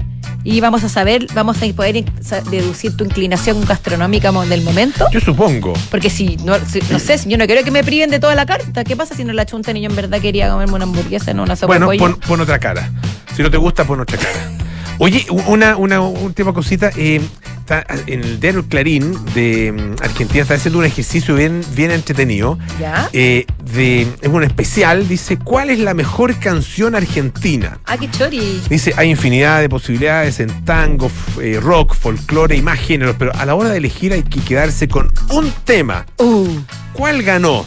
y 0.45 0.59
vamos 0.59 0.83
a 0.83 0.89
saber, 0.89 1.27
vamos 1.33 1.57
a 1.63 1.73
poder 1.73 2.03
deducir 2.51 2.97
tu 2.97 3.05
inclinación 3.05 3.63
gastronómica 3.65 4.31
del 4.43 4.61
momento. 4.61 5.05
Yo 5.11 5.19
supongo. 5.21 5.73
Porque 5.89 6.09
si 6.09 6.35
no, 6.37 6.55
si- 6.65 6.81
no 6.91 6.99
sé, 6.99 7.17
yo 7.27 7.37
no 7.37 7.45
quiero 7.45 7.63
que 7.63 7.71
me 7.71 7.83
priven 7.83 8.09
de 8.09 8.19
toda 8.19 8.35
la 8.35 8.45
carta. 8.45 8.83
¿Qué 8.83 8.95
pasa 8.97 9.15
si 9.15 9.23
no 9.23 9.31
la 9.33 9.45
chuntan 9.45 9.77
y 9.77 9.81
yo 9.81 9.89
en 9.89 9.95
verdad 9.95 10.19
quería 10.19 10.49
comerme 10.51 10.73
una 10.73 10.83
hamburguesa, 10.83 11.33
no 11.33 11.43
una 11.43 11.55
sopa 11.55 11.67
Bueno, 11.67 11.89
de 11.89 11.97
pollo? 11.97 12.17
pon, 12.17 12.27
pon 12.27 12.41
otra 12.41 12.59
cara. 12.59 12.91
Si 13.35 13.41
no 13.41 13.49
te 13.49 13.57
gusta, 13.57 13.85
pon 13.85 14.01
otra 14.01 14.17
cara. 14.17 14.51
Oye, 14.99 15.25
una, 15.47 15.75
una 15.77 16.01
última 16.01 16.53
cosita. 16.53 16.91
eh, 16.97 17.21
está 17.63 17.85
en 18.07 18.23
el 18.23 18.39
diario 18.41 18.65
Clarín 18.67 19.17
de 19.33 19.71
mm, 19.71 20.03
Argentina 20.03 20.41
está 20.41 20.55
haciendo 20.55 20.79
un 20.79 20.85
ejercicio 20.85 21.35
bien, 21.35 21.61
bien 21.75 21.91
entretenido. 21.91 22.59
¿Ya? 22.79 23.09
eh, 23.13 23.45
de, 23.73 24.01
es 24.01 24.27
un 24.27 24.43
especial, 24.43 25.07
dice, 25.07 25.37
¿cuál 25.37 25.69
es 25.69 25.79
la 25.79 25.93
mejor 25.93 26.37
canción 26.39 26.93
argentina? 26.93 27.79
Ah, 27.85 27.97
qué 27.97 28.11
chori. 28.11 28.61
Dice, 28.69 28.93
hay 28.97 29.09
infinidad 29.09 29.61
de 29.61 29.69
posibilidades 29.69 30.41
en 30.41 30.65
tango, 30.65 31.09
eh, 31.41 31.59
rock, 31.61 31.95
folclore 31.95 32.57
y 32.57 32.61
más 32.61 32.79
géneros, 32.79 33.15
pero 33.17 33.33
a 33.33 33.45
la 33.45 33.55
hora 33.55 33.69
de 33.69 33.77
elegir 33.77 34.11
hay 34.11 34.23
que 34.23 34.41
quedarse 34.41 34.89
con 34.89 35.09
un 35.29 35.51
tema. 35.63 36.05
Uh, 36.17 36.59
¿Cuál 36.91 37.23
ganó? 37.23 37.65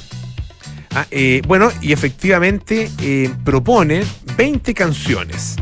Ah, 0.95 1.07
eh, 1.11 1.41
bueno, 1.47 1.71
y 1.81 1.93
efectivamente 1.93 2.91
propone 3.45 4.05
20 4.37 4.75
canciones. 4.75 5.57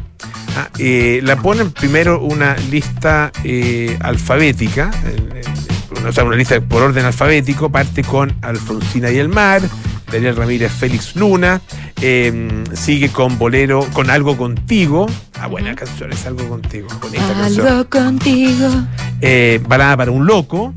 Ah, 0.56 0.68
eh, 0.78 1.20
la 1.22 1.36
ponen 1.36 1.72
primero 1.72 2.20
una 2.20 2.56
lista 2.70 3.32
eh, 3.42 3.96
alfabética, 4.00 4.90
o 6.06 6.12
sea, 6.12 6.24
una 6.24 6.36
lista 6.36 6.60
por 6.60 6.82
orden 6.82 7.04
alfabético, 7.04 7.70
parte 7.70 8.02
con 8.04 8.32
Alfonsina 8.42 9.10
y 9.10 9.18
el 9.18 9.28
Mar, 9.28 9.62
Daniel 10.12 10.36
Ramírez, 10.36 10.70
Félix 10.70 11.16
Luna, 11.16 11.60
eh, 12.00 12.64
sigue 12.74 13.08
con 13.08 13.36
Bolero, 13.38 13.86
con 13.92 14.10
Algo 14.10 14.36
Contigo, 14.36 15.06
ah, 15.40 15.48
buena 15.48 15.74
canción, 15.74 16.12
es 16.12 16.24
Algo 16.26 16.48
Contigo, 16.48 16.88
bonita 17.00 17.26
canción. 17.32 17.66
algo 17.66 17.88
contigo. 17.88 18.68
Eh, 19.20 19.60
Balada 19.66 19.96
para 19.96 20.10
un 20.12 20.26
Loco, 20.26 20.72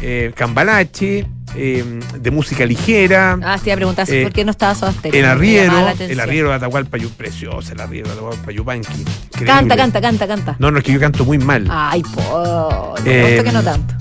eh, 0.00 0.32
Cambalache, 0.34 1.26
eh, 1.56 2.00
de 2.18 2.30
música 2.30 2.64
ligera, 2.66 3.38
Ah, 3.42 3.58
te 3.62 3.70
iba 3.70 3.74
a 3.74 3.76
preguntar 3.76 4.06
Eh, 4.10 4.22
por 4.22 4.32
qué 4.32 4.44
no 4.44 4.50
estaba 4.50 4.74
Soda 4.74 4.92
Stereo. 4.92 5.18
el 5.20 5.26
arriero, 5.26 5.72
el 5.98 6.20
arriero 6.20 6.48
de 6.50 6.54
Atahualpa 6.56 6.98
precioso, 7.16 7.72
el 7.72 7.80
arriero 7.80 8.06
de 8.08 8.12
Atahualpa 8.14 8.52
Yupanqui. 8.52 9.04
Canta, 9.44 9.76
canta, 9.76 10.00
canta, 10.00 10.26
canta. 10.26 10.56
No, 10.58 10.70
no, 10.70 10.78
es 10.78 10.84
que 10.84 10.92
yo 10.92 11.00
canto 11.00 11.24
muy 11.24 11.38
mal. 11.38 11.66
Ay, 11.70 12.02
po. 12.02 12.94
Eh, 13.04 13.40
que 13.44 13.52
no 13.52 13.62
tanto. 13.62 13.94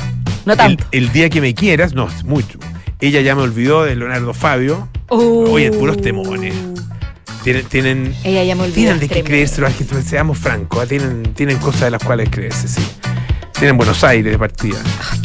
No 0.46 0.56
tanto. 0.56 0.86
el 0.92 1.12
día 1.12 1.30
que 1.30 1.42
me 1.42 1.54
quieras, 1.54 1.94
no, 1.94 2.08
es 2.08 2.24
mucho. 2.24 2.58
Ella 3.00 3.22
ya 3.22 3.36
me 3.36 3.42
olvidó 3.42 3.84
de 3.84 3.96
Leonardo 3.96 4.34
Fabio. 4.34 4.88
Uh. 5.10 5.50
Oye, 5.52 5.72
puros 5.72 6.02
temones. 6.02 6.56
Tienen, 7.44 7.66
tienen, 7.66 8.16
Ella 8.24 8.44
ya 8.44 8.56
me 8.56 8.64
olvidó. 8.64 8.76
tienen 8.76 9.00
de 9.00 9.08
qué 9.08 9.24
creerse 9.24 9.62
los 9.62 9.70
argentinos, 9.70 10.04
seamos 10.04 10.38
francos, 10.38 10.84
¿ah? 10.84 10.86
tienen, 10.88 11.24
tienen 11.34 11.58
cosas 11.60 11.82
de 11.82 11.92
las 11.92 12.04
cuales 12.04 12.30
creerse, 12.30 12.68
sí. 12.68 12.82
Tienen 13.58 13.78
Buenos 13.78 14.04
Aires 14.04 14.32
de 14.34 14.38
partida. 14.38 14.78
Ay. 15.12 15.22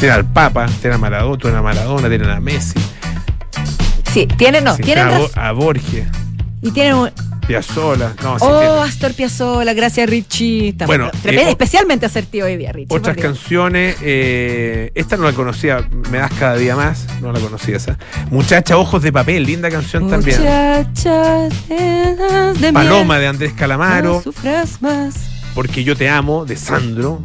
Tienen 0.00 0.16
al 0.16 0.24
Papa, 0.32 0.66
tienen 0.80 0.94
a 0.94 0.98
Maradona, 0.98 1.38
tienen 1.38 1.58
a 1.58 1.62
Maradona, 1.62 2.08
tienen 2.08 2.30
a 2.30 2.40
Messi. 2.40 2.80
Sí, 4.12 4.26
tienen, 4.26 4.64
no, 4.64 4.74
sí, 4.76 4.82
tienen 4.82 5.06
a, 5.06 5.10
Bo- 5.18 5.26
razón. 5.28 5.42
a 5.44 5.52
Borges, 5.52 6.06
Y 6.62 6.70
tienen 6.72 6.94
un. 6.94 7.10
Piazzola. 7.46 8.12
No, 8.22 8.38
sí, 8.38 8.44
Oh, 8.48 8.60
tienen 8.60 8.78
Astor 8.78 9.12
Piazzolla, 9.12 9.72
gracias 9.74 10.08
Richie. 10.08 10.72
Bueno, 10.86 11.10
eh, 11.24 11.46
especialmente 11.48 12.06
asertivo 12.06 12.46
hoy 12.46 12.56
día, 12.56 12.70
Richie. 12.72 12.96
otras 12.96 13.16
canciones. 13.16 13.96
eh, 14.02 14.92
esta 14.94 15.16
no 15.16 15.24
la 15.24 15.32
conocía, 15.32 15.84
me 16.10 16.18
das 16.18 16.30
cada 16.38 16.56
día 16.56 16.76
más. 16.76 17.06
No 17.20 17.32
la 17.32 17.40
conocía 17.40 17.76
esa. 17.76 17.98
Muchacha, 18.30 18.76
ojos 18.78 19.02
de 19.02 19.12
papel, 19.12 19.44
linda 19.44 19.68
canción 19.68 20.08
también. 20.08 20.38
Muchacha, 20.38 21.48
llenas 21.68 22.60
de 22.60 22.72
Paloma 22.72 23.18
de 23.18 23.26
Andrés 23.26 23.52
no 23.52 23.58
Calamaro, 23.58 24.22
sufras 24.22 24.80
más. 24.80 25.14
Porque 25.54 25.82
yo 25.82 25.96
te 25.96 26.08
amo, 26.08 26.44
de 26.46 26.56
Sandro. 26.56 27.20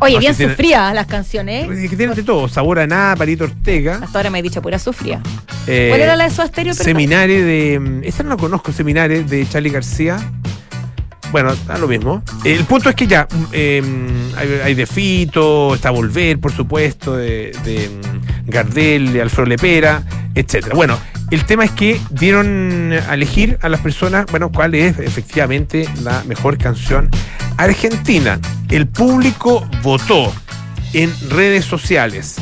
Oye, 0.00 0.14
No, 0.14 0.20
bien 0.20 0.34
tiene- 0.36 0.52
sufría 0.52 0.92
las 0.94 1.06
canciones. 1.06 1.68
¿eh? 1.70 1.88
Que 1.88 1.96
tiene 1.96 2.14
de 2.14 2.22
todo, 2.22 2.48
sabor 2.48 2.78
a 2.78 2.86
nada, 2.86 3.16
Parito 3.16 3.44
Ortega. 3.44 4.00
Hasta 4.02 4.18
ahora 4.18 4.30
me 4.30 4.38
he 4.38 4.42
dicho 4.42 4.60
pura 4.62 4.78
sufría. 4.78 5.20
eh, 5.66 5.86
¿Cuál 5.90 6.00
era 6.02 6.16
la 6.16 6.24
de 6.24 6.30
su 6.30 6.42
asterio? 6.42 6.74
Seminare 6.74 7.42
de. 7.42 8.00
Esta 8.04 8.22
no 8.22 8.30
la 8.30 8.36
conozco, 8.36 8.72
Seminare 8.72 9.22
de 9.24 9.48
Charlie 9.48 9.70
García. 9.70 10.18
Bueno, 11.32 11.54
da 11.66 11.76
lo 11.78 11.88
mismo. 11.88 12.22
El 12.44 12.64
punto 12.64 12.88
es 12.88 12.94
que 12.94 13.06
ya 13.06 13.26
mm, 13.30 13.44
eh, 13.52 13.82
hay, 14.36 14.48
hay 14.64 14.74
de 14.74 14.86
Fito, 14.86 15.74
está 15.74 15.90
Volver, 15.90 16.38
por 16.38 16.52
supuesto, 16.52 17.16
de, 17.16 17.52
de, 17.64 17.88
mm, 17.88 18.50
Gardel, 18.50 19.12
de 19.12 19.22
Alfredo 19.22 19.46
Lepera, 19.48 20.02
etcétera. 20.34 20.74
Bueno, 20.76 20.96
el 21.30 21.44
tema 21.44 21.64
es 21.64 21.72
que 21.72 22.00
dieron 22.10 22.92
a 22.92 23.14
elegir 23.14 23.58
a 23.62 23.68
las 23.68 23.80
personas, 23.80 24.26
bueno, 24.30 24.50
cuál 24.52 24.74
es 24.74 24.98
efectivamente 24.98 25.88
la 26.02 26.22
mejor 26.24 26.58
canción 26.58 27.10
argentina. 27.56 28.38
El 28.68 28.86
público 28.86 29.68
votó 29.82 30.32
en 30.92 31.12
redes 31.30 31.64
sociales. 31.64 32.36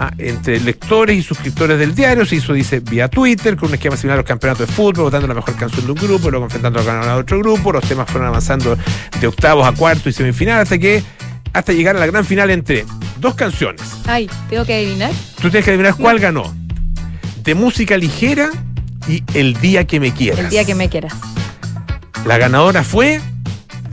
Ah, 0.00 0.12
entre 0.18 0.60
lectores 0.60 1.18
y 1.18 1.22
suscriptores 1.22 1.76
del 1.76 1.92
diario 1.92 2.24
se 2.24 2.36
hizo, 2.36 2.52
dice, 2.52 2.78
vía 2.78 3.08
Twitter, 3.08 3.56
con 3.56 3.70
un 3.70 3.74
esquema 3.74 3.96
similar 3.96 4.14
a 4.14 4.22
los 4.22 4.28
campeonatos 4.28 4.68
de 4.68 4.72
fútbol, 4.72 5.06
votando 5.06 5.26
la 5.26 5.34
mejor 5.34 5.56
canción 5.56 5.84
de 5.86 5.90
un 5.90 5.98
grupo, 5.98 6.30
luego 6.30 6.44
enfrentando 6.44 6.78
a 6.78 6.84
ganar 6.84 7.08
a 7.08 7.16
otro 7.16 7.40
grupo, 7.40 7.72
los 7.72 7.82
temas 7.82 8.08
fueron 8.08 8.28
avanzando 8.28 8.78
de 9.20 9.26
octavos 9.26 9.66
a 9.66 9.72
cuartos 9.72 10.06
y 10.06 10.12
semifinal 10.12 10.60
hasta 10.60 10.78
que 10.78 11.02
hasta 11.52 11.72
llegar 11.72 11.96
a 11.96 11.98
la 11.98 12.06
gran 12.06 12.24
final 12.24 12.50
entre 12.50 12.84
dos 13.18 13.34
canciones. 13.34 13.82
Ay, 14.06 14.30
tengo 14.48 14.64
que 14.64 14.74
adivinar. 14.74 15.10
Tú 15.42 15.50
tienes 15.50 15.64
que 15.64 15.72
adivinar 15.72 15.96
cuál 15.96 16.20
ganó. 16.20 16.54
De 17.48 17.54
música 17.54 17.96
ligera 17.96 18.50
y 19.08 19.24
El 19.32 19.58
día 19.58 19.86
que 19.86 20.00
me 20.00 20.12
quieras. 20.12 20.38
El 20.38 20.50
día 20.50 20.66
que 20.66 20.74
me 20.74 20.90
quieras. 20.90 21.14
La 22.26 22.36
ganadora 22.36 22.84
fue 22.84 23.22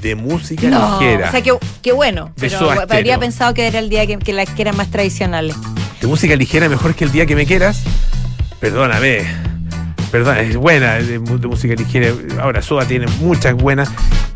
de 0.01 0.13
música 0.15 0.67
No, 0.67 0.99
ligera. 0.99 1.29
o 1.29 1.31
sea, 1.31 1.41
qué, 1.41 1.53
qué 1.81 1.93
bueno. 1.93 2.25
De 2.35 2.49
Pero 2.49 2.59
Soda 2.59 2.73
habría 2.81 2.85
Stereo. 2.99 3.19
pensado 3.21 3.53
que 3.53 3.65
era 3.65 3.79
el 3.79 3.87
día 3.87 4.05
que, 4.07 4.17
que 4.19 4.33
las 4.33 4.49
que 4.49 4.61
eran 4.61 4.75
más 4.75 4.91
tradicionales. 4.91 5.55
de 6.01 6.05
música 6.07 6.35
ligera 6.35 6.67
mejor 6.67 6.95
que 6.95 7.05
el 7.05 7.13
día 7.13 7.25
que 7.25 7.33
me 7.33 7.45
quieras. 7.45 7.81
Perdóname. 8.59 9.25
Perdón, 10.11 10.37
es 10.37 10.57
buena 10.57 10.95
de, 10.95 11.17
música 11.19 11.75
ligera. 11.75 12.09
Ahora, 12.41 12.61
Soda 12.61 12.85
tiene 12.85 13.05
muchas 13.21 13.53
buenas, 13.53 13.87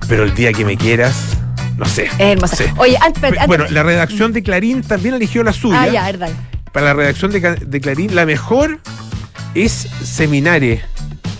pero 0.07 0.23
el 0.23 0.33
día 0.33 0.53
que 0.53 0.63
me 0.63 0.77
quieras, 0.77 1.35
no 1.75 1.83
sé. 1.83 2.05
Es 2.05 2.11
hermosa. 2.21 2.55
no 2.55 2.69
sé. 2.69 2.73
Oye, 2.77 2.97
antes, 3.01 3.21
antes- 3.21 3.47
bueno, 3.47 3.65
la 3.69 3.83
redacción 3.83 4.31
de 4.31 4.43
Clarín 4.43 4.81
también 4.81 5.13
eligió 5.15 5.43
la 5.43 5.51
suya. 5.51 5.81
Ah, 5.81 5.89
ya, 5.89 6.05
verdad. 6.05 6.29
Para 6.71 6.85
la 6.85 6.93
redacción 6.93 7.31
de 7.33 7.81
Clarín, 7.81 8.15
la 8.15 8.25
mejor 8.25 8.79
es 9.55 9.87
Seminare. 10.03 10.81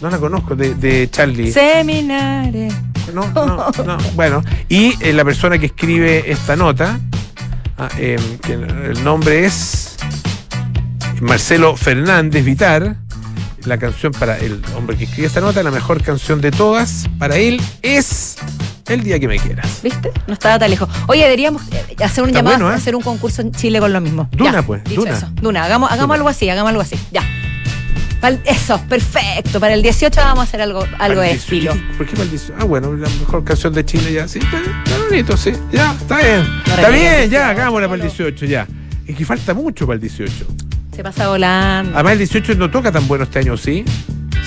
No 0.02 0.10
la 0.10 0.17
conozco, 0.17 0.56
de, 0.56 0.76
de 0.76 1.10
Charlie. 1.10 1.52
Seminare. 1.52 2.69
No, 3.13 3.28
no, 3.34 3.72
no. 3.86 3.98
Bueno, 4.15 4.43
y 4.69 4.93
eh, 5.04 5.13
la 5.13 5.26
persona 5.26 5.58
que 5.58 5.65
escribe 5.67 6.32
esta 6.32 6.56
nota, 6.56 7.00
ah, 7.78 7.89
eh, 7.98 8.17
que 8.41 8.54
el 8.54 9.04
nombre 9.04 9.45
es 9.45 9.98
Marcelo 11.22 11.76
Fernández 11.76 12.43
Vitar. 12.45 12.95
La 13.65 13.78
canción 13.78 14.13
para 14.13 14.38
el 14.38 14.62
hombre 14.78 14.95
que 14.95 15.04
escribe 15.04 15.28
esta 15.28 15.41
nota, 15.41 15.62
la 15.63 15.69
mejor 15.72 16.02
canción 16.02 16.39
de 16.39 16.50
todas, 16.50 17.10
para 17.19 17.36
él 17.36 17.62
es 17.82 18.38
El 18.88 19.04
día 19.04 19.19
que 19.19 19.28
me 19.28 19.38
quieras. 19.38 19.82
¿Viste? 19.84 20.12
No 20.28 20.34
estaba 20.34 20.58
tan 20.58 20.69
lejos. 20.69 20.88
Oye, 21.08 21.24
deberíamos 21.24 21.62
eh, 21.74 21.95
hacer 22.04 22.24
un 22.24 22.30
Está 22.30 22.39
llamado, 22.39 22.58
bueno, 22.58 22.72
¿eh? 22.72 22.76
hacer 22.76 22.95
un 22.95 23.02
concurso 23.02 23.41
en 23.41 23.52
Chile 23.52 23.80
con 23.82 23.91
lo 23.91 24.00
mismo. 24.00 24.30
Duna, 24.32 24.52
Ya, 24.54 24.62
pues, 24.63 24.84
dicho 24.86 25.02
Duna. 25.02 25.17
eso. 25.17 25.28
Duna, 25.34 25.63
hagamos, 25.65 25.91
hagamos 25.91 26.08
Duna. 26.08 26.15
algo 26.15 26.30
así, 26.30 26.50
hagamos 26.50 26.69
algo 26.69 26.82
así. 26.82 26.98
Ya. 27.12 27.22
Pa'l- 28.21 28.41
eso, 28.45 28.82
perfecto. 28.89 29.60
Para 29.60 29.73
el 29.73 29.82
18 29.82 30.19
vamos 30.21 30.39
a 30.39 30.43
hacer 30.43 30.62
algo, 30.62 30.86
algo 30.99 31.21
de 31.21 31.32
estilo. 31.32 31.73
¿Por 31.97 32.05
qué 32.05 32.15
maldición? 32.17 32.58
Ah, 32.60 32.65
bueno, 32.65 32.93
la 32.95 33.08
mejor 33.10 33.43
canción 33.43 33.73
de 33.73 33.86
Chile 33.86 34.12
ya. 34.13 34.27
Sí, 34.27 34.39
está, 34.39 34.58
está 34.60 34.97
bonito, 35.10 35.38
sí. 35.38 35.51
Ya, 35.71 35.93
está 35.93 36.17
bien. 36.17 36.45
está 36.67 36.89
bien, 36.89 37.29
ya, 37.29 37.49
hagámosla 37.49 37.88
para 37.88 38.03
el 38.03 38.10
Pablo. 38.10 38.25
18, 38.25 38.45
ya. 38.45 38.67
Es 39.08 39.15
que 39.15 39.25
falta 39.25 39.53
mucho 39.53 39.86
para 39.88 39.95
el 39.95 40.01
18. 40.01 40.34
Se 40.95 41.03
pasa 41.03 41.29
volando. 41.29 41.93
Además, 41.95 42.13
el 42.13 42.17
18 42.19 42.55
no 42.55 42.69
toca 42.69 42.91
tan 42.91 43.08
bueno 43.08 43.23
este 43.23 43.39
año, 43.39 43.55
¿sí? 43.58 43.86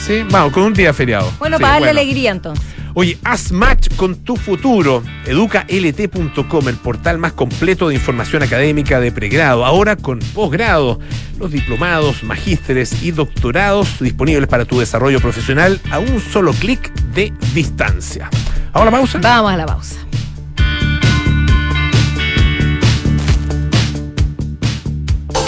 Sí, 0.05 0.25
vamos, 0.31 0.53
con 0.53 0.65
un 0.65 0.75
día 0.75 0.93
feriado. 0.93 1.33
bueno, 1.39 1.59
Sí, 1.59 1.63
para 1.63 1.75
darle 1.75 1.91
alegría 1.91 2.33
entonces. 2.33 2.65
Oye, 2.95 3.17
haz 3.25 3.53
match 3.53 3.89
con 3.97 4.17
tu 4.17 4.37
futuro. 4.37 5.03
EducaLT.com, 5.25 6.69
el 6.69 6.77
portal 6.77 7.19
más 7.19 7.33
completo 7.33 7.89
de 7.89 7.95
información 7.95 8.43
académica 8.43 9.01
de 9.01 9.11
pregrado, 9.13 9.65
ahora 9.65 9.97
con 9.97 10.19
posgrado. 10.19 10.99
Los 11.39 11.53
diplomados, 11.53 12.23
magísteres 12.23 13.03
y 13.03 13.13
doctorados 13.13 14.01
disponibles 14.01 14.47
para 14.49 14.65
tu 14.67 14.79
desarrollo 14.79 15.21
profesional 15.21 15.81
a 15.91 15.99
un 16.01 16.21
solo 16.21 16.53
clic 16.53 16.93
de 17.15 17.33
distancia. 17.55 18.29
¿Ahora 18.73 18.91
pausa? 18.91 19.19
Vamos 19.23 19.53
a 19.53 19.57
la 19.57 19.67
pausa. 19.67 19.97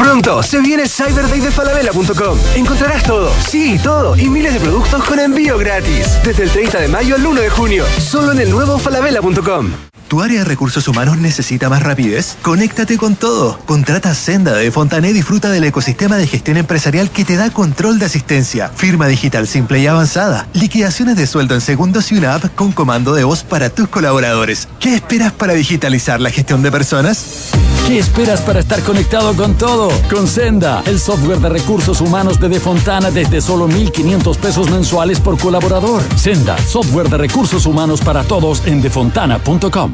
Pronto 0.04 0.42
se 0.42 0.60
viene 0.60 0.86
Cyber 0.86 1.26
Day 1.30 1.40
de 1.40 1.50
Falabella.com. 1.50 2.38
Encontrarás 2.54 3.02
todo, 3.04 3.32
sí, 3.48 3.78
todo 3.82 4.14
y 4.14 4.28
miles 4.28 4.52
de 4.52 4.60
productos 4.60 5.02
con 5.02 5.18
envío 5.18 5.56
gratis. 5.56 6.22
Desde 6.22 6.42
el 6.42 6.50
30 6.50 6.78
de 6.80 6.88
mayo 6.88 7.14
al 7.14 7.24
1 7.24 7.40
de 7.40 7.48
junio, 7.48 7.86
solo 7.98 8.32
en 8.32 8.40
el 8.40 8.50
nuevo 8.50 8.78
Falabella.com. 8.78 9.93
¿Tu 10.08 10.20
área 10.20 10.40
de 10.40 10.44
recursos 10.44 10.86
humanos 10.86 11.18
necesita 11.18 11.68
más 11.68 11.82
rapidez? 11.82 12.36
Conéctate 12.42 12.98
con 12.98 13.16
todo. 13.16 13.58
Contrata 13.66 14.14
Senda 14.14 14.52
de 14.54 14.70
Fontané 14.70 15.10
y 15.10 15.12
disfruta 15.12 15.50
del 15.50 15.64
ecosistema 15.64 16.16
de 16.16 16.26
gestión 16.26 16.56
empresarial 16.56 17.10
que 17.10 17.24
te 17.24 17.36
da 17.36 17.50
control 17.50 17.98
de 17.98 18.06
asistencia, 18.06 18.68
firma 18.68 19.06
digital 19.06 19.48
simple 19.48 19.80
y 19.80 19.86
avanzada, 19.86 20.46
liquidaciones 20.52 21.16
de 21.16 21.26
sueldo 21.26 21.54
en 21.54 21.60
segundos 21.60 22.12
y 22.12 22.16
una 22.16 22.34
app 22.34 22.54
con 22.54 22.72
comando 22.72 23.14
de 23.14 23.24
voz 23.24 23.42
para 23.42 23.70
tus 23.70 23.88
colaboradores. 23.88 24.68
¿Qué 24.78 24.94
esperas 24.94 25.32
para 25.32 25.54
digitalizar 25.54 26.20
la 26.20 26.30
gestión 26.30 26.62
de 26.62 26.70
personas? 26.70 27.50
¿Qué 27.86 27.98
esperas 27.98 28.40
para 28.40 28.60
estar 28.60 28.80
conectado 28.82 29.34
con 29.34 29.54
todo? 29.58 29.90
Con 30.10 30.26
Senda, 30.26 30.82
el 30.86 30.98
software 30.98 31.38
de 31.38 31.50
recursos 31.50 32.00
humanos 32.00 32.40
de 32.40 32.48
Defontana 32.48 33.10
desde 33.10 33.42
solo 33.42 33.68
1.500 33.68 34.36
pesos 34.38 34.70
mensuales 34.70 35.20
por 35.20 35.38
colaborador. 35.38 36.02
Senda, 36.16 36.56
software 36.58 37.10
de 37.10 37.18
recursos 37.18 37.66
humanos 37.66 38.00
para 38.00 38.22
todos 38.22 38.62
en 38.66 38.80
defontana.com. 38.80 39.93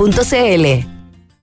www.exacon.cl. 0.00 0.99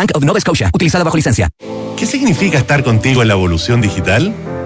Bank 0.00 0.12
of 0.14 0.24
Nova 0.24 0.40
Scotia, 0.40 0.70
utilizada 0.72 1.04
bajo 1.04 1.18
licencia. 1.18 1.50
¿Qué 1.98 2.06
significa 2.06 2.56
estar 2.56 2.82
contigo 2.82 3.20
en 3.20 3.28
la 3.28 3.34
evolución 3.34 3.82
digital? 3.82 4.34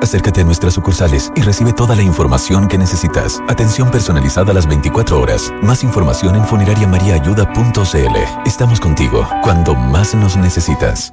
Acércate 0.00 0.42
a 0.42 0.44
nuestras 0.44 0.74
sucursales 0.74 1.32
y 1.34 1.42
recibe 1.42 1.72
toda 1.72 1.96
la 1.96 2.02
información 2.02 2.68
que 2.68 2.78
necesitas. 2.78 3.40
Atención 3.48 3.90
personalizada 3.90 4.52
a 4.52 4.54
las 4.54 4.68
24 4.68 5.20
horas. 5.20 5.52
Más 5.60 5.82
información 5.82 6.36
en 6.36 6.44
funerariamariaayuda.cl. 6.44 8.16
Estamos 8.46 8.80
contigo 8.80 9.28
cuando 9.42 9.74
más 9.74 10.14
nos 10.14 10.36
necesitas. 10.36 11.12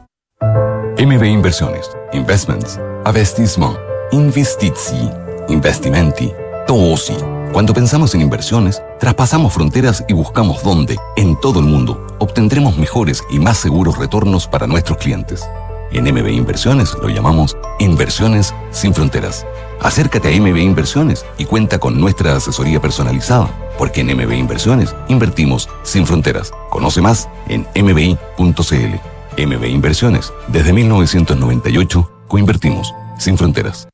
MB 0.98 1.24
Inversiones, 1.26 1.90
Investments, 2.14 2.80
Avestismo, 3.06 3.76
Investizi, 4.12 5.10
Investimenti, 5.50 6.32
Tosi. 6.68 7.18
Cuando 7.52 7.74
pensamos 7.74 8.14
en 8.14 8.22
inversiones, 8.22 8.84
traspasamos 9.00 9.54
fronteras 9.54 10.06
y 10.08 10.14
buscamos 10.14 10.62
dónde, 10.62 10.98
en 11.16 11.40
todo 11.40 11.60
el 11.60 11.66
mundo, 11.66 12.06
obtendremos 12.20 12.78
mejores 12.78 13.24
y 13.30 13.40
más 13.40 13.58
seguros 13.58 13.98
retornos 13.98 14.48
para 14.48 14.68
nuestros 14.68 15.00
clientes. 15.00 15.44
En 15.92 16.04
MB 16.04 16.28
Inversiones 16.30 16.96
lo 17.02 17.10
llamamos 17.10 17.58
Inversiones 17.80 18.54
sin 18.72 18.94
Fronteras. 18.94 19.46
Acércate 19.82 20.34
a 20.34 20.42
MB 20.42 20.58
Inversiones 20.58 21.26
y 21.38 21.46
cuenta 21.46 21.80
con 21.80 22.00
nuestra 22.00 22.36
asesoría 22.36 22.82
personalizada, 22.82 23.50
porque 23.78 24.02
en 24.02 24.16
MB 24.16 24.32
Inversiones 24.34 24.96
invertimos 25.08 25.70
sin 25.84 26.06
fronteras. 26.06 26.52
Conoce 26.70 27.02
más 27.02 27.30
en 27.48 27.68
mbi.cl. 27.76 28.96
MB 29.38 29.66
Inversiones, 29.66 30.34
desde 30.48 30.74
1998, 30.74 32.12
coinvertimos 32.28 32.94
sin 33.20 33.38
fronteras. 33.38 33.88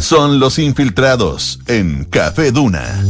Son 0.00 0.38
los 0.38 0.58
infiltrados 0.60 1.58
en 1.66 2.04
Café 2.04 2.52
Duna. 2.52 3.02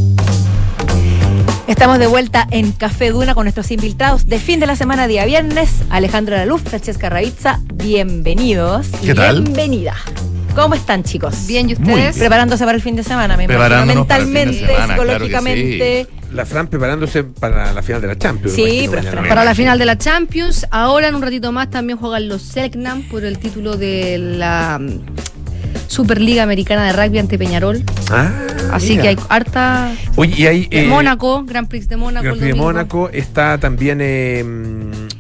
Estamos 1.67 1.99
de 1.99 2.07
vuelta 2.07 2.47
en 2.53 2.71
Café 2.71 3.11
Duna 3.11 3.35
con 3.35 3.45
nuestros 3.45 3.71
infiltrados 3.73 4.27
de 4.27 4.39
fin 4.39 4.61
de 4.61 4.67
la 4.67 4.77
semana, 4.77 5.09
día 5.09 5.25
viernes. 5.25 5.83
Alejandro 5.91 6.37
Laluz, 6.37 6.63
Francesca 6.63 7.09
Ravizza, 7.09 7.61
bienvenidos. 7.75 8.87
y 9.03 9.07
¿Qué 9.07 9.15
tal? 9.15 9.43
Bienvenida. 9.43 9.95
¿Cómo 10.55 10.75
están, 10.75 11.03
chicos? 11.03 11.47
Bien, 11.49 11.69
¿y 11.69 11.73
ustedes? 11.73 11.97
bien. 11.97 12.15
Preparándose 12.15 12.65
para 12.65 12.77
el 12.77 12.83
fin 12.83 12.95
de 12.95 13.03
semana, 13.03 13.37
me 13.37 13.45
imagino. 13.45 13.63
Para 13.63 13.85
Mentalmente, 13.85 14.59
semana, 14.59 14.95
claro 14.95 14.97
que 14.97 15.27
psicológicamente. 15.27 16.07
La 16.33 16.47
Fran 16.47 16.69
preparándose 16.69 17.25
para 17.25 17.73
la 17.73 17.83
final 17.83 18.01
de 18.01 18.07
la 18.09 18.17
Champions. 18.17 18.55
Sí, 18.55 18.87
pero 18.89 19.03
mañana. 19.03 19.29
Para 19.29 19.45
la 19.45 19.55
final 19.55 19.79
de 19.79 19.87
la 19.87 19.99
Champions, 19.99 20.67
ahora 20.71 21.09
en 21.09 21.17
un 21.17 21.23
ratito 21.23 21.51
más 21.51 21.69
también 21.69 21.99
juegan 21.99 22.29
los 22.29 22.43
Selknam 22.43 23.03
por 23.03 23.25
el 23.25 23.39
título 23.39 23.77
de 23.77 24.19
la 24.19 24.81
Superliga 25.89 26.43
Americana 26.43 26.85
de 26.87 26.93
Rugby 26.93 27.19
ante 27.19 27.39
Peñarol. 27.39 27.83
Ah, 28.11 28.31
Así 28.73 28.91
mira. 28.91 29.03
que 29.03 29.09
hay 29.11 29.17
harta. 29.29 29.93
Oye, 30.17 30.35
y 30.37 30.47
hay. 30.47 30.69
eh, 30.71 30.87
Mónaco, 30.87 31.45
Grand 31.45 31.69
Prix 31.69 31.89
de 31.89 31.97
Mónaco. 31.97 32.25
Gran 32.25 32.35
el 32.35 32.41
Prix 32.41 32.55
de. 32.55 32.61
Mónaco 32.61 33.09
está 33.11 33.59
también 33.59 33.99
eh, 34.03 34.45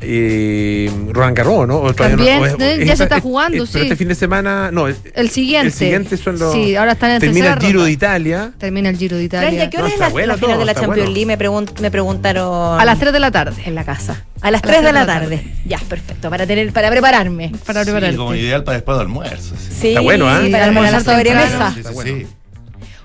eh, 0.09 0.91
Roland 1.13 1.37
Garros, 1.37 1.67
¿no? 1.69 1.77
¿O 1.79 1.93
todavía 1.95 2.17
También, 2.17 2.37
no? 2.39 2.43
O 2.43 2.47
es- 2.47 2.53
eh, 2.61 2.73
es 2.73 2.79
ya 2.79 2.83
esta- 2.93 2.97
se 2.97 3.03
está 3.05 3.17
es- 3.17 3.23
jugando, 3.23 3.65
es- 3.65 3.71
Pero 3.71 3.85
sí. 3.85 3.91
este 3.91 3.97
fin 3.97 4.09
de 4.09 4.15
semana, 4.15 4.71
no. 4.71 4.87
El, 4.89 4.97
El 5.15 5.31
siguiente. 5.31 5.67
el 5.69 5.73
siguiente 5.73 6.17
son 6.17 6.39
los. 6.39 6.53
Sí, 6.53 6.77
ahora 6.77 6.93
están 6.93 7.11
en 7.13 7.21
Termina 7.21 7.55
el 7.55 7.61
Giro 7.61 7.73
ronda. 7.81 7.85
de 7.87 7.91
Italia. 7.93 8.53
Termina 8.59 8.89
el 8.89 8.97
Giro 8.97 9.17
de 9.17 9.23
¿y 9.23 9.27
Italia. 9.27 9.63
a 9.65 9.71
qué 9.71 9.77
hora 9.79 9.89
No, 9.89 9.93
es 9.95 10.01
la, 10.01 10.09
bueno 10.09 10.27
la 10.29 10.35
final 10.35 10.51
todo, 10.51 10.59
de 10.61 10.65
la 10.67 10.75
Champions 10.75 10.97
bueno. 10.97 11.11
League? 11.13 11.27
Me, 11.27 11.39
pregun- 11.39 11.81
me 11.81 11.91
preguntaron. 11.91 12.81
A 12.81 12.85
las 12.85 12.99
3 12.99 13.13
de 13.13 13.21
la 13.21 13.31
tarde. 13.31 13.63
En 13.67 13.75
la 13.75 13.85
casa. 13.85 14.25
A 14.43 14.51
las 14.51 14.61
A 14.61 14.63
3 14.63 14.77
las 14.83 14.85
de 14.85 14.93
la 14.93 15.07
tres 15.07 15.31
de 15.31 15.37
la 15.37 15.41
tarde. 15.43 15.55
Ya, 15.67 15.79
perfecto. 15.89 16.31
Para 16.31 16.47
tener, 16.47 16.73
para 16.73 16.91
prepararme. 16.91 17.53
Para 17.67 17.81
Sí, 17.85 17.91
prepararte. 17.91 18.17
como 18.17 18.35
ideal 18.35 18.65
para 18.65 18.77
después 18.79 18.97
del 18.99 19.07
almuerzo. 19.07 19.55
sí. 19.59 19.75
Sí, 19.81 19.89
Está 19.89 20.01
bueno, 20.01 20.27
para, 20.27 20.45
Sí, 20.45 20.51
para 20.51 20.59
la 20.59 20.69
almorzar 20.69 21.03
sobremesa. 21.05 21.71
Sí, 21.73 21.81
Está 21.81 21.89
sí, 21.91 21.95
bueno. 21.95 22.29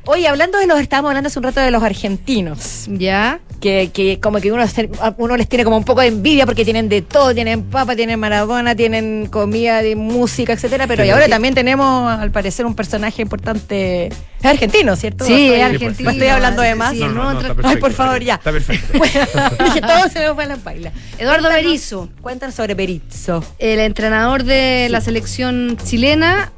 Oye, 0.05 0.27
hablando 0.27 0.57
de 0.57 0.65
los, 0.65 0.79
estábamos 0.79 1.09
hablando 1.09 1.27
hace 1.27 1.37
un 1.37 1.43
rato 1.43 1.59
de 1.59 1.69
los 1.71 1.83
argentinos. 1.83 2.85
Ya. 2.87 3.39
Que, 3.59 3.91
que 3.93 4.19
como 4.19 4.39
que 4.41 4.51
uno, 4.51 4.65
uno 5.17 5.37
les 5.37 5.47
tiene 5.47 5.63
como 5.63 5.77
un 5.77 5.83
poco 5.83 6.01
de 6.01 6.07
envidia 6.07 6.47
porque 6.47 6.65
tienen 6.65 6.89
de 6.89 7.03
todo, 7.03 7.35
tienen 7.35 7.61
papa, 7.65 7.95
tienen 7.95 8.19
Maradona, 8.19 8.75
tienen 8.75 9.27
comida, 9.27 9.83
de 9.83 9.95
música, 9.95 10.53
etcétera, 10.53 10.87
pero 10.87 11.05
y 11.05 11.11
ahora 11.11 11.27
también 11.27 11.53
tenemos 11.53 12.11
al 12.11 12.31
parecer 12.31 12.65
un 12.65 12.73
personaje 12.73 13.21
importante 13.21 14.07
es 14.07 14.45
argentino, 14.45 14.95
¿cierto? 14.95 15.23
Sí, 15.25 15.33
Estoy- 15.33 15.45
es 15.53 15.59
pues. 15.59 15.73
argentino. 15.75 16.09
¿Me 16.09 16.13
estoy 16.15 16.27
hablando 16.29 16.61
de 16.63 16.73
más? 16.73 16.93
Sí, 16.93 16.99
No, 17.01 17.09
no, 17.09 17.33
no, 17.33 17.39
tra- 17.39 17.41
está 17.41 17.47
perfecto, 17.53 17.67
Ay, 17.67 17.77
por 17.77 17.93
favor, 17.93 18.23
ya. 18.23 18.33
Está 18.35 18.51
perfecto. 18.51 18.97
Bueno, 18.97 19.13
dije, 19.65 19.81
todo 19.81 20.09
se 20.09 20.19
me 20.21 20.33
fue 20.33 20.43
a 20.43 20.47
la 20.47 20.55
baila. 20.55 20.91
Eduardo 21.19 21.49
Berizzo. 21.49 22.09
Cuéntanos 22.21 22.55
sobre 22.55 22.73
Berizzo. 22.73 23.43
el 23.59 23.79
entrenador 23.79 24.43
de 24.43 24.87
la 24.89 25.01
selección 25.01 25.77
chilena 25.85 26.51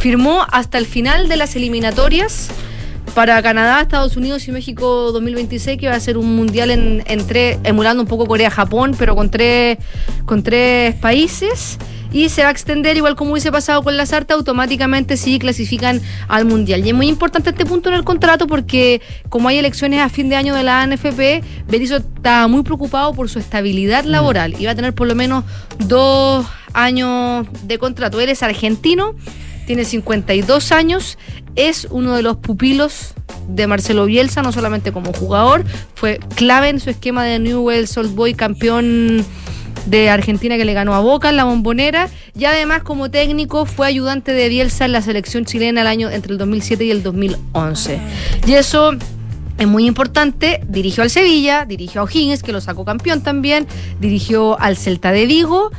firmó 0.00 0.44
hasta 0.50 0.78
el 0.78 0.86
final 0.86 1.28
de 1.28 1.36
las 1.36 1.54
eliminatorias 1.56 2.48
para 3.14 3.42
Canadá, 3.42 3.80
Estados 3.80 4.16
Unidos 4.16 4.46
y 4.48 4.52
México 4.52 5.10
2026, 5.12 5.78
que 5.78 5.88
va 5.88 5.94
a 5.96 6.00
ser 6.00 6.16
un 6.16 6.34
mundial 6.36 6.70
en, 6.70 7.02
en 7.06 7.26
tres- 7.26 7.58
emulando 7.64 8.02
un 8.02 8.08
poco 8.08 8.26
Corea-Japón, 8.26 8.94
pero 8.98 9.14
con 9.16 9.30
tres, 9.30 9.78
con 10.26 10.42
tres 10.42 10.94
países. 10.96 11.78
Y 12.12 12.28
se 12.28 12.42
va 12.42 12.48
a 12.48 12.50
extender, 12.50 12.96
igual 12.96 13.14
como 13.14 13.32
hubiese 13.32 13.52
pasado 13.52 13.82
con 13.84 13.96
la 13.96 14.04
Sarta, 14.04 14.34
automáticamente 14.34 15.16
si 15.16 15.38
clasifican 15.38 16.00
al 16.28 16.44
Mundial. 16.44 16.84
Y 16.84 16.88
es 16.90 16.94
muy 16.94 17.08
importante 17.08 17.50
este 17.50 17.64
punto 17.66 17.88
en 17.88 17.94
el 17.94 18.02
contrato 18.04 18.46
porque 18.48 19.00
como 19.28 19.48
hay 19.48 19.58
elecciones 19.58 20.00
a 20.00 20.08
fin 20.08 20.28
de 20.28 20.34
año 20.34 20.54
de 20.56 20.64
la 20.64 20.82
ANFP, 20.82 21.42
Berizzo 21.68 21.98
está 21.98 22.48
muy 22.48 22.62
preocupado 22.64 23.12
por 23.14 23.28
su 23.28 23.38
estabilidad 23.38 24.04
laboral 24.04 24.54
y 24.58 24.64
va 24.64 24.72
a 24.72 24.74
tener 24.74 24.92
por 24.92 25.06
lo 25.06 25.14
menos 25.14 25.44
dos 25.78 26.46
años 26.72 27.46
de 27.62 27.78
contrato. 27.78 28.20
Él 28.20 28.28
es 28.28 28.42
argentino, 28.42 29.14
tiene 29.70 29.84
52 29.84 30.72
años, 30.72 31.16
es 31.54 31.86
uno 31.92 32.16
de 32.16 32.22
los 32.22 32.38
pupilos 32.38 33.14
de 33.46 33.68
Marcelo 33.68 34.06
Bielsa, 34.06 34.42
no 34.42 34.50
solamente 34.50 34.90
como 34.90 35.12
jugador, 35.12 35.64
fue 35.94 36.18
clave 36.34 36.70
en 36.70 36.80
su 36.80 36.90
esquema 36.90 37.22
de 37.22 37.38
Newell's 37.38 37.96
Old 37.96 38.12
Boy 38.16 38.34
campeón 38.34 39.24
de 39.86 40.10
Argentina 40.10 40.56
que 40.56 40.64
le 40.64 40.74
ganó 40.74 40.92
a 40.92 40.98
Boca 40.98 41.28
en 41.28 41.36
la 41.36 41.44
bombonera 41.44 42.08
y 42.36 42.46
además 42.46 42.82
como 42.82 43.12
técnico 43.12 43.64
fue 43.64 43.86
ayudante 43.86 44.32
de 44.32 44.48
Bielsa 44.48 44.86
en 44.86 44.90
la 44.90 45.02
selección 45.02 45.44
chilena 45.44 45.82
el 45.82 45.86
año 45.86 46.10
entre 46.10 46.32
el 46.32 46.38
2007 46.38 46.86
y 46.86 46.90
el 46.90 47.04
2011. 47.04 48.00
Y 48.48 48.54
eso 48.54 48.90
es 49.56 49.68
muy 49.68 49.86
importante, 49.86 50.62
dirigió 50.66 51.04
al 51.04 51.10
Sevilla, 51.10 51.64
dirigió 51.64 52.00
a 52.00 52.04
O'Higgins 52.04 52.42
que 52.42 52.50
lo 52.50 52.60
sacó 52.60 52.84
campeón 52.84 53.22
también, 53.22 53.68
dirigió 54.00 54.58
al 54.58 54.76
Celta 54.76 55.12
de 55.12 55.26
Vigo 55.26 55.70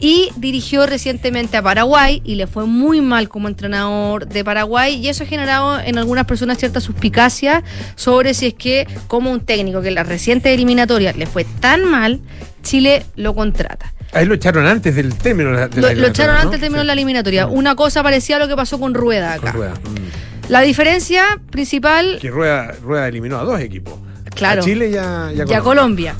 y 0.00 0.30
dirigió 0.36 0.86
recientemente 0.86 1.56
a 1.58 1.62
Paraguay 1.62 2.22
y 2.24 2.34
le 2.36 2.46
fue 2.46 2.64
muy 2.66 3.00
mal 3.00 3.28
como 3.28 3.48
entrenador 3.48 4.26
de 4.26 4.42
Paraguay 4.44 4.94
y 4.96 5.08
eso 5.08 5.24
ha 5.24 5.26
generado 5.26 5.78
en 5.78 5.98
algunas 5.98 6.24
personas 6.24 6.58
cierta 6.58 6.80
suspicacia 6.80 7.62
sobre 7.96 8.32
si 8.34 8.46
es 8.46 8.54
que 8.54 8.86
como 9.08 9.30
un 9.30 9.40
técnico 9.40 9.82
que 9.82 9.88
en 9.88 9.94
la 9.96 10.02
reciente 10.02 10.52
eliminatoria 10.54 11.12
le 11.12 11.26
fue 11.26 11.44
tan 11.44 11.84
mal, 11.84 12.20
Chile 12.62 13.04
lo 13.16 13.34
contrata. 13.34 13.92
A 14.12 14.22
él 14.22 14.28
lo 14.28 14.34
echaron 14.34 14.66
antes 14.66 14.96
del 14.96 15.14
término 15.14 15.50
de 15.50 15.56
la, 15.56 15.68
la 15.68 15.68
Lo, 15.68 16.00
lo 16.00 16.06
echaron 16.08 16.34
eliminatoria, 16.36 16.40
antes 16.40 16.50
del 16.52 16.60
término 16.60 16.78
de 16.80 16.84
la 16.86 16.92
Sí. 16.94 16.98
eliminatoria. 16.98 17.46
Una 17.46 17.74
cosa 17.76 18.02
parecía 18.02 18.36
a 18.36 18.38
lo 18.40 18.48
que 18.48 18.56
pasó 18.56 18.80
con 18.80 18.94
Rueda 18.94 19.34
acá. 19.34 19.52
Con 19.52 19.60
Rueda. 19.60 19.74
Mm. 19.74 20.50
La 20.50 20.62
diferencia 20.62 21.24
principal, 21.50 22.18
Que 22.20 22.28
Rueda, 22.30 22.72
Rueda 22.82 23.06
eliminó 23.06 23.38
a 23.38 23.44
dos 23.44 23.60
equipos. 23.60 23.94
Claro. 24.34 24.62
A 24.62 24.64
Chile 24.64 24.90
y 24.90 24.96
a, 24.96 25.30
y 25.34 25.40
a 25.40 25.44
y 25.46 25.52
a 25.54 25.60
Colombia. 25.60 26.14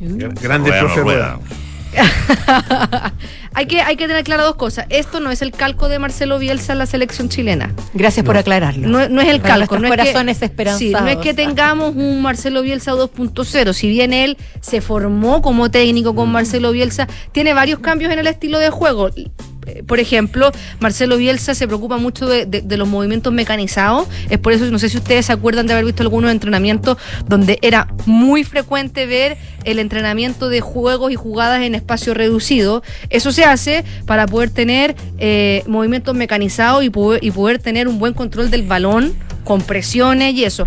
Gra- 0.00 0.40
Grande 0.40 0.70
Rueda 0.70 0.80
profe 0.84 1.00
rueda. 1.00 1.34
Rueda. 1.34 1.61
hay, 3.54 3.66
que, 3.66 3.80
hay 3.82 3.96
que 3.96 4.06
tener 4.06 4.24
claro 4.24 4.44
dos 4.44 4.56
cosas. 4.56 4.86
Esto 4.88 5.20
no 5.20 5.30
es 5.30 5.42
el 5.42 5.52
calco 5.52 5.88
de 5.88 5.98
Marcelo 5.98 6.38
Bielsa 6.38 6.72
en 6.72 6.78
la 6.78 6.86
selección 6.86 7.28
chilena. 7.28 7.72
Gracias 7.94 8.24
por 8.24 8.36
aclararlo. 8.36 8.88
No, 8.88 9.08
no 9.08 9.20
es 9.20 9.28
el 9.28 9.40
Para 9.40 9.54
calco. 9.54 9.78
No 9.78 9.86
es, 9.86 9.90
corazones 9.90 10.38
que, 10.38 10.44
esperanzados. 10.46 10.80
sí, 10.80 10.92
no 10.92 11.08
es 11.08 11.16
que 11.18 11.34
tengamos 11.34 11.94
un 11.94 12.22
Marcelo 12.22 12.62
Bielsa 12.62 12.92
2.0. 12.92 13.72
Si 13.72 13.88
bien 13.88 14.12
él 14.12 14.36
se 14.60 14.80
formó 14.80 15.42
como 15.42 15.70
técnico 15.70 16.14
con 16.14 16.30
Marcelo 16.30 16.72
Bielsa, 16.72 17.08
tiene 17.32 17.54
varios 17.54 17.80
cambios 17.80 18.12
en 18.12 18.18
el 18.18 18.26
estilo 18.26 18.58
de 18.58 18.70
juego. 18.70 19.10
Eh, 19.66 19.82
Por 19.86 20.00
ejemplo, 20.00 20.50
Marcelo 20.80 21.16
Bielsa 21.16 21.54
se 21.54 21.66
preocupa 21.66 21.96
mucho 21.96 22.26
de, 22.26 22.62
los 22.76 22.88
movimientos 22.88 23.32
mecanizados. 23.32 24.08
Es 24.30 24.38
por 24.38 24.52
eso, 24.52 24.64
no 24.70 24.78
sé 24.78 24.88
si 24.88 24.96
ustedes 24.96 25.26
se 25.26 25.32
acuerdan 25.32 25.66
de 25.66 25.74
haber 25.74 25.84
visto 25.84 26.02
algunos 26.02 26.30
entrenamientos 26.30 26.96
donde 27.28 27.58
era 27.62 27.88
muy 28.06 28.44
frecuente 28.44 29.06
ver 29.06 29.36
el 29.64 29.78
entrenamiento 29.78 30.48
de 30.48 30.60
juegos 30.60 31.12
y 31.12 31.14
jugadas 31.14 31.62
en 31.62 31.74
espacio 31.74 32.14
reducido. 32.14 32.82
Eso 33.10 33.32
se 33.32 33.44
hace 33.44 33.84
para 34.06 34.26
poder 34.26 34.50
tener 34.50 34.96
eh, 35.18 35.62
movimientos 35.66 36.14
mecanizados 36.14 36.84
y 36.84 36.90
poder, 36.90 37.58
tener 37.58 37.88
un 37.88 37.98
buen 37.98 38.14
control 38.14 38.50
del 38.50 38.62
balón 38.62 39.14
con 39.44 39.62
presiones 39.62 40.34
y 40.34 40.44
eso. 40.44 40.66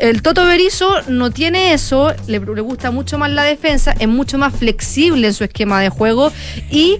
El 0.00 0.20
Toto 0.20 0.44
Berizo 0.44 1.02
no 1.08 1.30
tiene 1.30 1.72
eso, 1.72 2.12
le 2.26 2.38
gusta 2.38 2.90
mucho 2.90 3.18
más 3.18 3.30
la 3.30 3.44
defensa, 3.44 3.94
es 3.96 4.08
mucho 4.08 4.36
más 4.36 4.52
flexible 4.52 5.28
en 5.28 5.34
su 5.34 5.44
esquema 5.44 5.80
de 5.80 5.90
juego 5.90 6.32
y 6.70 6.98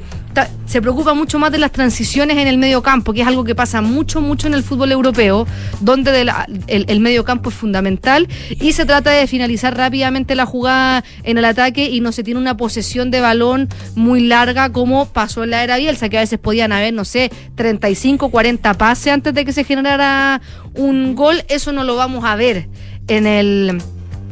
se 0.66 0.82
preocupa 0.82 1.14
mucho 1.14 1.38
más 1.38 1.52
de 1.52 1.58
las 1.58 1.72
transiciones 1.72 2.36
en 2.36 2.48
el 2.48 2.58
medio 2.58 2.82
campo, 2.82 3.12
que 3.12 3.22
es 3.22 3.26
algo 3.26 3.44
que 3.44 3.54
pasa 3.54 3.80
mucho, 3.80 4.20
mucho 4.20 4.46
en 4.46 4.54
el 4.54 4.62
fútbol 4.62 4.92
europeo, 4.92 5.46
donde 5.80 6.20
el, 6.20 6.30
el 6.66 7.00
medio 7.00 7.24
campo 7.24 7.50
es 7.50 7.56
fundamental 7.56 8.28
y 8.50 8.72
se 8.72 8.84
trata 8.84 9.10
de 9.10 9.26
finalizar 9.26 9.76
rápidamente 9.76 10.34
la 10.34 10.46
jugada 10.46 11.04
en 11.22 11.38
el 11.38 11.44
ataque 11.44 11.88
y 11.88 12.00
no 12.00 12.12
se 12.12 12.24
tiene 12.24 12.40
una 12.40 12.56
posesión 12.56 13.10
de 13.10 13.20
balón 13.20 13.68
muy 13.94 14.20
larga 14.20 14.72
como 14.72 15.06
pasó 15.06 15.44
en 15.44 15.50
la 15.50 15.64
era 15.64 15.76
Bielsa, 15.76 16.08
que 16.08 16.18
a 16.18 16.20
veces 16.20 16.38
podían 16.38 16.72
haber, 16.72 16.92
no 16.92 17.04
sé, 17.04 17.30
35, 17.54 18.30
40 18.30 18.74
pases 18.74 19.12
antes 19.12 19.34
de 19.34 19.44
que 19.44 19.52
se 19.52 19.64
generara 19.64 20.40
un 20.74 21.14
gol, 21.14 21.44
eso 21.48 21.72
no 21.72 21.84
lo 21.84 21.96
vamos 21.96 22.24
a 22.24 22.36
ver 22.36 22.68
en 23.08 23.26
el 23.26 23.78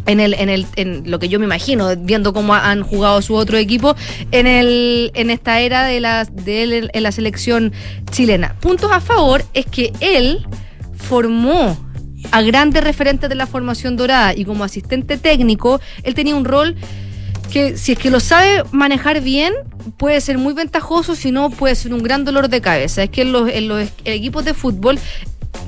en 0.06 0.20
el 0.20 0.34
en 0.34 0.48
el 0.48 0.66
en 0.76 1.10
lo 1.10 1.18
que 1.18 1.28
yo 1.28 1.38
me 1.38 1.46
imagino 1.46 1.94
viendo 1.96 2.32
cómo 2.32 2.54
han 2.54 2.82
jugado 2.82 3.22
su 3.22 3.34
otro 3.34 3.56
equipo 3.58 3.94
en 4.30 4.46
el 4.46 5.10
en 5.14 5.30
esta 5.30 5.60
era 5.60 5.84
de 5.84 6.00
la 6.00 6.24
de 6.24 6.62
él 6.62 6.90
en 6.92 7.02
la 7.02 7.12
selección 7.12 7.72
chilena. 8.10 8.56
Puntos 8.60 8.90
a 8.92 9.00
favor 9.00 9.44
es 9.54 9.66
que 9.66 9.92
él 10.00 10.46
formó 10.96 11.76
a 12.30 12.42
grandes 12.42 12.82
referentes 12.82 13.28
de 13.28 13.34
la 13.34 13.46
formación 13.46 13.96
dorada 13.96 14.34
y 14.34 14.44
como 14.44 14.64
asistente 14.64 15.18
técnico 15.18 15.80
él 16.02 16.14
tenía 16.14 16.34
un 16.34 16.44
rol 16.44 16.76
que 17.52 17.76
si 17.76 17.92
es 17.92 17.98
que 17.98 18.10
lo 18.10 18.18
sabe 18.18 18.64
manejar 18.72 19.20
bien, 19.20 19.54
puede 19.96 20.20
ser 20.20 20.38
muy 20.38 20.54
ventajoso, 20.54 21.14
si 21.14 21.30
no 21.30 21.50
puede 21.50 21.76
ser 21.76 21.94
un 21.94 22.02
gran 22.02 22.24
dolor 22.24 22.48
de 22.48 22.60
cabeza. 22.60 23.04
Es 23.04 23.10
que 23.10 23.22
en 23.22 23.30
los, 23.30 23.48
en 23.48 23.68
los 23.68 23.88
equipos 24.04 24.44
de 24.44 24.54
fútbol 24.54 24.98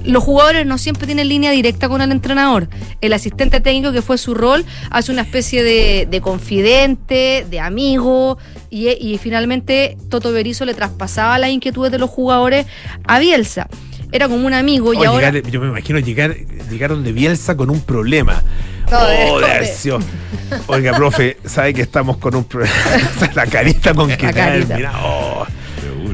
los 0.05 0.23
jugadores 0.23 0.67
no 0.67 0.79
siempre 0.79 1.07
tienen 1.07 1.29
línea 1.29 1.51
directa 1.51 1.89
con 1.89 2.01
el 2.01 2.13
entrenador. 2.13 2.69
El 3.01 3.13
asistente 3.13 3.61
técnico, 3.61 3.93
que 3.93 4.03
fue 4.03 4.19
su 4.19 4.35
rol, 4.35 4.65
hace 4.91 5.11
una 5.13 5.23
especie 5.23 5.63
de, 5.65 6.07
de 6.11 6.21
confidente, 6.21 7.47
de 7.51 7.61
amigo, 7.61 8.39
y, 8.71 8.89
y 8.91 9.19
finalmente 9.19 9.97
Toto 10.09 10.33
Berizo 10.33 10.65
le 10.65 10.75
traspasaba 10.75 11.39
las 11.39 11.51
inquietudes 11.51 11.91
de 11.93 11.99
los 11.99 12.11
jugadores 12.11 12.67
a 13.07 13.19
Bielsa. 13.19 13.69
Era 14.13 14.29
como 14.29 14.47
un 14.47 14.55
amigo 14.55 14.95
y 14.95 14.99
Oye, 14.99 15.07
ahora... 15.07 15.31
llegar- 15.33 15.51
yo 15.51 15.61
me 15.61 15.67
imagino 15.69 15.99
llegar, 15.99 16.37
llegar 16.71 16.91
donde 16.91 17.13
Bielsa 17.13 17.57
con 17.57 17.71
un 17.71 17.81
problema. 17.81 18.43
Oh, 18.93 19.41
Oiga, 20.69 20.93
profe, 20.95 21.39
sabe 21.45 21.75
que 21.75 21.83
estamos 21.83 22.17
con 22.19 22.37
un 22.37 22.45
problema. 22.45 22.73
la 23.35 23.47
carita 23.47 23.95
con 23.95 24.09
que 24.17 24.27
La 24.27 24.33
carita. 24.33 24.77
mira, 24.77 24.93
oh. 25.05 25.45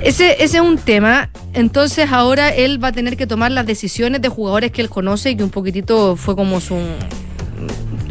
Ese, 0.03 0.43
ese 0.43 0.57
es 0.57 0.63
un 0.63 0.79
tema. 0.79 1.31
Entonces 1.55 2.11
ahora 2.11 2.49
él 2.49 2.83
va 2.83 2.89
a 2.89 2.93
tener 2.93 3.17
que 3.17 3.27
tomar 3.27 3.51
las 3.53 3.67
decisiones 3.67 4.23
de 4.23 4.29
jugadores 4.29 4.71
que 4.73 4.81
él 4.81 4.89
conoce 4.89 5.31
y 5.31 5.37
que 5.37 5.45
un 5.45 5.51
poquitito 5.51 6.17
fue 6.17 6.35
como 6.35 6.61
su... 6.61 6.77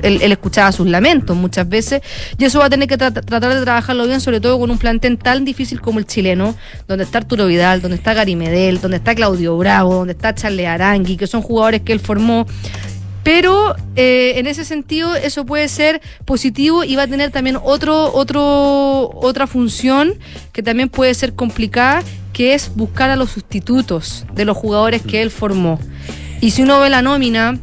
Él, 0.01 0.19
escuchaba 0.23 0.71
sus 0.71 0.87
lamentos 0.87 1.37
muchas 1.37 1.69
veces 1.69 2.01
y 2.39 2.45
eso 2.45 2.57
va 2.57 2.65
a 2.65 2.69
tener 2.71 2.87
que 2.87 2.97
tra- 2.97 3.13
tratar 3.13 3.53
de 3.53 3.61
trabajarlo 3.61 4.07
bien, 4.07 4.19
sobre 4.19 4.39
todo 4.39 4.57
con 4.59 4.71
un 4.71 4.79
plantel 4.79 5.19
tan 5.19 5.45
difícil 5.45 5.79
como 5.79 5.99
el 5.99 6.07
chileno, 6.07 6.55
donde 6.87 7.03
está 7.03 7.19
Arturo 7.19 7.45
Vidal, 7.45 7.83
donde 7.83 7.97
está 7.97 8.15
Gary 8.15 8.35
Medel, 8.35 8.81
donde 8.81 8.97
está 8.97 9.13
Claudio 9.13 9.55
Bravo, 9.59 9.93
donde 9.93 10.13
está 10.13 10.33
Charles 10.33 10.65
Arangui, 10.65 11.17
que 11.17 11.27
son 11.27 11.43
jugadores 11.43 11.81
que 11.81 11.93
él 11.93 11.99
formó. 11.99 12.47
Pero 13.23 13.75
eh, 13.95 14.33
en 14.37 14.47
ese 14.47 14.65
sentido 14.65 15.15
eso 15.15 15.45
puede 15.45 15.67
ser 15.67 16.01
positivo 16.25 16.83
y 16.83 16.95
va 16.95 17.03
a 17.03 17.07
tener 17.07 17.29
también 17.31 17.57
otro, 17.61 18.11
otro, 18.13 19.09
otra 19.15 19.45
función 19.47 20.13
que 20.53 20.63
también 20.63 20.89
puede 20.89 21.13
ser 21.13 21.33
complicada, 21.35 22.01
que 22.33 22.53
es 22.55 22.71
buscar 22.75 23.09
a 23.11 23.15
los 23.15 23.29
sustitutos 23.31 24.25
de 24.33 24.45
los 24.45 24.57
jugadores 24.57 25.01
que 25.03 25.21
él 25.21 25.29
formó. 25.29 25.79
Y 26.39 26.51
si 26.51 26.63
uno 26.63 26.79
ve 26.79 26.89
la 26.89 27.03
nómina, 27.03 27.59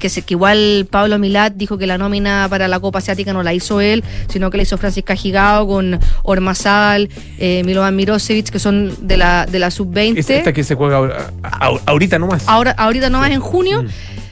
que, 0.00 0.08
se, 0.08 0.22
que 0.22 0.34
igual 0.34 0.86
Pablo 0.90 1.18
Milat 1.18 1.54
dijo 1.54 1.76
que 1.78 1.86
la 1.86 1.98
nómina 1.98 2.46
para 2.50 2.66
la 2.68 2.80
Copa 2.80 2.98
Asiática 2.98 3.32
no 3.32 3.42
la 3.44 3.52
hizo 3.54 3.80
él, 3.80 4.02
sino 4.28 4.50
que 4.50 4.56
la 4.56 4.62
hizo 4.64 4.78
Francisca 4.78 5.14
Gigao 5.14 5.66
con 5.68 5.98
Ormazal, 6.24 7.08
eh, 7.38 7.62
Milovan 7.64 7.94
Mirosevic, 7.96 8.48
que 8.50 8.58
son 8.58 8.94
de 9.06 9.16
la, 9.16 9.46
de 9.46 9.58
la 9.60 9.70
sub-20. 9.70 10.18
Es 10.18 10.30
esta 10.30 10.52
que 10.52 10.64
se 10.64 10.74
juega 10.74 10.96
ahora- 10.96 11.32
a- 11.42 11.70
ahorita 11.86 12.18
nomás. 12.18 12.44
Ahora, 12.48 12.72
ahorita 12.72 13.10
nomás 13.10 13.30
en 13.30 13.40
junio. 13.40 13.84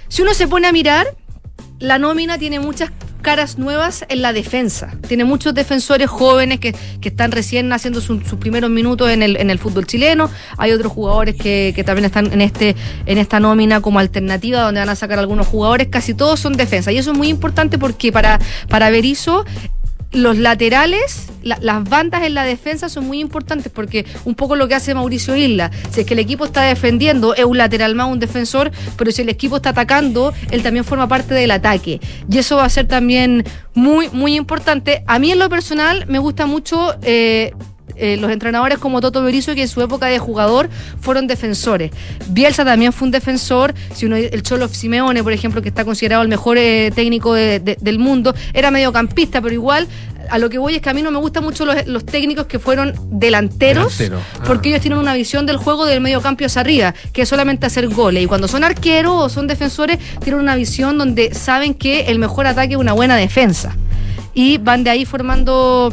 Si 0.08 0.22
uno 0.22 0.34
se 0.34 0.46
pone 0.48 0.66
a 0.66 0.72
mirar, 0.72 1.06
la 1.78 1.98
nómina 1.98 2.38
tiene 2.38 2.60
muchas 2.60 2.90
caras 3.22 3.58
nuevas 3.58 4.04
en 4.08 4.22
la 4.22 4.32
defensa. 4.32 4.94
Tiene 5.08 5.24
muchos 5.24 5.52
defensores 5.52 6.08
jóvenes 6.08 6.60
que, 6.60 6.76
que 7.00 7.08
están 7.08 7.32
recién 7.32 7.72
haciendo 7.72 8.00
su- 8.00 8.20
sus 8.20 8.38
primeros 8.38 8.70
minutos 8.70 9.10
en 9.10 9.20
el, 9.22 9.36
en 9.36 9.50
el 9.50 9.58
fútbol 9.58 9.84
chileno. 9.84 10.30
Hay 10.58 10.70
otros 10.70 10.92
jugadores 10.92 11.34
que, 11.34 11.72
que 11.74 11.82
también 11.82 12.04
están 12.04 12.32
en 12.32 12.40
este 12.40 12.76
en 13.04 13.18
esta 13.18 13.40
nómina 13.40 13.80
como 13.80 13.98
alternativa 13.98 14.60
donde 14.60 14.78
van 14.80 14.88
a 14.90 14.94
sacar 14.94 15.18
algunos 15.18 15.48
jugadores. 15.48 15.88
Casi 15.88 16.14
todos 16.14 16.38
son 16.38 16.52
defensa. 16.56 16.92
Y 16.92 16.98
eso 16.98 17.10
es 17.10 17.18
muy 17.18 17.28
importante 17.28 17.78
porque 17.78 18.12
para, 18.12 18.38
para 18.68 18.90
Berizzo 18.90 19.44
los 20.12 20.38
laterales, 20.38 21.26
la- 21.46 21.58
las 21.60 21.82
bandas 21.88 22.22
en 22.24 22.34
la 22.34 22.44
defensa 22.44 22.88
son 22.88 23.06
muy 23.06 23.20
importantes 23.20 23.72
porque 23.72 24.04
un 24.24 24.34
poco 24.34 24.56
lo 24.56 24.68
que 24.68 24.74
hace 24.74 24.94
Mauricio 24.94 25.34
Isla, 25.36 25.70
si 25.90 26.00
es 26.00 26.06
que 26.06 26.14
el 26.14 26.20
equipo 26.20 26.44
está 26.44 26.62
defendiendo, 26.62 27.34
es 27.34 27.44
un 27.44 27.56
lateral 27.58 27.94
más 27.94 28.08
un 28.10 28.18
defensor, 28.18 28.70
pero 28.96 29.10
si 29.12 29.22
el 29.22 29.28
equipo 29.28 29.56
está 29.56 29.70
atacando, 29.70 30.32
él 30.50 30.62
también 30.62 30.84
forma 30.84 31.08
parte 31.08 31.34
del 31.34 31.50
ataque. 31.50 32.00
Y 32.30 32.38
eso 32.38 32.56
va 32.56 32.64
a 32.64 32.68
ser 32.70 32.86
también 32.86 33.44
muy, 33.74 34.08
muy 34.12 34.34
importante. 34.36 35.02
A 35.06 35.18
mí 35.18 35.30
en 35.32 35.38
lo 35.38 35.48
personal 35.48 36.04
me 36.08 36.18
gusta 36.18 36.46
mucho... 36.46 36.94
eh, 37.02 37.52
eh, 37.98 38.18
los 38.18 38.30
entrenadores 38.30 38.76
como 38.76 39.00
Toto 39.00 39.22
Berizzo 39.22 39.54
que 39.54 39.62
en 39.62 39.68
su 39.68 39.80
época 39.80 40.04
de 40.06 40.18
jugador 40.18 40.68
fueron 41.00 41.26
defensores. 41.26 41.92
Bielsa 42.28 42.62
también 42.62 42.92
fue 42.92 43.06
un 43.06 43.12
defensor. 43.12 43.72
Si 43.94 44.04
uno 44.04 44.16
el 44.16 44.42
Cholo 44.42 44.68
Simeone, 44.68 45.22
por 45.22 45.32
ejemplo, 45.32 45.62
que 45.62 45.70
está 45.70 45.82
considerado 45.82 46.20
el 46.22 46.28
mejor 46.28 46.58
eh, 46.58 46.92
técnico 46.94 47.32
de- 47.32 47.58
de- 47.58 47.78
del 47.80 47.98
mundo, 47.98 48.34
era 48.52 48.70
mediocampista, 48.70 49.40
pero 49.40 49.54
igual 49.54 49.88
a 50.30 50.38
lo 50.38 50.50
que 50.50 50.58
voy 50.58 50.76
es 50.76 50.82
que 50.82 50.90
a 50.90 50.94
mí 50.94 51.02
no 51.02 51.10
me 51.10 51.18
gustan 51.18 51.42
mucho 51.44 51.64
los, 51.64 51.86
los 51.86 52.04
técnicos 52.04 52.46
que 52.46 52.58
fueron 52.58 52.94
delanteros, 53.10 53.98
Delantero, 53.98 54.20
ah. 54.40 54.44
porque 54.46 54.70
ellos 54.70 54.80
tienen 54.80 54.98
una 54.98 55.14
visión 55.14 55.46
del 55.46 55.56
juego 55.56 55.86
del 55.86 56.00
medio 56.00 56.20
campo 56.20 56.44
hacia 56.44 56.60
arriba, 56.60 56.94
que 57.12 57.22
es 57.22 57.28
solamente 57.28 57.66
hacer 57.66 57.88
goles. 57.88 58.22
Y 58.22 58.26
cuando 58.26 58.48
son 58.48 58.64
arqueros 58.64 59.14
o 59.16 59.28
son 59.28 59.46
defensores, 59.46 59.98
tienen 60.22 60.40
una 60.40 60.56
visión 60.56 60.98
donde 60.98 61.34
saben 61.34 61.74
que 61.74 62.06
el 62.06 62.18
mejor 62.18 62.46
ataque 62.46 62.74
es 62.74 62.80
una 62.80 62.92
buena 62.92 63.16
defensa. 63.16 63.76
Y 64.34 64.58
van 64.58 64.84
de 64.84 64.90
ahí 64.90 65.04
formando 65.04 65.92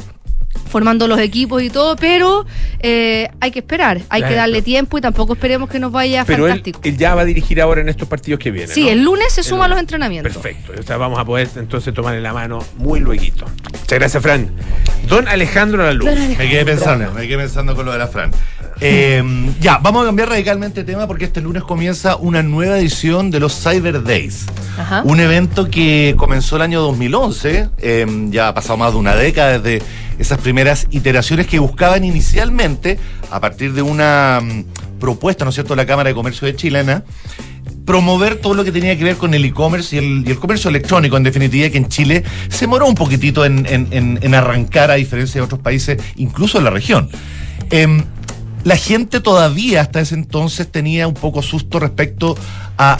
formando 0.69 1.07
los 1.07 1.19
equipos 1.19 1.61
y 1.61 1.69
todo, 1.69 1.95
pero 1.95 2.45
eh, 2.79 3.29
hay 3.39 3.51
que 3.51 3.59
esperar, 3.59 4.01
hay 4.09 4.23
que 4.23 4.33
darle 4.33 4.61
tiempo 4.61 4.97
y 4.97 5.01
tampoco 5.01 5.33
esperemos 5.33 5.69
que 5.69 5.79
nos 5.79 5.91
vaya 5.91 6.25
Pero 6.25 6.45
él, 6.45 6.53
fantástico. 6.53 6.79
él 6.83 6.97
ya 6.97 7.15
va 7.15 7.21
a 7.21 7.25
dirigir 7.25 7.61
ahora 7.61 7.81
en 7.81 7.89
estos 7.89 8.07
partidos 8.07 8.39
que 8.39 8.51
vienen. 8.51 8.73
Sí, 8.73 8.85
¿no? 8.85 8.89
el 8.89 9.03
lunes 9.03 9.31
se 9.33 9.43
suma 9.43 9.65
a 9.65 9.67
los 9.67 9.79
entrenamientos. 9.79 10.33
Perfecto. 10.33 10.73
O 10.79 10.83
sea, 10.83 10.97
vamos 10.97 11.19
a 11.19 11.25
poder 11.25 11.49
entonces 11.55 11.93
tomar 11.93 12.15
en 12.15 12.23
la 12.23 12.33
mano 12.33 12.59
muy 12.77 12.99
luego. 12.99 13.13
Muchas 13.13 13.99
gracias, 13.99 14.23
Fran. 14.23 14.49
Don 15.07 15.27
Alejandro 15.27 15.83
Laluz. 15.83 16.09
Me 16.37 16.49
quedé 16.49 16.65
pensando, 16.65 17.11
me 17.11 17.27
quedé 17.27 17.37
pensando 17.37 17.75
con 17.75 17.85
lo 17.85 17.91
de 17.91 17.99
la 17.99 18.07
Fran. 18.07 18.31
Eh, 18.85 19.23
ya, 19.61 19.77
vamos 19.77 20.03
a 20.03 20.05
cambiar 20.07 20.29
radicalmente 20.29 20.83
de 20.83 20.91
tema 20.91 21.07
porque 21.07 21.23
este 21.25 21.39
lunes 21.41 21.63
comienza 21.63 22.17
una 22.17 22.43
nueva 22.43 22.77
edición 22.77 23.31
de 23.31 23.39
los 23.39 23.53
Cyber 23.63 24.03
Days. 24.03 24.45
Ajá. 24.77 25.01
Un 25.05 25.19
evento 25.21 25.69
que 25.69 26.15
comenzó 26.17 26.57
el 26.57 26.63
año 26.63 26.81
2011, 26.81 27.69
eh, 27.77 28.05
ya 28.29 28.49
ha 28.49 28.53
pasado 28.53 28.75
más 28.77 28.91
de 28.91 28.97
una 28.99 29.15
década 29.15 29.59
desde 29.59 29.85
esas 30.19 30.37
primeras 30.39 30.87
iteraciones 30.91 31.47
que 31.47 31.59
buscaban 31.59 32.03
inicialmente, 32.03 32.99
a 33.31 33.39
partir 33.39 33.73
de 33.73 33.81
una 33.81 34.41
mm, 34.43 34.99
propuesta, 34.99 35.45
¿no 35.45 35.49
es 35.49 35.55
cierto?, 35.55 35.73
de 35.75 35.77
la 35.81 35.85
Cámara 35.85 36.09
de 36.09 36.15
Comercio 36.15 36.45
de 36.45 36.55
Chilena, 36.55 37.03
promover 37.85 38.35
todo 38.35 38.53
lo 38.53 38.63
que 38.65 38.71
tenía 38.71 38.97
que 38.97 39.03
ver 39.05 39.15
con 39.17 39.33
el 39.33 39.43
e-commerce 39.45 39.95
y 39.95 39.99
el, 39.99 40.23
y 40.27 40.31
el 40.31 40.39
comercio 40.39 40.69
electrónico, 40.69 41.15
en 41.17 41.23
definitiva, 41.23 41.69
que 41.69 41.77
en 41.77 41.87
Chile 41.87 42.23
se 42.49 42.61
demoró 42.61 42.85
un 42.87 42.95
poquitito 42.95 43.45
en, 43.45 43.65
en- 43.69 43.87
en- 43.91 44.19
en 44.21 44.35
arrancar 44.35 44.91
a 44.91 44.95
diferencia 44.95 45.39
de 45.39 45.45
otros 45.45 45.61
países, 45.61 46.01
incluso 46.17 46.57
en 46.57 46.63
la 46.65 46.69
región. 46.69 47.09
Em, 47.71 48.03
la 48.63 48.77
gente 48.77 49.19
todavía 49.19 49.81
hasta 49.81 49.99
ese 50.01 50.15
entonces 50.15 50.71
tenía 50.71 51.07
un 51.07 51.13
poco 51.13 51.41
susto 51.41 51.79
respecto 51.79 52.37
a 52.77 52.97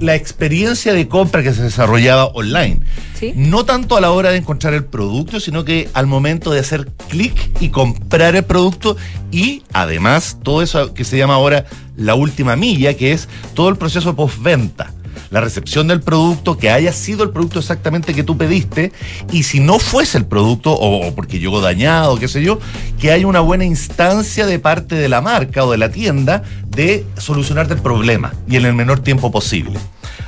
la 0.00 0.14
experiencia 0.14 0.92
de 0.92 1.08
compra 1.08 1.42
que 1.42 1.54
se 1.54 1.62
desarrollaba 1.62 2.26
online. 2.26 2.80
Sí. 3.18 3.32
No 3.34 3.64
tanto 3.64 3.96
a 3.96 4.00
la 4.00 4.10
hora 4.10 4.30
de 4.30 4.36
encontrar 4.36 4.74
el 4.74 4.84
producto, 4.84 5.40
sino 5.40 5.64
que 5.64 5.88
al 5.94 6.06
momento 6.06 6.50
de 6.50 6.60
hacer 6.60 6.90
clic 7.08 7.50
y 7.60 7.70
comprar 7.70 8.36
el 8.36 8.44
producto 8.44 8.96
y 9.32 9.62
además 9.72 10.38
todo 10.42 10.62
eso 10.62 10.92
que 10.92 11.04
se 11.04 11.16
llama 11.16 11.34
ahora 11.34 11.64
la 11.96 12.14
última 12.14 12.56
milla, 12.56 12.94
que 12.94 13.12
es 13.12 13.28
todo 13.54 13.70
el 13.70 13.76
proceso 13.76 14.14
postventa. 14.14 14.92
La 15.30 15.40
recepción 15.40 15.88
del 15.88 16.00
producto, 16.00 16.56
que 16.56 16.70
haya 16.70 16.92
sido 16.92 17.24
el 17.24 17.30
producto 17.30 17.58
exactamente 17.58 18.14
que 18.14 18.22
tú 18.22 18.36
pediste, 18.36 18.92
y 19.32 19.42
si 19.42 19.60
no 19.60 19.78
fuese 19.78 20.18
el 20.18 20.26
producto, 20.26 20.72
o, 20.72 21.14
porque 21.14 21.38
llegó 21.38 21.60
dañado, 21.60 22.18
qué 22.18 22.28
sé 22.28 22.42
yo, 22.42 22.58
que 22.98 23.12
haya 23.12 23.26
una 23.26 23.40
buena 23.40 23.64
instancia 23.64 24.46
de 24.46 24.58
parte 24.58 24.94
de 24.94 25.08
la 25.08 25.20
marca 25.20 25.64
o 25.64 25.70
de 25.70 25.78
la 25.78 25.90
tienda 25.90 26.42
de 26.68 27.04
solucionarte 27.18 27.74
el 27.74 27.80
problema 27.80 28.34
y 28.48 28.56
en 28.56 28.64
el 28.66 28.74
menor 28.74 29.00
tiempo 29.00 29.30
posible. 29.30 29.78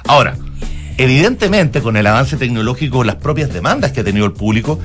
Ahora, 0.06 0.36
Evidentemente, 1.00 1.80
con 1.80 1.96
el 1.96 2.08
avance 2.08 2.36
tecnológico, 2.36 3.04
las 3.04 3.14
propias 3.14 3.52
demandas 3.52 3.92
que 3.92 4.00
ha 4.00 4.04
tenido 4.04 4.26
el 4.26 4.32
público, 4.32 4.80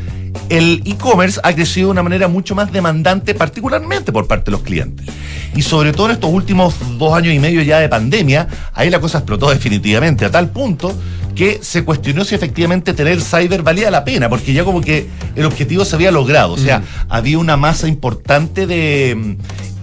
el 0.54 0.84
e-commerce 0.86 1.40
ha 1.44 1.54
crecido 1.54 1.88
de 1.88 1.92
una 1.94 2.04
manera 2.04 2.28
mucho 2.28 2.54
más 2.54 2.72
demandante, 2.72 3.34
particularmente 3.34 4.12
por 4.12 4.28
parte 4.28 4.46
de 4.46 4.52
los 4.52 4.62
clientes. 4.62 5.08
Y 5.56 5.64
sobre 5.64 5.94
todo 5.94 6.08
en 6.08 6.14
estos 6.14 6.32
últimos 6.32 6.76
dos 7.00 7.14
años 7.14 7.34
y 7.34 7.40
medio 7.40 7.64
ya 7.64 7.80
de 7.80 7.90
pandemia, 7.90 8.48
ahí 8.74 8.92
la 8.92 9.00
cosa 9.00 9.20
explotó 9.20 9.50
definitivamente, 9.50 10.26
a 10.26 10.32
tal 10.32 10.50
punto 10.52 10.96
que 11.36 11.60
se 11.64 11.84
cuestionó 11.84 12.24
si 12.24 12.36
efectivamente 12.36 12.94
tener 12.94 13.20
cyber 13.20 13.64
valía 13.64 13.90
la 13.90 14.04
pena, 14.04 14.30
porque 14.30 14.54
ya 14.54 14.64
como 14.64 14.82
que 14.82 15.08
el 15.36 15.46
objetivo 15.46 15.86
se 15.86 15.96
había 15.96 16.12
logrado. 16.12 16.54
O 16.54 16.58
sea, 16.58 16.84
había 17.10 17.40
una 17.40 17.58
masa 17.58 17.88
importante 17.88 18.68
de 18.68 19.16
mm, 19.18 19.36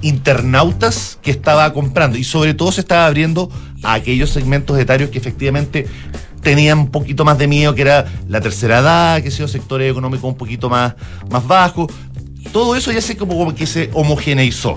internautas 0.03 1.18
que 1.21 1.33
estaba 1.33 1.73
comprando 1.73 2.16
y 2.16 2.23
sobre 2.23 2.55
todo 2.55 2.71
se 2.71 2.83
estaba 2.83 3.07
abriendo 3.07 3.51
a 3.83 3.95
aquellos 3.95 4.31
segmentos 4.31 4.79
etarios 4.79 5.11
que 5.11 5.18
efectivamente 5.18 5.87
tenían 6.41 6.78
un 6.78 6.91
poquito 6.91 7.24
más 7.24 7.38
de 7.38 7.47
miedo, 7.47 7.74
que 7.74 7.82
era 7.82 8.07
la 8.28 8.41
tercera 8.41 8.78
edad, 8.78 9.22
que 9.22 9.30
sea 9.30 9.49
sectores 9.49 9.91
económicos 9.91 10.24
un 10.24 10.36
poquito 10.36 10.68
más, 10.68 10.95
más 11.30 11.47
bajos. 11.47 11.88
Todo 12.53 12.74
eso 12.74 12.91
ya 12.91 13.01
se 13.01 13.16
como, 13.16 13.55
que 13.55 13.66
se 13.66 13.91
homogeneizó, 13.93 14.74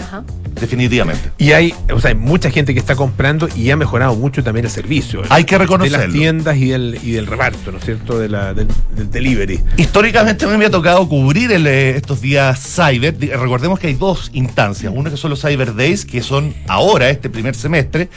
definitivamente. 0.60 1.32
Y 1.38 1.54
hay, 1.54 1.74
o 1.92 2.00
sea, 2.00 2.10
hay 2.10 2.16
mucha 2.16 2.52
gente 2.52 2.74
que 2.74 2.80
está 2.80 2.96
comprando 2.96 3.50
y 3.56 3.72
ha 3.72 3.78
mejorado 3.78 4.16
mucho 4.16 4.44
también 4.44 4.66
el 4.66 4.72
servicio. 4.72 5.24
Hay 5.30 5.44
que 5.46 5.56
De 5.56 5.60
las 5.60 5.68
reconocerlo. 5.70 6.14
tiendas 6.14 6.58
y 6.58 6.70
del, 6.70 7.00
y 7.04 7.12
del 7.12 7.26
reparto, 7.26 7.72
¿no 7.72 7.80
es 7.80 7.86
cierto? 7.86 8.20
De 8.20 8.30
la, 8.30 8.54
del, 8.54 8.68
del 8.96 9.10
delivery. 9.10 9.60
Históricamente 9.78 10.46
a 10.46 10.50
mí 10.50 10.58
me 10.58 10.66
ha 10.66 10.70
tocado 10.70 11.08
cubrir 11.10 11.52
el, 11.52 11.66
eh, 11.66 11.96
estos 11.96 12.22
días 12.22 12.60
Cyber. 12.76 13.16
Recordemos 13.20 13.80
que 13.80 13.88
hay 13.88 13.96
dos 13.96 14.30
instancias. 14.34 14.94
Una 14.96 15.10
que 15.10 15.18
son 15.18 15.32
los 15.32 15.42
Cyber 15.42 15.74
Days, 15.76 16.06
que 16.06 16.22
son 16.22 16.54
ahora, 16.68 17.10
este 17.10 17.30
primer 17.30 17.56
semestre. 17.56 18.10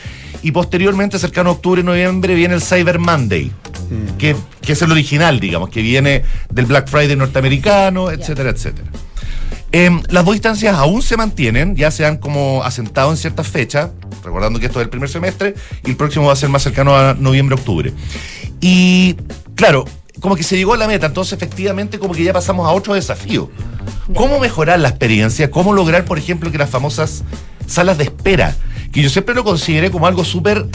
Y 0.42 0.50
posteriormente, 0.52 1.18
cercano 1.18 1.48
a 1.50 1.52
octubre, 1.54 1.82
noviembre, 1.82 2.34
viene 2.34 2.54
el 2.54 2.60
Cyber 2.62 2.98
Monday. 2.98 3.50
Que, 4.18 4.34
que 4.60 4.72
es 4.72 4.82
el 4.82 4.90
original, 4.90 5.38
digamos, 5.38 5.70
que 5.70 5.80
viene 5.80 6.24
del 6.50 6.66
Black 6.66 6.88
Friday 6.88 7.14
norteamericano, 7.16 8.10
etcétera, 8.10 8.50
etcétera. 8.50 8.88
Em, 9.72 10.02
las 10.08 10.24
dos 10.24 10.34
instancias 10.34 10.74
aún 10.76 11.02
se 11.02 11.16
mantienen, 11.16 11.76
ya 11.76 11.90
se 11.90 12.06
han 12.06 12.18
como 12.18 12.62
asentado 12.62 13.10
en 13.10 13.16
ciertas 13.16 13.48
fechas, 13.48 13.90
recordando 14.24 14.58
que 14.58 14.66
esto 14.66 14.80
es 14.80 14.84
el 14.84 14.90
primer 14.90 15.08
semestre 15.08 15.54
y 15.84 15.90
el 15.90 15.96
próximo 15.96 16.26
va 16.26 16.32
a 16.32 16.36
ser 16.36 16.48
más 16.48 16.62
cercano 16.62 16.96
a 16.96 17.14
noviembre-octubre. 17.14 17.92
Y 18.60 19.16
claro, 19.54 19.84
como 20.20 20.36
que 20.36 20.42
se 20.42 20.56
llegó 20.56 20.74
a 20.74 20.76
la 20.76 20.86
meta, 20.86 21.06
entonces 21.06 21.32
efectivamente 21.34 21.98
como 21.98 22.14
que 22.14 22.24
ya 22.24 22.32
pasamos 22.32 22.66
a 22.66 22.70
otro 22.70 22.94
desafío. 22.94 23.50
¿Cómo 24.14 24.38
mejorar 24.38 24.78
la 24.80 24.88
experiencia? 24.88 25.50
¿Cómo 25.50 25.72
lograr, 25.72 26.04
por 26.04 26.18
ejemplo, 26.18 26.50
que 26.50 26.58
las 26.58 26.70
famosas 26.70 27.24
salas 27.66 27.98
de 27.98 28.04
espera, 28.04 28.56
que 28.92 29.02
yo 29.02 29.10
siempre 29.10 29.34
lo 29.34 29.44
consideré 29.44 29.90
como 29.90 30.06
algo 30.06 30.24
súper 30.24 30.66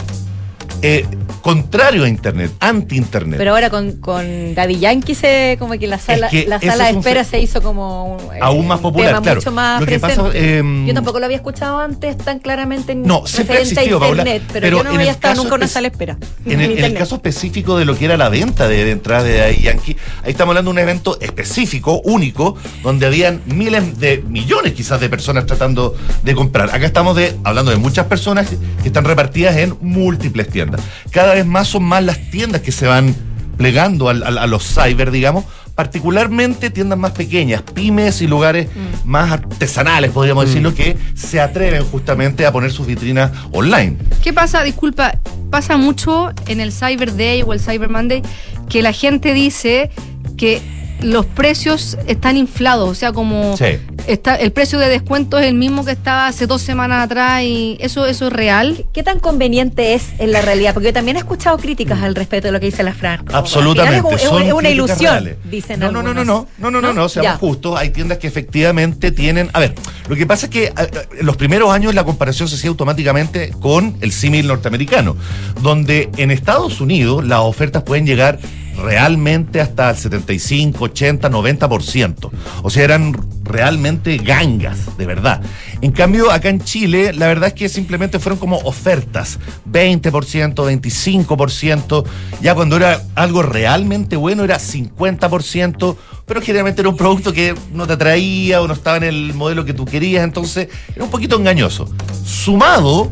eh, 0.82 1.06
contrario 1.40 2.04
a 2.04 2.08
Internet, 2.08 2.52
anti-Internet? 2.60 3.38
Pero 3.38 3.52
ahora 3.52 3.70
con, 3.70 3.92
con 3.92 4.54
Daddy 4.54 4.78
Yankee 4.78 5.14
se, 5.14 5.56
como 5.58 5.78
que 5.78 5.86
la 5.86 5.98
sala, 5.98 6.28
que 6.28 6.46
la 6.46 6.60
sala 6.60 6.86
de 6.86 6.98
espera 6.98 7.24
se 7.24 7.40
hizo 7.40 7.62
como 7.62 8.18
eh, 8.34 8.38
Aún 8.40 8.66
más 8.66 8.80
popular, 8.80 9.08
tema 9.08 9.22
claro. 9.22 9.40
mucho 9.40 9.52
más 9.52 9.80
Lo 9.80 9.86
que 9.86 9.98
pasa, 9.98 10.24
em, 10.34 10.86
yo 10.86 10.94
tampoco 10.94 11.18
lo 11.18 11.26
había 11.26 11.36
escuchado 11.36 11.78
antes 11.78 12.16
tan 12.18 12.38
claramente 12.38 12.92
en 12.92 13.02
No, 13.02 13.26
siempre 13.26 13.60
existido, 13.60 14.02
a 14.02 14.08
internet, 14.08 14.42
pero, 14.52 14.60
pero 14.64 14.76
yo 14.78 14.84
no 14.84 14.90
había 14.90 15.12
estado 15.12 15.36
nunca 15.36 15.54
en 15.54 15.60
una 15.60 15.68
sala 15.68 15.88
de 15.88 15.92
espera. 15.92 16.18
En 16.44 16.52
el, 16.52 16.52
en 16.52 16.60
el 16.62 16.70
internet. 16.72 16.98
caso 16.98 17.14
específico 17.16 17.78
de 17.78 17.84
lo 17.84 17.96
que 17.96 18.04
era 18.06 18.16
la 18.16 18.28
venta 18.28 18.66
de, 18.68 18.84
de 18.84 18.90
entradas 18.90 19.24
de 19.24 19.38
Daddy 19.38 19.62
Yankee, 19.62 19.96
ahí 20.24 20.30
estamos 20.32 20.52
hablando 20.52 20.70
de 20.70 20.72
un 20.72 20.78
evento 20.78 21.18
específico, 21.20 22.00
único, 22.04 22.56
donde 22.82 23.06
habían 23.06 23.40
miles 23.46 23.98
de 23.98 24.22
millones 24.28 24.72
quizás 24.72 25.00
de 25.00 25.08
personas 25.08 25.46
tratando 25.46 25.94
de 26.22 26.34
comprar. 26.34 26.70
Acá 26.74 26.86
estamos 26.86 27.16
de, 27.16 27.34
hablando 27.44 27.70
de 27.70 27.76
muchas 27.76 28.06
personas 28.06 28.48
que 28.48 28.88
están 28.88 29.04
repartidas 29.04 29.56
en 29.56 29.76
múltiples 29.80 30.48
tiendas. 30.48 30.71
Cada 31.10 31.34
vez 31.34 31.46
más 31.46 31.68
son 31.68 31.84
más 31.84 32.02
las 32.02 32.18
tiendas 32.30 32.60
que 32.62 32.72
se 32.72 32.86
van 32.86 33.14
plegando 33.56 34.08
al- 34.08 34.22
al- 34.22 34.38
a 34.38 34.46
los 34.46 34.64
cyber, 34.64 35.10
digamos, 35.10 35.44
particularmente 35.74 36.70
tiendas 36.70 36.98
más 36.98 37.12
pequeñas, 37.12 37.62
pymes 37.62 38.20
y 38.22 38.26
lugares 38.26 38.68
más 39.04 39.30
artesanales, 39.32 40.10
podríamos 40.10 40.46
decirlo, 40.46 40.74
que 40.74 40.96
se 41.14 41.40
atreven 41.40 41.84
justamente 41.84 42.44
a 42.46 42.52
poner 42.52 42.70
sus 42.72 42.86
vitrinas 42.86 43.30
online. 43.52 43.96
¿Qué 44.22 44.32
pasa? 44.32 44.62
Disculpa, 44.62 45.18
pasa 45.50 45.76
mucho 45.76 46.30
en 46.46 46.60
el 46.60 46.72
Cyber 46.72 47.16
Day 47.16 47.42
o 47.42 47.52
el 47.52 47.60
Cyber 47.60 47.88
Monday 47.90 48.22
que 48.68 48.82
la 48.82 48.92
gente 48.92 49.32
dice 49.34 49.90
que 50.36 50.60
los 51.02 51.26
precios 51.26 51.98
están 52.06 52.36
inflados, 52.36 52.88
o 52.88 52.94
sea, 52.94 53.12
como 53.12 53.56
Sí. 53.56 53.78
está 54.06 54.34
el 54.36 54.52
precio 54.52 54.78
de 54.78 54.88
descuento 54.88 55.38
es 55.38 55.46
el 55.46 55.54
mismo 55.54 55.84
que 55.84 55.92
estaba 55.92 56.26
hace 56.28 56.46
dos 56.46 56.62
semanas 56.62 57.04
atrás 57.04 57.42
y 57.42 57.76
eso 57.80 58.06
eso 58.06 58.26
es 58.28 58.32
real. 58.32 58.84
¿Qué 58.92 59.02
tan 59.02 59.20
conveniente 59.20 59.94
es 59.94 60.08
en 60.18 60.32
la 60.32 60.40
realidad? 60.42 60.74
Porque 60.74 60.88
yo 60.88 60.92
también 60.92 61.16
he 61.16 61.20
escuchado 61.20 61.58
críticas 61.58 62.02
al 62.02 62.14
respecto 62.14 62.48
de 62.48 62.52
lo 62.52 62.60
que 62.60 62.66
dice 62.66 62.82
la 62.82 62.94
Fran. 62.94 63.24
Absolutamente. 63.32 64.14
Es, 64.14 64.22
es 64.22 64.52
una 64.52 64.68
ilusión, 64.70 64.98
reales. 65.14 65.36
dicen 65.50 65.80
no, 65.80 65.90
no, 65.90 66.02
no, 66.02 66.14
no, 66.14 66.24
no, 66.24 66.46
no, 66.58 66.70
no, 66.70 66.80
no, 66.80 66.92
no, 66.92 67.08
seamos 67.08 67.32
Ya. 67.32 67.38
justos. 67.38 67.78
Hay 67.78 67.90
tiendas 67.90 68.18
que 68.18 68.26
efectivamente 68.26 69.10
tienen. 69.12 69.50
A 69.52 69.60
ver, 69.60 69.74
lo 70.08 70.16
que 70.16 70.26
pasa 70.26 70.46
es 70.46 70.50
que 70.52 70.64
eh, 70.66 70.72
en 71.18 71.26
los 71.26 71.36
primeros 71.36 71.70
años 71.72 71.94
la 71.94 72.04
comparación 72.04 72.48
se 72.48 72.54
hacía 72.56 72.70
automáticamente 72.70 73.50
con 73.60 73.96
el 74.00 74.12
símil 74.12 74.46
norteamericano, 74.46 75.16
donde 75.60 76.10
en 76.16 76.30
Estados 76.30 76.80
Unidos 76.80 77.24
las 77.24 77.40
ofertas 77.40 77.82
pueden 77.82 78.06
llegar 78.06 78.38
realmente 78.76 79.60
hasta 79.60 79.90
el 79.90 79.96
75, 79.96 80.84
80, 80.84 81.30
90%. 81.30 82.30
O 82.62 82.70
sea, 82.70 82.84
eran 82.84 83.16
realmente 83.44 84.16
gangas, 84.18 84.96
de 84.96 85.06
verdad. 85.06 85.42
En 85.80 85.92
cambio, 85.92 86.30
acá 86.30 86.48
en 86.48 86.60
Chile, 86.60 87.12
la 87.12 87.26
verdad 87.26 87.48
es 87.48 87.54
que 87.54 87.68
simplemente 87.68 88.18
fueron 88.18 88.38
como 88.38 88.58
ofertas. 88.58 89.38
20%, 89.70 90.54
25%. 90.54 92.04
Ya 92.40 92.54
cuando 92.54 92.76
era 92.76 93.02
algo 93.14 93.42
realmente 93.42 94.16
bueno 94.16 94.44
era 94.44 94.58
50%, 94.58 95.96
pero 96.26 96.40
generalmente 96.40 96.80
era 96.80 96.88
un 96.88 96.96
producto 96.96 97.32
que 97.32 97.54
no 97.72 97.86
te 97.86 97.94
atraía 97.94 98.62
o 98.62 98.68
no 98.68 98.74
estaba 98.74 98.96
en 98.96 99.04
el 99.04 99.34
modelo 99.34 99.64
que 99.64 99.74
tú 99.74 99.84
querías, 99.84 100.24
entonces 100.24 100.68
era 100.94 101.04
un 101.04 101.10
poquito 101.10 101.36
engañoso. 101.36 101.88
Sumado 102.24 103.10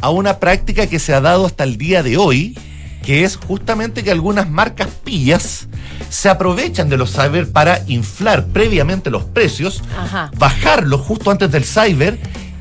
a 0.00 0.10
una 0.10 0.38
práctica 0.38 0.86
que 0.86 0.98
se 0.98 1.14
ha 1.14 1.20
dado 1.20 1.46
hasta 1.46 1.64
el 1.64 1.76
día 1.76 2.02
de 2.02 2.16
hoy, 2.16 2.56
que 3.02 3.24
es 3.24 3.36
justamente 3.36 4.02
que 4.04 4.10
algunas 4.10 4.48
marcas 4.48 4.88
pillas 5.04 5.66
se 6.08 6.28
aprovechan 6.28 6.88
de 6.88 6.96
los 6.96 7.12
cyber 7.12 7.50
para 7.50 7.80
inflar 7.88 8.46
previamente 8.46 9.10
los 9.10 9.24
precios, 9.24 9.82
Ajá. 9.98 10.30
bajarlos 10.36 11.00
justo 11.00 11.30
antes 11.30 11.50
del 11.50 11.64
cyber 11.64 12.18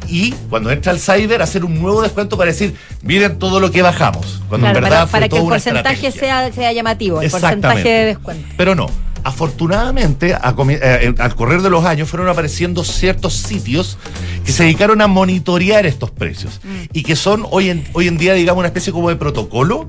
y 0.07 0.31
cuando 0.49 0.71
entra 0.71 0.91
el 0.91 0.99
cyber 0.99 1.41
hacer 1.41 1.63
un 1.63 1.79
nuevo 1.81 2.01
descuento 2.01 2.37
para 2.37 2.51
decir, 2.51 2.75
miren 3.01 3.39
todo 3.39 3.59
lo 3.59 3.71
que 3.71 3.81
bajamos. 3.81 4.41
Cuando 4.49 4.65
Claro, 4.65 4.79
en 4.79 4.83
para, 4.83 4.89
verdad 4.95 5.07
fue 5.07 5.11
para 5.19 5.29
que 5.29 5.37
el 5.37 5.43
porcentaje 5.43 6.11
sea, 6.11 6.51
sea 6.51 6.73
llamativo, 6.73 7.21
el 7.21 7.29
porcentaje 7.31 7.87
de 7.89 8.05
descuento. 8.05 8.47
Pero 8.57 8.75
no. 8.75 8.87
Afortunadamente, 9.23 10.33
a 10.33 10.55
comi- 10.55 10.79
eh, 10.81 11.13
al 11.19 11.35
correr 11.35 11.61
de 11.61 11.69
los 11.69 11.85
años 11.85 12.09
fueron 12.09 12.27
apareciendo 12.27 12.83
ciertos 12.83 13.33
sitios 13.33 13.97
que 14.45 14.51
se 14.51 14.63
dedicaron 14.63 15.01
a 15.01 15.07
monitorear 15.07 15.85
estos 15.85 16.09
precios 16.09 16.59
y 16.91 17.03
que 17.03 17.15
son 17.15 17.45
hoy 17.51 17.69
en, 17.69 17.83
hoy 17.93 18.07
en 18.07 18.17
día, 18.17 18.33
digamos, 18.33 18.59
una 18.59 18.67
especie 18.67 18.91
como 18.91 19.09
de 19.09 19.15
protocolo 19.15 19.87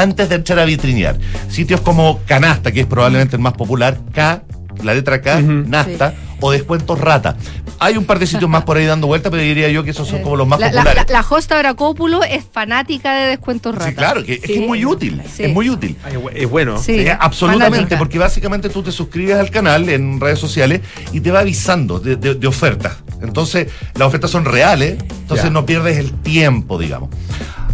antes 0.00 0.28
de 0.28 0.34
entrar 0.36 0.58
a 0.58 0.64
vitrinear. 0.64 1.18
Sitios 1.48 1.80
como 1.80 2.20
Canasta, 2.26 2.72
que 2.72 2.80
es 2.80 2.86
probablemente 2.86 3.36
el 3.36 3.42
más 3.42 3.54
popular, 3.54 3.98
K, 4.12 4.42
la 4.82 4.94
letra 4.94 5.20
K, 5.22 5.40
Nasta, 5.40 6.14
o 6.40 6.50
Descuentos 6.52 7.00
Rata. 7.00 7.36
Hay 7.78 7.98
un 7.98 8.06
par 8.06 8.18
de 8.18 8.26
sitios 8.26 8.48
más 8.48 8.64
por 8.64 8.78
ahí 8.78 8.86
dando 8.86 9.06
vuelta, 9.06 9.30
pero 9.30 9.42
diría 9.42 9.68
yo 9.68 9.84
que 9.84 9.90
esos 9.90 10.08
son 10.08 10.22
como 10.22 10.34
los 10.36 10.48
más 10.48 10.58
La, 10.58 10.68
la, 10.72 10.82
populares. 10.82 11.10
la, 11.10 11.20
la 11.20 11.26
hosta 11.28 11.56
Veracópulo 11.56 12.22
es 12.24 12.42
fanática 12.50 13.14
de 13.14 13.26
descuentos 13.28 13.74
rata. 13.74 13.90
Sí, 13.90 13.94
claro, 13.94 14.24
que, 14.24 14.34
es 14.34 14.40
que 14.40 14.54
es 14.62 14.66
muy 14.66 14.82
útil, 14.86 15.20
Sí. 15.30 15.44
es 15.44 15.52
muy 15.52 15.68
útil. 15.68 15.94
Es 16.34 16.48
bueno. 16.48 16.78
Sí, 16.78 16.92
Eh, 17.00 17.10
absolutamente, 17.18 17.76
fanática. 17.76 17.98
porque 17.98 18.18
básicamente 18.18 18.70
tú 18.70 18.82
te 18.82 18.92
suscribes 18.92 19.36
al 19.36 19.50
canal 19.50 19.90
en 19.90 20.18
redes 20.20 20.38
sociales 20.38 20.80
y 21.12 21.20
te 21.20 21.30
va 21.30 21.40
avisando 21.40 22.00
de, 22.00 22.16
de- 22.16 22.34
de 22.34 22.46
ofertas. 22.46 22.96
Entonces, 23.20 23.68
las 23.94 24.08
ofertas 24.08 24.30
son 24.30 24.46
reales, 24.46 24.96
entonces 25.20 25.44
Ya. 25.44 25.50
no 25.50 25.66
pierdes 25.66 25.98
el 25.98 26.12
tiempo, 26.12 26.78
digamos. 26.78 27.10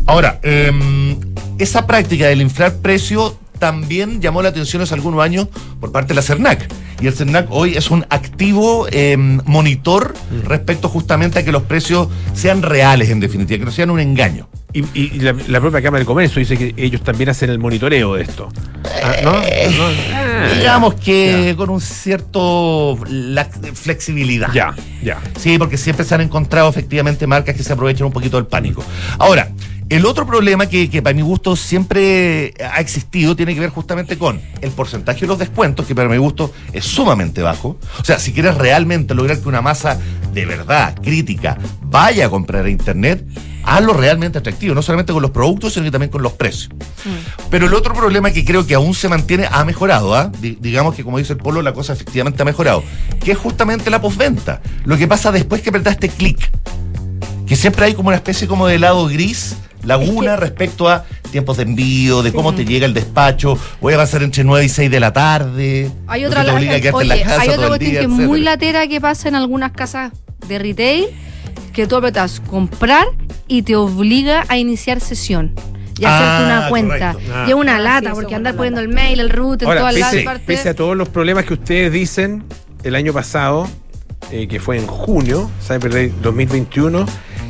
Ahora, 0.06 0.38
eh, 0.42 0.70
esa 1.58 1.86
práctica 1.86 2.26
del 2.26 2.40
inflar 2.42 2.74
precio 2.76 3.36
también 3.58 4.20
llamó 4.20 4.42
la 4.42 4.48
atención 4.48 4.82
hace 4.82 4.94
algunos 4.94 5.22
años 5.22 5.46
por 5.80 5.92
parte 5.92 6.08
de 6.08 6.14
la 6.16 6.22
CERNAC. 6.22 6.68
Y 7.00 7.06
el 7.06 7.12
CERNAC 7.14 7.46
hoy 7.50 7.76
es 7.76 7.90
un 7.92 8.04
activo 8.10 8.86
eh, 8.90 9.16
monitor 9.16 10.14
respecto 10.44 10.88
justamente 10.88 11.38
a 11.38 11.44
que 11.44 11.52
los 11.52 11.62
precios 11.62 12.08
sean 12.34 12.62
reales, 12.62 13.10
en 13.10 13.20
definitiva, 13.20 13.58
que 13.60 13.64
no 13.64 13.70
sean 13.70 13.90
un 13.90 14.00
engaño. 14.00 14.48
Y, 14.72 14.84
y 14.98 15.10
la, 15.20 15.34
la 15.48 15.60
propia 15.60 15.80
Cámara 15.82 16.00
de 16.00 16.06
Comercio 16.06 16.40
dice 16.40 16.56
que 16.56 16.74
ellos 16.76 17.02
también 17.02 17.28
hacen 17.28 17.50
el 17.50 17.58
monitoreo 17.60 18.14
de 18.14 18.22
esto. 18.22 18.48
Ah, 19.04 19.12
¿No? 19.22 19.32
No. 19.32 19.38
Ah, 20.12 20.48
Digamos 20.56 20.94
que 20.94 21.54
con 21.56 21.70
un 21.70 21.80
cierto 21.80 22.96
lax- 23.06 23.74
flexibilidad. 23.74 24.50
Ya, 24.52 24.74
ya. 25.04 25.20
Sí, 25.38 25.58
porque 25.58 25.76
siempre 25.76 26.04
se 26.04 26.14
han 26.14 26.22
encontrado 26.22 26.68
efectivamente 26.68 27.26
marcas 27.26 27.54
que 27.54 27.62
se 27.62 27.72
aprovechan 27.72 28.06
un 28.06 28.12
poquito 28.12 28.38
del 28.38 28.46
pánico. 28.46 28.82
Ahora, 29.18 29.50
el 29.94 30.06
otro 30.06 30.26
problema 30.26 30.66
que, 30.66 30.88
que 30.88 31.02
para 31.02 31.14
mi 31.14 31.22
gusto 31.22 31.56
siempre 31.56 32.54
ha 32.72 32.80
existido 32.80 33.34
tiene 33.36 33.54
que 33.54 33.60
ver 33.60 33.70
justamente 33.70 34.16
con 34.18 34.40
el 34.60 34.70
porcentaje 34.70 35.20
de 35.22 35.26
los 35.26 35.38
descuentos, 35.38 35.86
que 35.86 35.94
para 35.94 36.08
mi 36.08 36.16
gusto 36.18 36.52
es 36.72 36.84
sumamente 36.84 37.42
bajo. 37.42 37.78
O 38.00 38.04
sea, 38.04 38.18
si 38.18 38.32
quieres 38.32 38.54
realmente 38.56 39.14
lograr 39.14 39.38
que 39.40 39.48
una 39.48 39.60
masa 39.60 39.98
de 40.32 40.46
verdad 40.46 40.94
crítica 41.02 41.58
vaya 41.82 42.26
a 42.26 42.30
comprar 42.30 42.64
a 42.64 42.70
Internet, 42.70 43.24
hazlo 43.64 43.92
realmente 43.92 44.38
atractivo, 44.38 44.74
no 44.74 44.82
solamente 44.82 45.12
con 45.12 45.20
los 45.22 45.30
productos, 45.30 45.74
sino 45.74 45.84
que 45.84 45.90
también 45.90 46.10
con 46.10 46.22
los 46.22 46.32
precios. 46.32 46.70
Pero 47.50 47.66
el 47.66 47.74
otro 47.74 47.92
problema 47.94 48.30
que 48.30 48.44
creo 48.44 48.66
que 48.66 48.74
aún 48.74 48.94
se 48.94 49.08
mantiene 49.08 49.46
ha 49.50 49.64
mejorado, 49.64 50.14
¿ah? 50.14 50.32
Di- 50.40 50.56
digamos 50.60 50.94
que 50.94 51.04
como 51.04 51.18
dice 51.18 51.34
el 51.34 51.38
Polo, 51.38 51.60
la 51.60 51.72
cosa 51.74 51.92
efectivamente 51.92 52.40
ha 52.42 52.44
mejorado, 52.46 52.82
que 53.22 53.32
es 53.32 53.38
justamente 53.38 53.90
la 53.90 54.00
postventa. 54.00 54.62
Lo 54.84 54.96
que 54.96 55.06
pasa 55.06 55.30
después 55.32 55.60
que 55.60 55.68
apretaste 55.68 56.08
clic, 56.08 56.50
que 57.46 57.56
siempre 57.56 57.84
hay 57.84 57.94
como 57.94 58.08
una 58.08 58.16
especie 58.16 58.48
como 58.48 58.66
de 58.66 58.78
lado 58.78 59.06
gris, 59.06 59.56
laguna 59.84 60.36
respecto 60.36 60.88
a 60.88 61.04
tiempos 61.30 61.56
de 61.56 61.62
envío, 61.64 62.22
de 62.22 62.32
cómo 62.32 62.54
te 62.54 62.64
llega 62.64 62.86
el 62.86 62.94
despacho, 62.94 63.58
voy 63.80 63.94
a 63.94 63.96
pasar 63.96 64.22
entre 64.22 64.44
9 64.44 64.64
y 64.64 64.68
6 64.68 64.90
de 64.90 65.00
la 65.00 65.12
tarde. 65.12 65.90
Hay 66.06 66.24
otra, 66.24 66.40
que 66.44 66.50
te 66.50 66.56
obliga 66.56 66.74
a 66.76 66.80
quedarte 66.80 67.02
en 67.02 67.08
la 67.08 67.14
oye, 67.14 67.22
casa 67.24 67.40
hay 67.40 67.46
todo 67.48 67.54
otra 67.54 67.64
el 67.64 67.68
cuestión 67.70 67.90
día, 67.90 68.00
que 68.00 68.04
es 68.06 68.28
muy 68.28 68.40
latera 68.40 68.86
que 68.86 69.00
pasa 69.00 69.28
en 69.28 69.34
algunas 69.34 69.72
casas 69.72 70.12
de 70.48 70.58
retail, 70.58 71.06
que 71.72 71.86
tú 71.86 71.96
apretas 71.96 72.40
comprar 72.40 73.06
y 73.48 73.62
te 73.62 73.76
obliga 73.76 74.44
a 74.48 74.56
iniciar 74.58 75.00
sesión. 75.00 75.54
Y 75.98 76.04
Ah, 76.04 76.16
hacerte 76.16 76.44
una 76.52 76.68
cuenta. 76.68 77.12
correcto. 77.12 77.32
Ah. 77.34 77.44
Y 77.46 77.50
es 77.50 77.54
una 77.56 77.76
Ah, 77.76 77.80
lata, 77.80 78.08
sí, 78.10 78.14
porque 78.14 78.34
andar 78.34 78.56
poniendo 78.56 78.80
el 78.80 78.88
mail, 78.88 79.20
el 79.20 79.30
root, 79.30 79.62
en 79.62 79.68
Ahora, 79.68 79.80
todas 79.80 79.98
las 79.98 80.10
pese, 80.10 80.24
partes. 80.24 80.46
pese 80.46 80.68
a 80.70 80.74
todos 80.74 80.96
los 80.96 81.08
problemas 81.08 81.44
que 81.44 81.54
ustedes 81.54 81.92
dicen, 81.92 82.44
el 82.82 82.94
año 82.94 83.12
pasado, 83.12 83.68
eh, 84.32 84.48
que 84.48 84.58
fue 84.58 84.78
en 84.78 84.86
junio, 84.86 85.50
Cyber 85.66 85.92
Day 85.92 86.12
2021, 86.22 87.06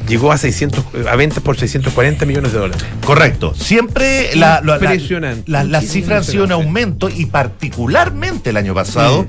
llegó 0.09 0.33
a 0.33 0.39
600, 0.39 0.85
eh, 0.95 1.05
a 1.11 1.17
ventas 1.17 1.41
por 1.43 1.57
640 1.59 2.27
millones 2.27 2.53
de 2.53 2.59
dólares. 2.59 2.85
Correcto. 3.05 3.55
Siempre 3.55 4.35
la, 4.37 4.61
la- 4.65 4.79
la- 4.79 5.37
la- 5.47 5.65
las 5.65 5.85
cifras 5.87 6.27
han 6.27 6.33
sido 6.33 6.45
en 6.45 6.53
aumento 6.53 7.09
y 7.09 7.27
particularmente 7.27 8.51
el 8.51 8.57
año 8.57 8.75
pasado, 8.75 9.27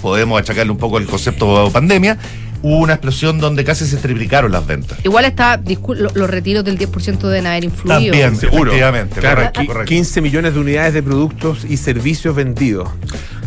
podemos 0.00 0.40
achacarle 0.40 0.72
un 0.72 0.78
poco 0.78 0.98
el 0.98 1.06
concepto 1.06 1.64
de 1.66 1.70
pandemia, 1.70 2.18
hubo 2.62 2.76
una 2.78 2.94
explosión 2.94 3.38
donde 3.40 3.64
casi 3.64 3.86
se 3.86 3.96
triplicaron 3.96 4.52
las 4.52 4.66
ventas. 4.66 4.98
Igual 5.04 5.24
está, 5.24 5.60
los 5.66 6.30
retiros 6.30 6.64
del 6.64 6.78
10% 6.78 7.18
deben 7.28 7.46
haber 7.46 7.64
influido. 7.64 7.94
También, 8.00 8.36
Seguro. 8.36 8.70
efectivamente, 8.70 9.20
Claro, 9.20 9.50
correcto. 9.66 9.84
15 9.88 10.20
millones 10.20 10.54
de 10.54 10.60
unidades 10.60 10.94
de 10.94 11.02
productos 11.02 11.64
y 11.68 11.76
servicios 11.76 12.34
vendidos. 12.36 12.88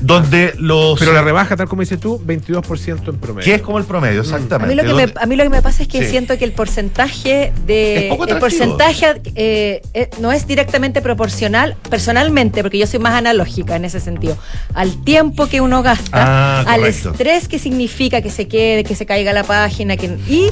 Donde 0.05 0.53
los... 0.59 0.99
Pero 0.99 1.13
la 1.13 1.21
rebaja, 1.23 1.55
tal 1.55 1.67
como 1.67 1.81
dices 1.81 1.99
tú, 1.99 2.21
22% 2.25 3.09
en 3.09 3.17
promedio. 3.17 3.45
que 3.45 3.55
es 3.55 3.61
como 3.61 3.77
el 3.79 3.85
promedio, 3.85 4.21
A 4.21 4.23
exactamente. 4.23 4.75
mí, 4.75 4.81
lo 4.81 4.87
que 4.87 5.05
me, 5.07 5.13
a 5.19 5.25
mí 5.25 5.35
lo 5.35 5.43
que 5.43 5.49
me 5.49 5.61
pasa 5.61 5.83
es 5.83 5.89
que 5.89 6.03
Sí. 6.03 6.11
siento 6.11 6.37
que 6.37 6.45
el 6.45 6.51
porcentaje 6.51 7.51
de. 7.65 8.07
Es 8.07 8.09
poco 8.13 8.25
el 8.27 8.37
porcentaje 8.37 9.21
eh, 9.35 9.81
eh, 9.93 10.09
no 10.19 10.31
es 10.31 10.45
directamente 10.47 11.01
proporcional, 11.01 11.75
personalmente, 11.89 12.61
porque 12.61 12.77
yo 12.77 12.87
soy 12.87 12.99
más 12.99 13.13
analógica 13.13 13.75
en 13.75 13.85
ese 13.85 13.99
sentido, 13.99 14.37
al 14.73 15.03
tiempo 15.03 15.47
que 15.47 15.61
uno 15.61 15.81
gasta, 15.81 16.05
Ah, 16.13 16.63
al 16.67 16.83
estrés 16.85 17.47
que 17.47 17.57
significa 17.59 18.21
que 18.21 18.29
se 18.29 18.47
quede, 18.47 18.83
que 18.83 18.95
se 18.95 19.05
caiga 19.05 19.33
la 19.33 19.43
página, 19.43 19.97
que, 19.97 20.07
y 20.27 20.51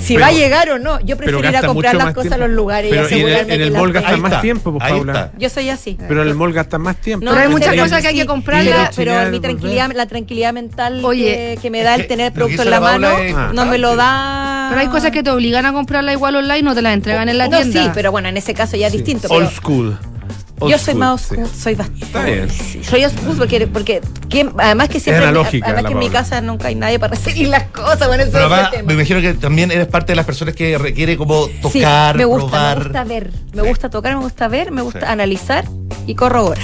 si 0.00 0.14
Pero- 0.14 0.26
va 0.26 0.30
a 0.30 0.32
llegar 0.32 0.70
o 0.70 0.78
no. 0.78 1.00
Yo 1.00 1.16
prefiero 1.16 1.48
ir 1.48 1.56
a 1.56 1.62
comprar 1.62 1.94
las 1.94 2.14
cosas 2.14 2.30
tiempo. 2.30 2.34
a 2.44 2.48
los 2.48 2.56
lugares 2.56 2.90
Pero 2.90 3.02
y 3.02 3.04
en 3.04 3.10
el- 3.10 3.14
asegurarme 3.34 3.54
en 3.54 3.60
el 3.60 3.72
que 3.72 3.78
mall 3.78 3.92
más 3.92 4.32
está, 4.32 4.40
tiempo, 4.40 4.72
pues, 4.78 4.88
Paula. 4.90 5.32
Yo 5.38 5.48
soy 5.48 5.68
así. 5.70 5.96
Pero 6.08 6.22
en 6.22 6.28
el 6.28 6.34
mall 6.34 6.52
gastan 6.52 6.80
más 6.82 6.96
tiempo. 6.96 7.24
No, 7.24 7.32
Pero 7.32 7.42
hay 7.44 7.48
muchas 7.50 7.74
cosas 7.76 8.02
que 8.02 8.08
hay 8.08 8.14
que 8.16 8.26
comprarlas. 8.26 8.90
Pero, 8.96 9.30
mi 9.30 9.40
tranquilidad, 9.40 9.90
la 9.94 10.06
tranquilidad 10.06 10.52
mental 10.52 11.04
Oye, 11.04 11.54
que, 11.54 11.62
que 11.62 11.70
me 11.70 11.82
da 11.82 11.94
el 11.94 12.06
tener 12.06 12.26
el 12.26 12.32
producto 12.32 12.62
en 12.62 12.70
la 12.70 12.80
mano 12.80 13.08
es 13.18 13.34
no 13.54 13.66
me 13.66 13.78
lo 13.78 13.90
importante. 13.92 13.96
da. 13.96 14.66
Pero 14.70 14.80
hay 14.80 14.86
cosas 14.88 15.10
que 15.10 15.22
te 15.22 15.30
obligan 15.30 15.66
a 15.66 15.72
comprarla 15.72 16.12
igual 16.12 16.36
online, 16.36 16.62
no 16.62 16.74
te 16.74 16.82
las 16.82 16.94
entregan 16.94 17.28
en 17.28 17.38
la 17.38 17.48
no, 17.48 17.58
tienda. 17.58 17.84
sí, 17.84 17.90
pero 17.94 18.10
bueno, 18.12 18.28
en 18.28 18.36
ese 18.36 18.54
caso 18.54 18.76
ya 18.76 18.86
es 18.86 18.92
distinto. 18.92 19.28
Old 19.30 19.50
school. 19.50 19.98
Yo 20.68 20.78
soy 20.78 20.94
más 20.94 21.22
sí. 21.22 21.36
soy 21.58 21.74
bastante. 21.74 22.04
Está 22.04 22.24
bien. 22.24 22.50
sí, 22.50 22.82
soy 22.84 23.02
school 23.08 23.36
porque, 23.38 23.66
porque 23.66 24.00
¿quién- 24.28 24.52
además 24.58 24.88
que 24.88 25.00
siempre. 25.00 25.24
analógica, 25.24 25.66
además 25.66 25.82
la 25.84 25.88
que 25.88 25.92
en 25.94 25.98
mi 25.98 26.10
casa 26.10 26.40
nunca 26.40 26.68
hay 26.68 26.74
nadie 26.74 26.98
para 26.98 27.14
recibir 27.14 27.48
las 27.48 27.64
cosas. 27.64 28.06
Bueno, 28.08 28.22
eso 28.24 28.32
Pero 28.32 28.46
es 28.46 28.52
además, 28.52 28.84
me 28.84 28.94
imagino 28.94 29.20
que 29.20 29.34
también 29.34 29.70
eres 29.70 29.86
parte 29.86 30.12
de 30.12 30.16
las 30.16 30.26
personas 30.26 30.54
que 30.54 30.76
requiere 30.78 31.16
como 31.16 31.46
Sí, 31.46 31.52
tocar, 31.80 32.16
me 32.16 32.24
gusta, 32.24 32.46
probar. 32.50 32.78
me 32.78 32.84
gusta 32.84 33.04
ver, 33.04 33.30
me 33.54 33.62
gusta 33.62 33.90
tocar, 33.90 34.14
me 34.16 34.22
gusta 34.22 34.48
ver, 34.48 34.70
me 34.72 34.82
gusta 34.82 35.10
analizar 35.10 35.64
y 36.06 36.14
corroborar. 36.14 36.62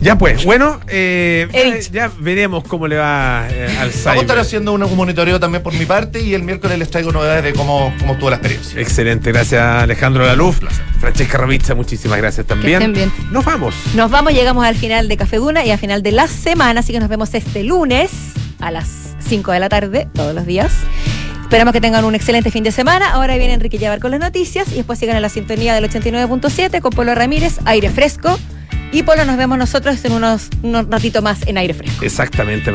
Ya 0.00 0.16
pues, 0.16 0.44
bueno, 0.44 0.80
eh, 0.86 1.48
ya, 1.90 2.10
veremos 2.18 2.62
cómo 2.64 2.86
le 2.86 2.96
va 2.96 3.46
eh, 3.50 3.66
al 3.80 3.90
Vamos 3.90 4.06
a 4.06 4.20
estar 4.20 4.38
haciendo 4.38 4.72
un, 4.72 4.82
un 4.82 4.96
monitoreo 4.96 5.40
también 5.40 5.62
por 5.62 5.74
mi 5.74 5.86
parte 5.86 6.20
y 6.20 6.34
el 6.34 6.42
miércoles 6.42 6.78
les 6.78 6.90
traigo 6.90 7.10
novedades 7.10 7.42
de 7.42 7.52
cómo, 7.52 7.92
cómo 7.98 8.12
estuvo 8.12 8.30
la 8.30 8.36
experiencia. 8.36 8.80
Excelente, 8.80 9.32
gracias 9.32 9.60
Alejandro 9.60 10.24
Laluf. 10.24 10.60
Francesca 11.00 11.38
Ravizza, 11.38 11.74
muchísimas 11.74 12.18
gracias 12.18 12.46
también. 12.46 12.74
estén 12.82 12.92
bien. 12.92 13.12
Nos 13.32 13.44
vamos. 13.44 13.74
Nos 13.94 14.10
vamos, 14.10 14.32
llegamos 14.32 14.64
al 14.64 14.76
final 14.76 15.08
de 15.08 15.16
Café 15.16 15.36
Duna 15.36 15.64
y 15.64 15.70
al 15.70 15.78
final 15.78 16.02
de 16.02 16.12
la 16.12 16.28
semana, 16.28 16.80
así 16.80 16.92
que 16.92 17.00
nos 17.00 17.08
vemos 17.08 17.34
este 17.34 17.64
lunes 17.64 18.10
a 18.60 18.70
las 18.70 19.16
5 19.20 19.52
de 19.52 19.60
la 19.60 19.68
tarde, 19.68 20.08
todos 20.14 20.34
los 20.34 20.46
días. 20.46 20.72
Esperamos 21.42 21.72
que 21.72 21.80
tengan 21.80 22.04
un 22.04 22.14
excelente 22.14 22.50
fin 22.50 22.62
de 22.62 22.72
semana. 22.72 23.10
Ahora 23.12 23.36
viene 23.36 23.54
Enrique 23.54 23.78
Llevar 23.78 24.00
con 24.00 24.10
las 24.10 24.20
noticias 24.20 24.70
y 24.70 24.74
después 24.74 24.98
sigan 24.98 25.16
en 25.16 25.22
la 25.22 25.30
sintonía 25.30 25.74
del 25.74 25.88
89.7 25.90 26.80
con 26.80 26.92
Polo 26.92 27.14
Ramírez, 27.14 27.58
aire 27.64 27.88
fresco. 27.88 28.38
Y 28.90 29.02
Polo, 29.02 29.24
nos 29.24 29.36
vemos 29.36 29.58
nosotros 29.58 30.02
en 30.04 30.12
unos, 30.12 30.48
unos 30.62 30.88
ratito 30.88 31.20
más 31.20 31.46
en 31.46 31.58
aire 31.58 31.74
fresco. 31.74 32.04
Exactamente, 32.04 32.72